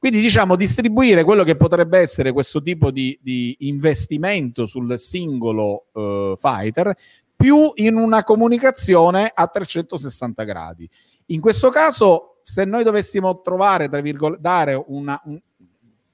Quindi 0.03 0.19
diciamo 0.19 0.57
distribuire 0.57 1.23
quello 1.23 1.45
che 1.45 1.55
potrebbe 1.55 1.97
essere 1.97 2.33
questo 2.33 2.61
tipo 2.61 2.91
di, 2.91 3.17
di 3.21 3.55
investimento 3.59 4.65
sul 4.65 4.99
singolo 4.99 5.85
uh, 5.93 6.35
fighter 6.35 6.93
più 7.33 7.71
in 7.75 7.95
una 7.95 8.21
comunicazione 8.25 9.31
a 9.33 9.47
360 9.47 10.43
gradi. 10.43 10.89
In 11.27 11.39
questo 11.39 11.69
caso, 11.69 12.39
se 12.41 12.65
noi 12.65 12.83
dovessimo 12.83 13.39
trovare, 13.39 13.87
tra 13.87 14.01
virgolette, 14.01 14.41
dare 14.41 14.83
una, 14.87 15.21
un, 15.23 15.39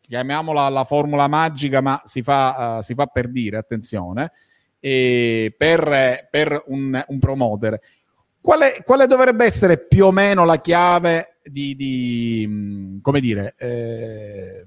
chiamiamola 0.01 0.69
la 0.69 0.83
formula 0.83 1.27
magica, 1.27 1.81
ma 1.81 1.99
si 2.05 2.21
fa, 2.21 2.77
uh, 2.77 2.81
si 2.83 2.93
fa 2.93 3.07
per 3.07 3.27
dire, 3.31 3.57
attenzione, 3.57 4.31
per, 4.79 6.27
per 6.29 6.63
un, 6.67 7.03
un 7.07 7.17
promoter, 7.17 7.79
quale, 8.39 8.83
quale, 8.85 9.07
dovrebbe 9.07 9.45
essere 9.45 9.87
più 9.87 10.05
o 10.05 10.11
meno 10.11 10.45
la 10.45 10.61
chiave 10.61 11.38
di, 11.49 11.75
di 11.75 12.45
mm, 12.47 12.99
come 13.01 13.19
dire, 13.19 13.55
eh, 13.57 14.65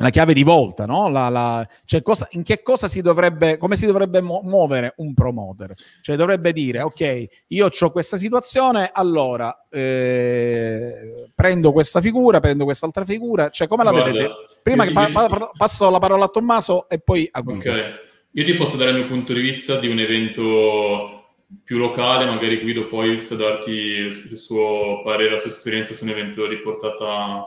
la 0.00 0.10
chiave 0.10 0.32
di 0.32 0.42
volta, 0.42 0.86
no? 0.86 1.08
La, 1.10 1.28
la, 1.28 1.66
cioè 1.84 2.00
cosa, 2.00 2.26
in 2.32 2.42
che 2.42 2.62
cosa 2.62 2.88
si 2.88 3.02
dovrebbe, 3.02 3.58
come 3.58 3.76
si 3.76 3.84
dovrebbe 3.84 4.22
muovere 4.22 4.94
un 4.96 5.12
promoter? 5.12 5.74
Cioè 6.00 6.16
dovrebbe 6.16 6.52
dire, 6.52 6.80
ok, 6.80 7.26
io 7.48 7.68
ho 7.78 7.90
questa 7.90 8.16
situazione, 8.16 8.90
allora 8.92 9.66
eh, 9.70 11.30
prendo 11.34 11.72
questa 11.72 12.00
figura, 12.00 12.40
prendo 12.40 12.64
quest'altra 12.64 13.04
figura, 13.04 13.50
cioè 13.50 13.66
come 13.66 13.84
la 13.84 13.90
Guarda, 13.90 14.10
vedete? 14.10 14.34
Prima 14.62 14.84
che 14.86 14.92
pa- 14.92 15.08
pa- 15.08 15.50
passo 15.56 15.90
la 15.90 15.98
parola 15.98 16.24
a 16.24 16.28
Tommaso 16.28 16.88
e 16.88 16.98
poi 16.98 17.28
a 17.30 17.40
Guido. 17.42 17.70
Ok, 17.70 18.00
io 18.32 18.44
ti 18.44 18.54
posso 18.54 18.78
dare 18.78 18.90
il 18.90 18.96
mio 18.96 19.06
punto 19.06 19.34
di 19.34 19.40
vista 19.42 19.78
di 19.78 19.88
un 19.88 19.98
evento 19.98 21.19
più 21.64 21.78
locale, 21.78 22.26
magari 22.26 22.60
Guido 22.60 22.86
poi 22.86 23.18
sa 23.18 23.34
darti 23.34 23.70
il 23.70 24.36
suo 24.36 25.02
parere, 25.02 25.32
la 25.32 25.38
sua 25.38 25.50
esperienza 25.50 25.94
su 25.94 26.04
un 26.04 26.10
evento 26.10 26.46
di 26.46 26.56
portata 26.58 27.46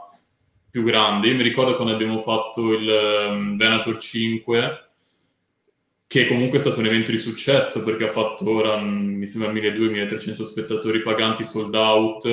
più 0.69 0.83
grande. 0.83 1.27
Io 1.27 1.35
mi 1.35 1.43
ricordo 1.43 1.75
quando 1.75 1.93
abbiamo 1.93 2.19
fatto 2.19 2.73
il 2.73 3.27
um, 3.29 3.55
Venator 3.55 3.97
5, 3.97 4.89
che 6.07 6.27
comunque 6.27 6.57
è 6.57 6.61
stato 6.61 6.79
un 6.79 6.87
evento 6.87 7.11
di 7.11 7.17
successo 7.17 7.83
perché 7.83 8.05
ha 8.05 8.09
fatto 8.09 8.49
ora, 8.49 8.77
mm, 8.77 9.17
mi 9.17 9.27
sembra, 9.27 9.51
1200-1300 9.51 10.41
spettatori 10.41 11.01
paganti 11.01 11.43
sold 11.43 11.75
out. 11.75 12.25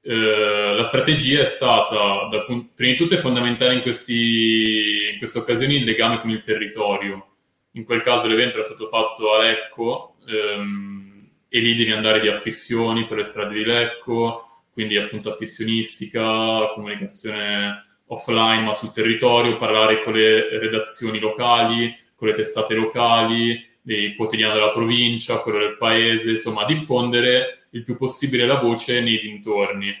Eh, 0.00 0.74
la 0.74 0.82
strategia 0.84 1.42
è 1.42 1.44
stata, 1.44 2.28
da, 2.30 2.44
prima 2.44 2.92
di 2.92 2.96
tutto, 2.96 3.14
è 3.14 3.18
fondamentale 3.18 3.74
in, 3.74 3.82
questi, 3.82 5.10
in 5.12 5.18
queste 5.18 5.38
occasioni 5.38 5.76
il 5.76 5.84
legame 5.84 6.20
con 6.20 6.30
il 6.30 6.42
territorio. 6.42 7.26
In 7.72 7.84
quel 7.84 8.02
caso 8.02 8.26
l'evento 8.26 8.56
era 8.56 8.64
stato 8.64 8.86
fatto 8.86 9.34
a 9.34 9.42
Lecco, 9.42 10.13
ehm, 10.26 11.28
e 11.48 11.58
lì 11.60 11.76
devi 11.76 11.92
andare 11.92 12.20
di 12.20 12.28
affissioni 12.28 13.06
per 13.06 13.18
le 13.18 13.24
strade 13.24 13.54
di 13.54 13.64
Lecco, 13.64 14.42
quindi 14.72 14.96
appunto 14.96 15.28
affissionistica, 15.28 16.72
comunicazione 16.74 17.76
offline 18.06 18.62
ma 18.62 18.72
sul 18.72 18.92
territorio, 18.92 19.56
parlare 19.56 20.02
con 20.02 20.14
le 20.14 20.58
redazioni 20.58 21.18
locali, 21.18 21.96
con 22.16 22.28
le 22.28 22.34
testate 22.34 22.74
locali, 22.74 23.64
dei 23.80 24.14
quotidiani 24.14 24.54
della 24.54 24.72
provincia, 24.72 25.40
quello 25.40 25.58
del 25.58 25.76
paese, 25.76 26.30
insomma 26.30 26.64
diffondere 26.64 27.66
il 27.70 27.84
più 27.84 27.96
possibile 27.96 28.46
la 28.46 28.58
voce 28.58 29.00
nei 29.00 29.20
dintorni. 29.20 29.94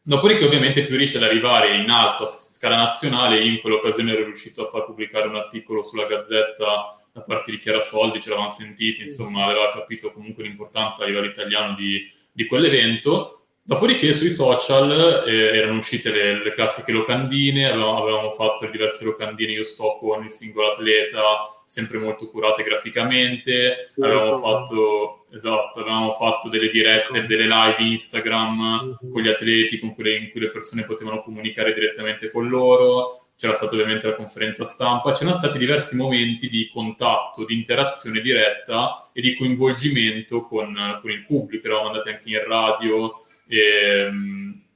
Dopodiché 0.00 0.44
ovviamente 0.44 0.84
più 0.84 0.96
riesce 0.96 1.18
ad 1.18 1.24
arrivare 1.24 1.76
in 1.76 1.90
alto 1.90 2.24
a 2.24 2.26
scala 2.26 2.76
nazionale, 2.76 3.40
io 3.40 3.52
in 3.52 3.60
quell'occasione 3.60 4.12
ero 4.12 4.24
riuscito 4.24 4.64
a 4.64 4.68
far 4.68 4.84
pubblicare 4.84 5.28
un 5.28 5.36
articolo 5.36 5.82
sulla 5.82 6.06
Gazzetta 6.06 7.01
da 7.12 7.20
parte 7.20 7.50
di 7.50 7.58
Chiara 7.58 7.80
Soldi, 7.80 8.20
ce 8.20 8.30
l'avevamo 8.30 8.52
sentiti, 8.52 9.02
insomma 9.02 9.44
aveva 9.44 9.70
capito 9.70 10.12
comunque 10.12 10.42
l'importanza 10.44 11.02
a 11.02 11.06
livello 11.06 11.26
italiano 11.26 11.74
di, 11.74 12.10
di 12.32 12.46
quell'evento. 12.46 13.42
Dopodiché 13.64 14.12
sui 14.12 14.30
social 14.30 15.24
eh, 15.24 15.56
erano 15.56 15.78
uscite 15.78 16.10
le, 16.10 16.42
le, 16.42 16.52
classiche 16.52 16.90
locandine, 16.90 17.66
avevamo, 17.66 18.02
avevamo, 18.02 18.30
fatto 18.32 18.66
diverse 18.66 19.04
locandine, 19.04 19.52
io 19.52 19.62
sto 19.62 19.98
con 20.00 20.24
il 20.24 20.30
singolo 20.30 20.72
atleta, 20.72 21.22
sempre 21.64 21.98
molto 21.98 22.28
curate 22.28 22.64
graficamente, 22.64 23.76
sì, 23.86 24.02
avevamo, 24.02 24.36
fatto, 24.36 25.26
esatto, 25.32 25.78
avevamo 25.78 26.10
fatto 26.10 26.48
delle 26.48 26.70
dirette, 26.70 27.24
delle 27.26 27.46
live 27.46 27.76
Instagram 27.78 28.82
mm-hmm. 28.82 29.12
con 29.12 29.22
gli 29.22 29.28
atleti 29.28 29.78
con 29.78 29.94
quelle, 29.94 30.16
in 30.16 30.30
cui 30.32 30.40
le 30.40 30.50
persone 30.50 30.84
potevano 30.84 31.22
comunicare 31.22 31.72
direttamente 31.72 32.32
con 32.32 32.48
loro, 32.48 33.21
c'era 33.42 33.54
stata 33.54 33.74
ovviamente 33.74 34.06
la 34.06 34.14
conferenza 34.14 34.64
stampa, 34.64 35.10
c'erano 35.10 35.34
stati 35.34 35.58
diversi 35.58 35.96
momenti 35.96 36.48
di 36.48 36.70
contatto, 36.72 37.44
di 37.44 37.56
interazione 37.56 38.20
diretta 38.20 39.10
e 39.12 39.20
di 39.20 39.34
coinvolgimento 39.34 40.46
con, 40.46 40.72
con 41.00 41.10
il 41.10 41.24
pubblico, 41.24 41.66
eravamo 41.66 41.88
andati 41.88 42.10
anche 42.10 42.28
in 42.28 42.44
radio, 42.46 43.12
e, 43.48 44.08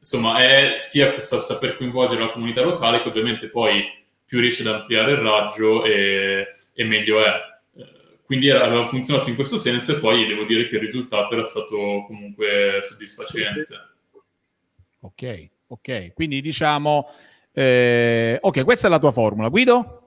insomma 0.00 0.38
è 0.42 0.74
sia 0.78 1.12
questo 1.12 1.40
saper 1.40 1.76
coinvolgere 1.76 2.22
la 2.22 2.30
comunità 2.30 2.62
locale 2.62 3.00
che 3.00 3.08
ovviamente 3.08 3.50
poi 3.50 3.84
più 4.24 4.40
riesce 4.40 4.62
ad 4.66 4.74
ampliare 4.74 5.12
il 5.12 5.18
raggio 5.18 5.84
e, 5.84 6.48
e 6.74 6.84
meglio 6.84 7.24
è. 7.24 7.32
Quindi 8.24 8.50
aveva 8.50 8.84
funzionato 8.84 9.28
in 9.28 9.36
questo 9.36 9.58
senso 9.58 9.92
e 9.92 10.00
poi 10.00 10.26
devo 10.26 10.42
dire 10.42 10.66
che 10.66 10.74
il 10.74 10.80
risultato 10.80 11.34
era 11.34 11.44
stato 11.44 12.02
comunque 12.08 12.80
soddisfacente. 12.82 13.90
Ok, 15.02 15.50
ok, 15.68 16.12
quindi 16.14 16.40
diciamo 16.40 17.08
eh, 17.58 18.38
ok, 18.38 18.64
questa 18.64 18.86
è 18.86 18.90
la 18.90 18.98
tua 18.98 19.12
formula. 19.12 19.48
Guido? 19.48 20.02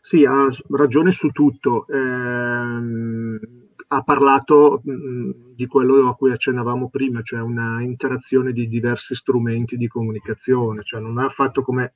Sì, 0.00 0.24
ha 0.24 0.48
ragione 0.70 1.10
su 1.10 1.28
tutto. 1.30 1.88
Eh, 1.88 3.40
ha 3.88 4.02
parlato 4.02 4.80
mh, 4.84 4.92
mm, 4.92 5.30
di 5.56 5.66
quello 5.66 6.08
a 6.08 6.14
cui 6.14 6.30
accennavamo 6.30 6.88
prima, 6.88 7.20
cioè 7.22 7.40
una 7.40 7.82
interazione 7.82 8.52
di 8.52 8.68
diversi 8.68 9.16
strumenti 9.16 9.76
di 9.76 9.88
comunicazione, 9.88 10.84
cioè 10.84 11.00
non 11.00 11.18
ha 11.18 11.28
fatto 11.28 11.62
come 11.62 11.94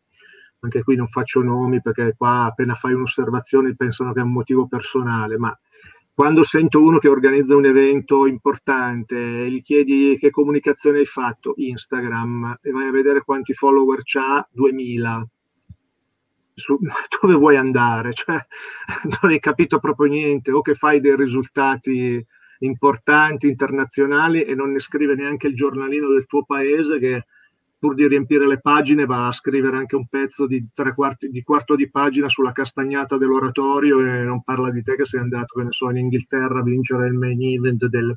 anche 0.65 0.83
qui 0.83 0.97
non 0.97 1.07
faccio 1.07 1.43
nomi 1.43 1.81
perché 1.81 2.15
qua 2.17 2.45
appena 2.45 2.75
fai 2.75 2.93
un'osservazione 2.95 3.75
pensano 3.77 4.13
che 4.13 4.19
è 4.21 4.25
un 4.25 4.33
motivo 4.33 4.67
personale, 4.67 5.39
ma 5.39 5.57
quando 6.15 6.43
sento 6.43 6.83
uno 6.83 6.99
che 6.99 7.09
organizza 7.09 7.57
un 7.57 7.65
evento 7.65 8.27
importante 8.27 9.17
e 9.17 9.51
gli 9.51 9.63
chiedi 9.63 10.17
che 10.19 10.31
comunicazione 10.31 10.99
hai 10.99 11.07
fatto, 11.07 11.55
Instagram, 11.57 12.59
e 12.61 12.71
vai 12.71 12.89
a 12.89 12.91
vedere 12.93 13.23
quanti 13.23 13.55
follower 13.55 14.01
c'ha, 14.05 14.47
2000. 14.53 15.27
Su, 16.55 16.79
dove 17.21 17.35
vuoi 17.35 17.57
andare? 17.57 18.13
Cioè, 18.15 18.45
non 19.05 19.31
hai 19.31 19.41
capito 19.41 19.79
proprio 19.79 20.11
niente, 20.11 20.53
o 20.53 20.61
che 20.61 20.75
fai 20.75 21.01
dei 21.01 21.17
risultati 21.17 22.25
importanti, 22.59 23.49
internazionali, 23.49 24.43
e 24.43 24.55
non 24.55 24.71
ne 24.71 24.81
scrive 24.81 25.15
neanche 25.15 25.47
il 25.47 25.55
giornalino 25.55 26.09
del 26.09 26.27
tuo 26.27 26.45
paese 26.45 26.99
che 26.99 27.25
pur 27.83 27.97
di 27.97 28.07
riempire 28.07 28.47
le 28.47 28.61
pagine 28.61 29.07
va 29.07 29.27
a 29.27 29.33
scrivere 29.33 29.77
anche 29.77 29.97
un 29.97 30.07
pezzo 30.07 30.47
di 30.47 30.69
tre 30.73 30.95
quarti 30.95 31.31
di 31.31 31.43
quarto 31.43 31.75
di 31.75 31.91
pagina 31.91 32.29
sulla 32.29 32.53
castagnata 32.53 33.19
dell'oratorio 33.19 33.99
e 33.99 34.23
non 34.23 34.45
parla 34.45 34.71
di 34.71 34.85
te 34.85 34.95
che 34.95 35.05
sei 35.05 35.19
andato, 35.19 35.59
che 35.59 35.65
ne 35.65 35.73
so, 35.73 35.91
in 35.91 35.97
Inghilterra 35.97 36.61
a 36.61 36.63
vincere 36.63 37.09
il 37.09 37.15
main 37.15 37.43
event 37.43 37.87
del... 37.87 38.17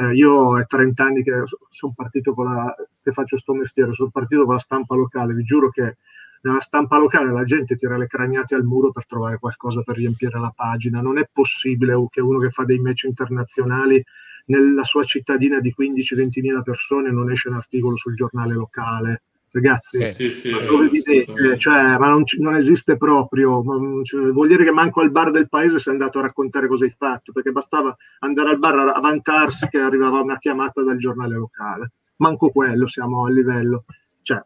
Eh, 0.00 0.14
io 0.16 0.58
è 0.58 0.66
30 0.66 1.04
anni 1.04 1.22
che 1.22 1.44
sono 1.68 1.92
partito 1.94 2.34
con 2.34 2.46
la... 2.46 2.74
che 3.00 3.12
faccio 3.12 3.36
sto 3.36 3.54
mestiere, 3.54 3.92
sono 3.92 4.10
partito 4.10 4.44
con 4.44 4.54
la 4.54 4.58
stampa 4.58 4.96
locale, 4.96 5.32
vi 5.32 5.44
giuro 5.44 5.70
che 5.70 5.98
nella 6.42 6.60
stampa 6.60 6.98
locale 6.98 7.32
la 7.32 7.44
gente 7.44 7.76
tira 7.76 7.96
le 7.96 8.06
cragnate 8.06 8.54
al 8.54 8.64
muro 8.64 8.92
per 8.92 9.06
trovare 9.06 9.38
qualcosa 9.38 9.82
per 9.82 9.96
riempire 9.96 10.38
la 10.38 10.52
pagina, 10.54 11.00
non 11.00 11.18
è 11.18 11.28
possibile 11.32 11.94
che 12.10 12.20
uno 12.20 12.38
che 12.38 12.50
fa 12.50 12.64
dei 12.64 12.78
match 12.78 13.04
internazionali 13.04 14.02
nella 14.48 14.84
sua 14.84 15.02
cittadina 15.02 15.60
di 15.60 15.74
15-20 15.78 16.40
mila 16.40 16.62
persone 16.62 17.10
non 17.10 17.30
esce 17.30 17.48
un 17.48 17.54
articolo 17.54 17.96
sul 17.96 18.14
giornale 18.14 18.54
locale. 18.54 19.22
Ragazzi, 19.50 19.98
eh, 19.98 20.12
sì, 20.12 20.30
sì, 20.30 20.50
ma 20.50 20.60
dove 20.60 20.90
vedete? 20.90 21.58
Cioè, 21.58 21.96
ma 21.96 22.10
non, 22.10 22.22
non, 22.38 22.54
esiste 22.54 22.98
proprio. 22.98 23.62
Cioè, 24.02 24.30
vuol 24.30 24.48
dire 24.48 24.64
che 24.64 24.70
manco 24.70 25.00
al 25.00 25.10
bar 25.10 25.30
del 25.30 25.48
paese 25.48 25.78
sei 25.78 25.94
andato 25.94 26.18
a 26.18 26.22
raccontare 26.22 26.68
cosa 26.68 26.84
hai 26.84 26.94
fatto, 26.96 27.32
perché 27.32 27.50
bastava 27.50 27.96
andare 28.20 28.50
al 28.50 28.58
bar 28.58 28.92
a 28.94 29.00
vantarsi 29.00 29.66
che 29.68 29.78
arrivava 29.78 30.20
una 30.20 30.38
chiamata 30.38 30.82
dal 30.82 30.98
giornale 30.98 31.34
locale. 31.34 31.92
Manco 32.16 32.50
quello 32.50 32.86
siamo 32.86 33.24
a 33.24 33.30
livello. 33.30 33.84
Cioè, 34.20 34.44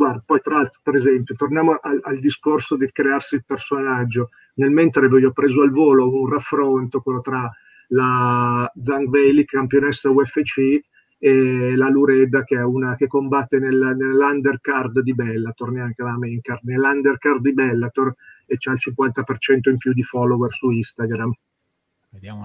guarda, 0.00 0.22
poi 0.24 0.40
tra 0.40 0.54
l'altro, 0.54 0.80
per 0.82 0.94
esempio, 0.94 1.34
torniamo 1.34 1.72
al, 1.80 2.00
al, 2.02 2.18
discorso 2.18 2.76
di 2.76 2.90
crearsi 2.90 3.34
il 3.34 3.44
personaggio. 3.44 4.30
Nel 4.54 4.70
mentre 4.70 5.08
vi 5.08 5.24
ho 5.24 5.32
preso 5.32 5.60
al 5.60 5.70
volo 5.70 6.08
un 6.10 6.28
raffronto, 6.28 7.00
quello 7.00 7.20
tra 7.20 7.50
la 7.88 8.70
Zhang 8.74 9.08
Bailey, 9.08 9.44
campionessa 9.44 10.10
UFC, 10.10 10.80
e 11.22 11.76
la 11.76 11.90
Lureda 11.90 12.44
che 12.44 12.56
è 12.56 12.64
una 12.64 12.96
che 12.96 13.06
combatte 13.06 13.58
nel, 13.58 13.94
nell'undercard 13.94 15.00
di 15.00 15.14
Bellator, 15.14 15.70
neanche 15.70 16.02
la 16.02 16.16
main 16.16 16.40
card, 16.40 16.60
nell'undercard 16.62 17.42
di 17.42 17.52
Bellator 17.52 18.14
e 18.46 18.56
c'ha 18.56 18.72
il 18.72 18.78
50% 18.80 19.68
in 19.68 19.76
più 19.76 19.92
di 19.92 20.02
follower 20.02 20.50
su 20.50 20.70
Instagram. 20.70 21.30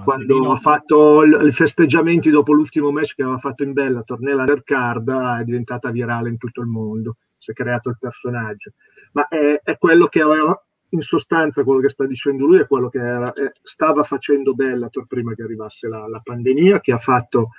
quando 0.03 0.51
ha 0.51 0.57
fatto 0.57 1.23
i 1.23 1.51
festeggiamenti 1.51 2.29
dopo 2.29 2.51
l'ultimo 2.51 2.91
match 2.91 3.15
che 3.15 3.23
aveva 3.23 3.37
fatto 3.37 3.63
in 3.63 3.71
Bella, 3.71 4.03
Tornella 4.03 4.45
Card, 4.61 5.09
è 5.39 5.43
diventata 5.45 5.89
virale 5.89 6.27
in 6.27 6.37
tutto 6.37 6.59
il 6.59 6.67
mondo, 6.67 7.15
si 7.45 7.51
è 7.51 7.53
creato 7.53 7.89
il 7.89 7.97
personaggio. 7.99 8.71
Ma 9.13 9.27
è, 9.27 9.59
è 9.63 9.77
quello 9.77 10.07
che 10.07 10.21
aveva, 10.21 10.59
in 10.89 11.01
sostanza, 11.01 11.63
quello 11.63 11.79
che 11.79 11.89
sta 11.89 12.05
dicendo 12.05 12.45
lui 12.45 12.59
è 12.59 12.67
quello 12.67 12.89
che 12.89 12.99
era, 12.99 13.31
stava 13.61 14.03
facendo 14.03 14.55
Bellator 14.55 15.05
prima 15.05 15.33
che 15.35 15.43
arrivasse 15.43 15.87
la, 15.87 16.07
la 16.07 16.21
pandemia, 16.23 16.79
che 16.79 16.91
ha 16.91 16.97
fatto 16.97 17.49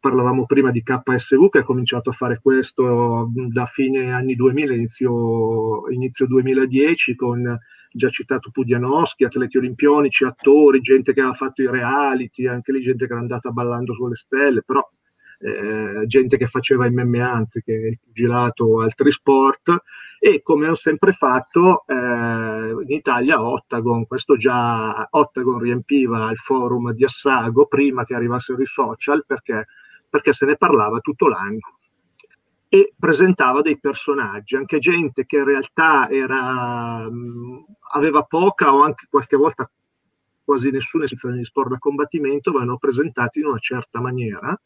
parlavamo 0.00 0.46
prima 0.46 0.72
di 0.72 0.82
KSV 0.82 1.48
che 1.48 1.58
ha 1.58 1.62
cominciato 1.62 2.10
a 2.10 2.12
fare 2.12 2.40
questo 2.42 3.30
da 3.32 3.66
fine 3.66 4.10
anni 4.12 4.34
2000, 4.34 4.74
inizio, 4.74 5.88
inizio 5.90 6.26
2010 6.26 7.14
con 7.14 7.56
già 7.92 8.08
citato 8.08 8.50
Pudianowski, 8.50 9.24
atleti 9.24 9.58
olimpionici, 9.58 10.24
attori, 10.24 10.80
gente 10.80 11.12
che 11.14 11.20
aveva 11.20 11.34
fatto 11.34 11.62
i 11.62 11.70
reality, 11.70 12.46
anche 12.46 12.72
lì 12.72 12.80
gente 12.80 13.06
che 13.06 13.12
era 13.12 13.20
andata 13.20 13.50
ballando 13.50 13.94
sulle 13.94 14.16
stelle, 14.16 14.62
però 14.62 14.86
eh, 15.38 16.06
gente 16.06 16.36
che 16.36 16.46
faceva 16.46 16.88
MMA 16.90 17.32
anziché 17.32 17.72
il 17.72 17.98
pugilato 18.02 18.80
altri 18.80 19.10
sport. 19.10 19.82
E 20.18 20.42
come 20.42 20.68
ho 20.68 20.74
sempre 20.74 21.12
fatto 21.12 21.84
eh, 21.86 21.94
in 21.94 22.86
Italia 22.88 23.42
Ottagon, 23.42 24.06
questo 24.06 24.36
già 24.36 25.06
Ottagon 25.10 25.58
riempiva 25.58 26.30
il 26.30 26.38
forum 26.38 26.92
di 26.92 27.04
Assago 27.04 27.66
prima 27.66 28.04
che 28.04 28.14
arrivassero 28.14 28.60
i 28.60 28.66
social 28.66 29.24
perché, 29.26 29.66
perché 30.08 30.32
se 30.32 30.46
ne 30.46 30.56
parlava 30.56 31.00
tutto 31.00 31.28
l'anno. 31.28 31.78
E 32.68 32.94
presentava 32.98 33.60
dei 33.60 33.78
personaggi, 33.78 34.56
anche 34.56 34.78
gente 34.78 35.24
che 35.26 35.36
in 35.36 35.44
realtà 35.44 36.08
era, 36.10 37.08
mh, 37.08 37.64
aveva 37.92 38.22
poca 38.22 38.74
o 38.74 38.82
anche 38.82 39.06
qualche 39.08 39.36
volta 39.36 39.70
quasi 40.42 40.70
nessuna 40.70 41.04
esistenza 41.04 41.36
di 41.36 41.44
sport 41.44 41.70
da 41.70 41.78
combattimento, 41.78 42.52
venivano 42.52 42.78
presentati 42.78 43.40
in 43.40 43.46
una 43.46 43.58
certa 43.58 44.00
maniera 44.00 44.58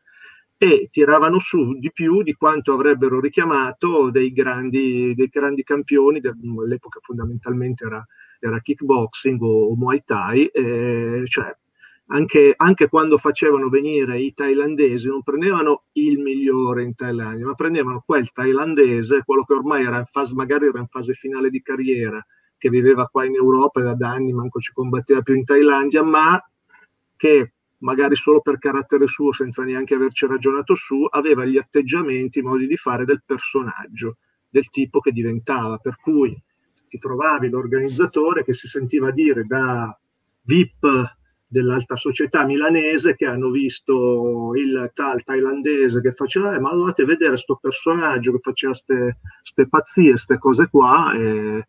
e 0.62 0.88
tiravano 0.90 1.38
su 1.38 1.78
di 1.78 1.90
più 1.90 2.20
di 2.22 2.34
quanto 2.34 2.74
avrebbero 2.74 3.18
richiamato 3.18 4.11
dei 4.11 4.30
grandi, 4.30 5.14
dei 5.14 5.28
grandi 5.28 5.62
campioni, 5.62 6.20
all'epoca 6.22 7.00
fondamentalmente 7.00 7.86
era, 7.86 8.06
era 8.38 8.61
kickboxing 8.61 9.40
o, 9.40 9.68
o 9.70 9.74
Muay 9.74 10.02
Thai, 10.04 10.44
eh, 10.48 11.22
cioè 11.28 11.56
anche, 12.08 12.52
anche, 12.54 12.88
quando 12.90 13.16
facevano 13.16 13.70
venire 13.70 14.20
i 14.20 14.34
thailandesi, 14.34 15.08
non 15.08 15.22
prendevano 15.22 15.84
il 15.92 16.18
migliore 16.18 16.82
in 16.82 16.94
Thailandia, 16.94 17.46
ma 17.46 17.54
prendevano 17.54 18.02
quel 18.04 18.30
thailandese, 18.30 19.22
quello 19.24 19.44
che 19.44 19.54
ormai 19.54 19.84
era 19.86 19.96
in 19.96 20.04
fase, 20.04 20.34
magari 20.34 20.66
era 20.66 20.80
in 20.80 20.88
fase 20.88 21.14
finale 21.14 21.48
di 21.48 21.62
carriera, 21.62 22.22
che 22.58 22.68
viveva 22.68 23.06
qua 23.06 23.24
in 23.24 23.34
Europa 23.34 23.80
da, 23.80 23.94
da 23.94 24.11
anni, 24.11 24.34
manco 24.34 24.61
ci 24.61 24.74
combatteva 24.74 25.22
più 25.22 25.36
in 25.36 25.44
Thailandia, 25.44 26.02
ma 26.02 26.38
che 27.16 27.52
magari 27.81 28.16
solo 28.16 28.41
per 28.41 28.59
carattere 28.59 29.07
suo, 29.07 29.33
senza 29.33 29.62
neanche 29.62 29.95
averci 29.95 30.26
ragionato 30.26 30.74
su, 30.74 31.07
aveva 31.09 31.45
gli 31.45 31.57
atteggiamenti, 31.57 32.41
i 32.41 32.43
modi 32.43 32.66
di 32.66 32.76
fare 32.76 33.05
del 33.05 33.22
personaggio, 33.24 34.18
del 34.49 34.68
tipo 34.70 35.01
che 35.01 35.12
diventava. 35.12 35.78
Per 35.78 35.97
cui 35.97 36.37
ti 36.89 36.99
trovavi 36.99 37.49
l'organizzatore 37.49 38.45
che 38.45 38.53
si 38.53 38.66
sentiva 38.66 39.11
dire 39.11 39.45
da 39.45 39.97
VIP 40.43 41.18
dell'alta 41.49 41.97
società 41.97 42.45
milanese 42.45 43.16
che 43.16 43.26
hanno 43.26 43.51
visto 43.51 44.53
il 44.55 44.91
tal 44.95 45.22
thailandese 45.24 46.01
che 46.01 46.12
faceva, 46.12 46.55
eh, 46.55 46.61
ma 46.61 46.72
dovete 46.72 47.05
vedere 47.05 47.31
questo 47.31 47.59
personaggio 47.61 48.33
che 48.33 48.39
faceva 48.41 48.72
queste 48.72 49.68
pazzie, 49.68 50.11
queste 50.11 50.39
cose 50.39 50.68
qua. 50.68 51.12
E 51.14 51.66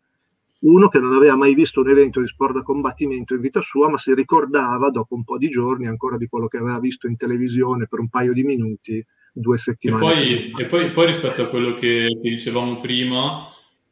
uno 0.62 0.88
che 0.88 0.98
non 0.98 1.14
aveva 1.14 1.36
mai 1.36 1.54
visto 1.54 1.80
un 1.80 1.90
evento 1.90 2.20
di 2.20 2.26
sport 2.26 2.54
da 2.54 2.62
combattimento 2.62 3.34
in 3.34 3.40
vita 3.40 3.60
sua, 3.60 3.88
ma 3.88 3.98
si 3.98 4.14
ricordava 4.14 4.90
dopo 4.90 5.14
un 5.14 5.24
po' 5.24 5.38
di 5.38 5.48
giorni 5.48 5.86
ancora 5.86 6.16
di 6.16 6.26
quello 6.26 6.48
che 6.48 6.58
aveva 6.58 6.78
visto 6.78 7.06
in 7.06 7.16
televisione 7.16 7.86
per 7.88 8.00
un 8.00 8.08
paio 8.08 8.32
di 8.32 8.42
minuti 8.42 9.04
due 9.32 9.56
settimane. 9.56 10.04
E 10.04 10.50
poi, 10.52 10.62
e 10.62 10.66
poi, 10.66 10.90
poi 10.90 11.06
rispetto 11.06 11.42
a 11.42 11.46
quello 11.46 11.74
che, 11.74 12.18
che 12.22 12.28
dicevamo 12.28 12.76
prima, 12.76 13.38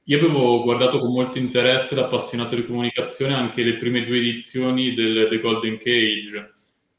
io 0.04 0.18
avevo 0.18 0.62
guardato 0.62 0.98
con 0.98 1.12
molto 1.12 1.38
interesse 1.38 1.94
da 1.94 2.04
appassionato 2.04 2.54
di 2.54 2.66
comunicazione 2.66 3.34
anche 3.34 3.62
le 3.62 3.76
prime 3.76 4.04
due 4.04 4.18
edizioni 4.18 4.94
del 4.94 5.26
The 5.28 5.40
Golden 5.40 5.78
Cage, 5.78 6.52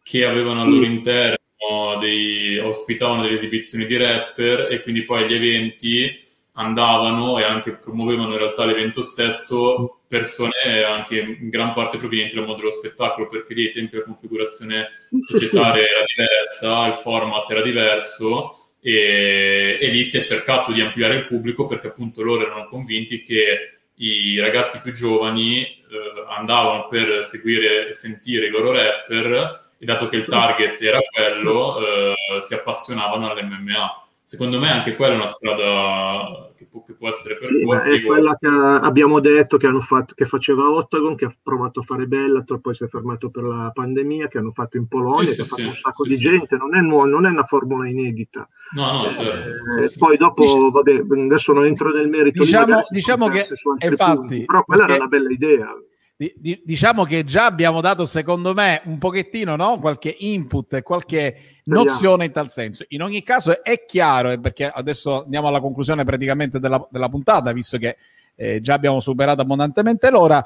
che 0.03 0.25
avevano 0.25 0.61
al 0.61 0.69
loro 0.69 0.87
mm. 0.87 0.91
interno 0.91 1.97
dei, 1.99 2.57
ospitavano 2.57 3.21
delle 3.21 3.35
esibizioni 3.35 3.85
di 3.85 3.95
rapper 3.95 4.67
e 4.69 4.81
quindi 4.81 5.03
poi 5.03 5.27
gli 5.27 5.33
eventi 5.33 6.29
andavano 6.61 7.39
e 7.39 7.43
anche 7.43 7.75
promuovevano 7.75 8.33
in 8.33 8.37
realtà 8.37 8.65
l'evento 8.65 9.01
stesso 9.01 10.01
persone 10.07 10.83
anche 10.85 11.19
in 11.19 11.49
gran 11.49 11.73
parte 11.73 11.97
provenienti 11.97 12.35
dal 12.35 12.45
mondo 12.45 12.59
dello 12.59 12.71
spettacolo, 12.71 13.27
perché 13.27 13.53
lì 13.53 13.65
ai 13.65 13.71
tempi 13.71 13.97
la 13.97 14.03
configurazione 14.03 14.89
societaria 15.21 15.83
era 15.83 16.03
diversa, 16.05 16.87
il 16.87 16.95
format 16.95 17.49
era 17.49 17.61
diverso 17.61 18.49
e, 18.81 19.77
e, 19.79 19.87
lì 19.89 20.03
si 20.03 20.17
è 20.17 20.21
cercato 20.21 20.71
di 20.71 20.81
ampliare 20.81 21.15
il 21.15 21.25
pubblico 21.25 21.67
perché 21.67 21.87
appunto 21.87 22.23
loro 22.23 22.45
erano 22.45 22.67
convinti 22.67 23.23
che 23.23 23.81
i 23.95 24.39
ragazzi 24.39 24.81
più 24.81 24.91
giovani 24.91 25.63
eh, 25.63 26.25
andavano 26.27 26.87
per 26.87 27.23
seguire 27.23 27.89
e 27.89 27.93
sentire 27.93 28.47
i 28.47 28.49
loro 28.49 28.71
rapper 28.71 29.73
e 29.77 29.85
dato 29.85 30.09
che 30.09 30.15
il 30.15 30.25
target 30.25 30.81
era 30.81 30.99
quello 30.99 31.77
eh, 31.79 32.41
si 32.41 32.53
appassionavano 32.53 33.29
all'MMA 33.29 33.93
secondo 34.31 34.59
me 34.59 34.71
anche 34.71 34.95
quella 34.95 35.13
è 35.13 35.17
una 35.17 35.27
strada 35.27 36.53
che 36.55 36.65
può, 36.71 36.83
che 36.83 36.93
può 36.93 37.09
essere 37.09 37.37
percorsa. 37.37 37.91
Sì, 37.91 37.97
è 37.97 38.05
quella 38.05 38.37
che 38.39 38.47
abbiamo 38.47 39.19
detto 39.19 39.57
che, 39.57 39.67
hanno 39.67 39.81
fatto, 39.81 40.13
che 40.15 40.23
faceva 40.23 40.69
Ottagon, 40.69 41.15
che 41.15 41.25
ha 41.25 41.35
provato 41.43 41.81
a 41.81 41.83
fare 41.83 42.05
Bellator, 42.05 42.61
poi 42.61 42.73
si 42.73 42.85
è 42.85 42.87
fermato 42.87 43.29
per 43.29 43.43
la 43.43 43.71
pandemia, 43.73 44.29
che 44.29 44.37
hanno 44.37 44.51
fatto 44.51 44.77
in 44.77 44.87
Polonia, 44.87 45.27
sì, 45.27 45.27
che 45.27 45.33
sì, 45.33 45.41
ha 45.41 45.45
fatto 45.45 45.67
un 45.67 45.75
sacco 45.75 46.03
di 46.05 46.15
gente, 46.15 46.55
non 46.55 46.73
è, 46.75 46.79
nuovo, 46.79 47.05
non 47.07 47.25
è 47.25 47.29
una 47.29 47.43
formula 47.43 47.89
inedita. 47.89 48.47
No, 48.73 49.03
no, 49.03 49.11
certo. 49.11 49.49
Eh, 49.81 49.91
poi 49.97 50.15
dopo, 50.15 50.69
vabbè, 50.69 51.03
adesso 51.25 51.51
non 51.51 51.65
entro 51.65 51.91
nel 51.91 52.07
merito. 52.07 52.41
Diciamo, 52.41 52.79
diciamo 52.89 53.27
che, 53.27 53.45
infatti, 53.79 54.15
punti, 54.15 54.45
però 54.45 54.63
quella 54.63 54.85
perché... 54.85 55.01
era 55.01 55.07
una 55.07 55.17
bella 55.17 55.33
idea 55.33 55.75
diciamo 56.63 57.03
che 57.03 57.23
già 57.23 57.45
abbiamo 57.45 57.81
dato, 57.81 58.05
secondo 58.05 58.53
me, 58.53 58.81
un 58.85 58.99
pochettino 58.99 59.55
no? 59.55 59.79
qualche 59.79 60.15
input 60.19 60.73
e 60.73 60.81
qualche 60.83 61.35
nozione 61.65 62.25
in 62.25 62.31
tal 62.31 62.51
senso. 62.51 62.85
In 62.89 63.01
ogni 63.01 63.23
caso 63.23 63.63
è 63.63 63.85
chiaro, 63.85 64.37
perché 64.39 64.67
adesso 64.67 65.23
andiamo 65.23 65.47
alla 65.47 65.59
conclusione 65.59 66.03
praticamente 66.03 66.59
della, 66.59 66.85
della 66.91 67.09
puntata, 67.09 67.51
visto 67.51 67.77
che 67.77 67.95
eh, 68.35 68.61
già 68.61 68.75
abbiamo 68.75 68.99
superato 68.99 69.41
abbondantemente 69.41 70.11
l'ora. 70.11 70.43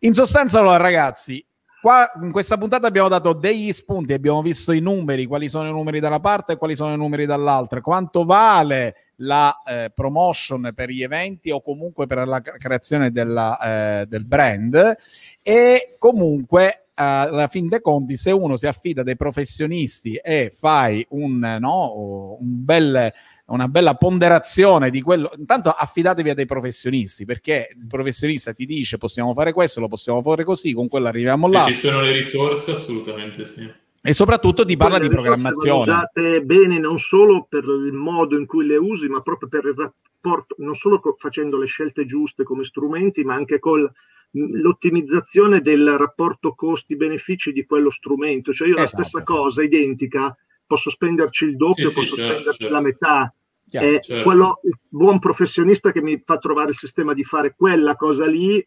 In 0.00 0.14
sostanza, 0.14 0.60
allora, 0.60 0.76
ragazzi, 0.76 1.44
qua 1.80 2.10
in 2.22 2.30
questa 2.30 2.56
puntata 2.56 2.86
abbiamo 2.86 3.08
dato 3.08 3.32
degli 3.32 3.72
spunti, 3.72 4.12
abbiamo 4.12 4.42
visto 4.42 4.70
i 4.70 4.80
numeri, 4.80 5.26
quali 5.26 5.48
sono 5.48 5.68
i 5.68 5.72
numeri 5.72 5.98
da 5.98 6.08
una 6.08 6.20
parte 6.20 6.52
e 6.52 6.56
quali 6.56 6.76
sono 6.76 6.94
i 6.94 6.96
numeri 6.96 7.26
dall'altra, 7.26 7.80
quanto 7.80 8.24
vale 8.24 8.94
la 9.16 9.56
eh, 9.66 9.90
promotion 9.94 10.72
per 10.74 10.90
gli 10.90 11.02
eventi 11.02 11.50
o 11.50 11.60
comunque 11.60 12.06
per 12.06 12.26
la 12.26 12.40
creazione 12.40 13.10
della, 13.10 14.00
eh, 14.00 14.06
del 14.06 14.24
brand. 14.24 14.96
E 15.42 15.96
comunque 15.98 16.84
alla 16.96 17.48
fin 17.48 17.68
dei 17.68 17.80
conti 17.80 18.16
se 18.16 18.30
uno 18.30 18.56
si 18.56 18.66
affida 18.66 19.02
dei 19.02 19.16
professionisti 19.16 20.14
e 20.14 20.52
fai 20.56 21.04
un, 21.10 21.38
no, 21.58 22.36
un 22.38 22.64
bel, 22.64 23.12
una 23.46 23.68
bella 23.68 23.94
ponderazione 23.94 24.90
di 24.90 25.02
quello 25.02 25.32
intanto 25.36 25.70
affidatevi 25.70 26.30
a 26.30 26.34
dei 26.34 26.46
professionisti 26.46 27.24
perché 27.24 27.68
il 27.74 27.88
professionista 27.88 28.52
ti 28.52 28.64
dice 28.64 28.96
possiamo 28.96 29.34
fare 29.34 29.52
questo 29.52 29.80
lo 29.80 29.88
possiamo 29.88 30.22
fare 30.22 30.44
così 30.44 30.72
con 30.72 30.86
quello 30.86 31.08
arriviamo 31.08 31.48
se 31.48 31.52
là. 31.52 31.64
ci 31.64 31.74
sono 31.74 32.00
le 32.00 32.12
risorse 32.12 32.70
assolutamente 32.70 33.44
sì 33.44 33.82
e 34.06 34.12
soprattutto 34.12 34.66
ti 34.66 34.76
parla 34.76 34.98
di 34.98 35.08
programmazione. 35.08 35.80
usate 35.80 36.42
bene 36.42 36.78
non 36.78 36.98
solo 36.98 37.46
per 37.48 37.64
il 37.64 37.94
modo 37.94 38.36
in 38.36 38.44
cui 38.44 38.66
le 38.66 38.76
usi, 38.76 39.08
ma 39.08 39.22
proprio 39.22 39.48
per 39.48 39.64
il 39.64 39.74
rapporto, 39.74 40.56
non 40.58 40.74
solo 40.74 41.00
co- 41.00 41.16
facendo 41.18 41.56
le 41.56 41.64
scelte 41.64 42.04
giuste 42.04 42.44
come 42.44 42.64
strumenti, 42.64 43.24
ma 43.24 43.32
anche 43.32 43.58
con 43.58 43.90
l'ottimizzazione 44.32 45.62
del 45.62 45.96
rapporto 45.96 46.52
costi-benefici 46.52 47.50
di 47.50 47.64
quello 47.64 47.88
strumento. 47.88 48.52
Cioè 48.52 48.68
io 48.68 48.74
esatto. 48.74 48.98
la 48.98 49.04
stessa 49.04 49.24
cosa, 49.24 49.62
identica, 49.62 50.36
posso 50.66 50.90
spenderci 50.90 51.46
il 51.46 51.56
doppio, 51.56 51.88
sì, 51.88 51.94
posso 51.94 52.14
sì, 52.14 52.20
certo, 52.20 52.32
spenderci 52.32 52.60
certo. 52.60 52.74
la 52.74 52.82
metà. 52.82 53.34
Chiaro, 53.66 53.86
è 53.86 54.00
certo. 54.00 54.22
quello, 54.22 54.60
il 54.64 54.78
buon 54.86 55.18
professionista 55.18 55.92
che 55.92 56.02
mi 56.02 56.18
fa 56.18 56.36
trovare 56.36 56.68
il 56.70 56.76
sistema 56.76 57.14
di 57.14 57.24
fare 57.24 57.54
quella 57.56 57.96
cosa 57.96 58.26
lì 58.26 58.62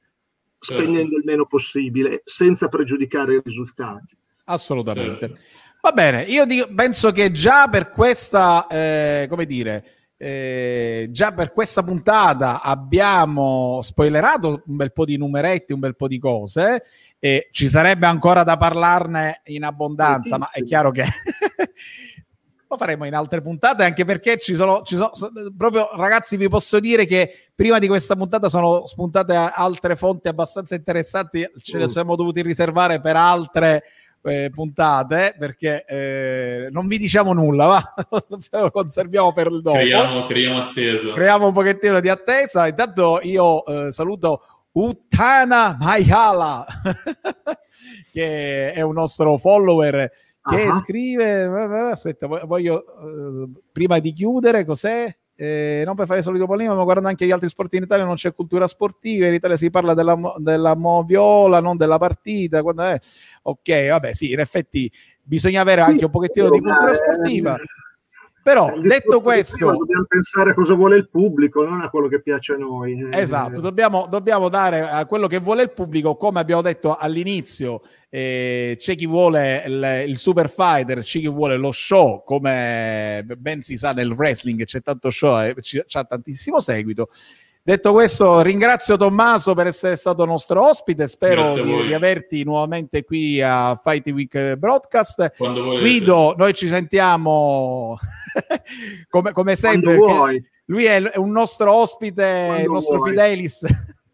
spendendo 0.57 1.11
certo. 1.11 1.17
il 1.17 1.23
meno 1.25 1.45
possibile, 1.45 2.21
senza 2.25 2.69
pregiudicare 2.69 3.35
i 3.35 3.41
risultati. 3.43 4.17
Assolutamente. 4.49 5.27
Certo. 5.27 5.41
Va 5.81 5.91
bene, 5.91 6.23
io 6.23 6.45
dico, 6.45 6.67
penso 6.73 7.11
che 7.11 7.31
già 7.31 7.67
per 7.69 7.91
questa, 7.91 8.67
eh, 8.67 9.27
come 9.29 9.45
dire, 9.45 9.85
eh, 10.17 11.07
già 11.11 11.31
per 11.31 11.51
questa 11.51 11.83
puntata 11.83 12.61
abbiamo 12.61 13.79
spoilerato 13.81 14.63
un 14.65 14.75
bel 14.75 14.91
po' 14.91 15.05
di 15.05 15.17
numeretti, 15.17 15.73
un 15.73 15.79
bel 15.79 15.95
po' 15.95 16.07
di 16.07 16.19
cose. 16.19 16.83
E 17.19 17.49
ci 17.51 17.67
sarebbe 17.67 18.05
ancora 18.05 18.43
da 18.43 18.57
parlarne 18.57 19.41
in 19.45 19.63
abbondanza, 19.63 20.37
ma 20.37 20.49
è 20.51 20.63
chiaro 20.63 20.91
che 20.91 21.03
lo 22.67 22.77
faremo 22.77 23.05
in 23.05 23.15
altre 23.15 23.41
puntate 23.41 23.83
anche 23.83 24.05
perché 24.05 24.37
ci 24.37 24.53
sono, 24.53 24.81
ci 24.83 24.95
sono, 24.95 25.11
proprio 25.55 25.89
ragazzi 25.95 26.37
vi 26.37 26.49
posso 26.49 26.79
dire 26.79 27.05
che 27.05 27.33
prima 27.55 27.79
di 27.79 27.87
questa 27.87 28.15
puntata 28.15 28.49
sono 28.49 28.85
spuntate 28.85 29.35
altre 29.35 29.95
fonti 29.95 30.27
abbastanza 30.27 30.75
interessanti 30.75 31.49
ce 31.61 31.77
le 31.77 31.85
mm. 31.85 31.89
siamo 31.89 32.15
dovuti 32.15 32.41
riservare 32.41 32.99
per 32.99 33.15
altre 33.15 33.83
eh, 34.27 34.49
puntate 34.49 35.35
perché 35.37 35.85
eh, 35.85 36.67
non 36.71 36.87
vi 36.87 36.97
diciamo 36.97 37.33
nulla, 37.33 37.65
va? 37.65 37.93
lo 38.61 38.71
conserviamo 38.71 39.33
per 39.33 39.47
il 39.47 39.61
dopo. 39.61 39.77
Creiamo, 39.77 40.25
creiamo 40.25 40.59
attesa. 40.59 41.13
Creiamo 41.13 41.47
un 41.47 41.53
pochettino 41.53 41.99
di 41.99 42.09
attesa. 42.09 42.67
Intanto 42.67 43.19
io 43.23 43.65
eh, 43.65 43.91
saluto 43.91 44.41
Uttana 44.71 45.77
Mayala, 45.79 46.65
che 48.11 48.73
è 48.73 48.81
un 48.81 48.93
nostro 48.93 49.37
follower 49.37 50.11
che 50.47 50.61
uh-huh. 50.61 50.77
scrive 50.77 51.43
aspetta 51.91 52.27
voglio 52.27 52.85
uh, 53.01 53.51
prima 53.71 53.99
di 53.99 54.13
chiudere 54.13 54.63
cos'è 54.63 55.13
eh, 55.39 55.83
non 55.85 55.95
per 55.95 56.07
fare 56.07 56.17
il 56.17 56.25
solito 56.25 56.47
pallino, 56.47 56.75
ma 56.75 56.81
guardando 56.81 57.09
anche 57.09 57.27
gli 57.27 57.31
altri 57.31 57.47
sport 57.47 57.71
in 57.75 57.83
Italia 57.83 58.03
non 58.03 58.15
c'è 58.15 58.33
cultura 58.33 58.65
sportiva, 58.65 59.27
in 59.27 59.35
Italia 59.35 59.55
si 59.55 59.69
parla 59.69 59.93
della, 59.93 60.17
della 60.37 60.75
moviola, 60.75 61.59
non 61.59 61.77
della 61.77 61.99
partita. 61.99 62.63
Quando 62.63 62.81
è... 62.81 62.97
Ok, 63.43 63.87
vabbè, 63.89 64.13
sì, 64.13 64.31
in 64.31 64.39
effetti 64.39 64.91
bisogna 65.21 65.61
avere 65.61 65.81
anche 65.81 66.05
un 66.05 66.11
pochettino 66.11 66.49
di 66.49 66.59
cultura 66.59 66.93
sportiva. 66.93 67.57
Però 68.41 68.79
detto 68.79 69.21
questo, 69.21 69.71
dobbiamo 69.71 70.05
pensare 70.07 70.51
a 70.51 70.53
cosa 70.53 70.73
vuole 70.73 70.95
il 70.95 71.09
pubblico, 71.09 71.65
non 71.65 71.81
a 71.81 71.89
quello 71.89 72.07
che 72.07 72.21
piace 72.21 72.53
a 72.53 72.57
noi. 72.57 73.09
Esatto, 73.11 73.59
dobbiamo, 73.59 74.07
dobbiamo 74.09 74.49
dare 74.49 74.89
a 74.89 75.05
quello 75.05 75.27
che 75.27 75.39
vuole 75.39 75.63
il 75.63 75.71
pubblico, 75.71 76.15
come 76.15 76.39
abbiamo 76.39 76.61
detto 76.61 76.95
all'inizio 76.95 77.81
eh, 78.09 78.75
c'è 78.77 78.95
chi 78.95 79.05
vuole 79.05 79.63
il, 79.65 80.03
il, 80.07 80.17
super 80.17 80.49
fighter, 80.49 80.99
c'è 80.99 81.19
chi 81.19 81.27
vuole 81.27 81.57
lo 81.57 81.71
show, 81.71 82.23
come 82.23 83.25
ben 83.37 83.61
si 83.63 83.75
sa 83.75 83.91
nel 83.91 84.11
wrestling 84.11 84.63
c'è 84.63 84.81
tanto 84.81 85.09
show 85.09 85.39
e 85.41 85.55
c'è 85.55 85.83
tantissimo 86.07 86.59
seguito. 86.59 87.09
Detto 87.61 87.91
questo, 87.91 88.39
ringrazio 88.39 88.95
Tommaso 88.95 89.53
per 89.53 89.67
essere 89.67 89.97
stato 89.97 90.23
nostro 90.23 90.65
ospite. 90.65 91.05
Spero 91.05 91.53
di, 91.53 91.87
di, 91.87 91.93
averti 91.93 92.45
nuovamente 92.45 93.03
qui 93.03 93.41
a 93.41 93.77
Fight 93.83 94.09
Week 94.11 94.55
Broadcast. 94.55 95.33
Guido, 95.37 96.33
noi 96.37 96.53
ci 96.53 96.69
sentiamo 96.69 97.99
come, 99.09 99.33
come 99.33 99.57
sempre. 99.57 99.97
Lui 100.67 100.85
è, 100.85 101.11
un 101.15 101.31
nostro 101.31 101.73
ospite, 101.73 102.61
il 102.63 102.71
nostro 102.71 102.99
vuoi. 102.99 103.09
Fidelis 103.09 103.65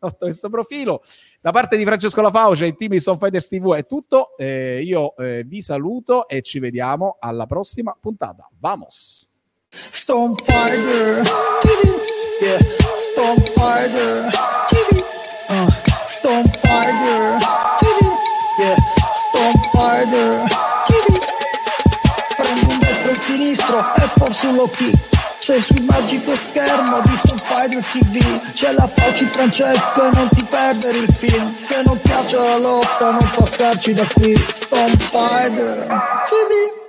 sotto 0.04 0.26
questo 0.26 0.50
profilo. 0.50 1.02
Da 1.42 1.52
parte 1.52 1.78
di 1.78 1.86
Francesco 1.86 2.22
Lafauce 2.22 2.66
e 2.66 2.76
team 2.76 2.92
di 2.92 3.00
Sound 3.00 3.20
Fighters 3.20 3.48
TV 3.48 3.74
è 3.74 3.86
tutto. 3.86 4.36
Eh, 4.38 4.82
io 4.84 5.16
eh, 5.16 5.44
vi 5.46 5.62
saluto 5.62 6.28
e 6.28 6.42
ci 6.42 6.60
vediamo 6.60 7.18
alla 7.20 7.46
prossima 7.46 7.96
puntata. 8.00 8.50
Vamos! 8.60 9.30
Stone 9.70 10.36
Fighter 10.44 11.24
TV, 11.62 12.00
yeah. 12.42 12.60
Stone 13.14 13.42
Fighter 13.56 14.30
TV, 14.68 15.04
uh. 15.50 15.68
Stone 16.08 16.52
Fighter 16.62 17.38
TV, 17.80 18.06
yeah. 18.60 18.76
Stone 19.30 19.70
Fighter 19.72 20.44
TV. 20.86 21.20
Prendi 22.36 22.72
un 22.72 22.80
destro 22.80 23.10
e 23.10 23.14
un 23.14 23.20
sinistro 23.22 23.96
e 23.96 24.08
forse 24.16 24.48
un 24.48 24.56
low 24.56 24.70
kick 24.70 25.23
sei 25.44 25.62
sul 25.62 25.82
magico 25.82 26.34
schermo 26.38 27.02
di 27.02 27.18
Stone 27.18 27.42
Fighter 27.44 27.84
TV 27.84 28.54
C'è 28.54 28.72
la 28.72 28.88
Fauci 28.88 29.26
Francesco 29.26 30.06
e 30.06 30.10
non 30.14 30.30
ti 30.30 30.42
perdere 30.44 31.00
il 31.00 31.14
film. 31.14 31.54
Se 31.54 31.82
non 31.86 32.00
piace 32.00 32.38
la 32.38 32.58
lotta 32.58 33.12
non 33.12 33.30
passarci 33.36 33.94
da 33.94 34.08
qui. 34.14 34.34
Stone 34.36 34.98
Fighter 34.98 35.86
TV 36.24 36.82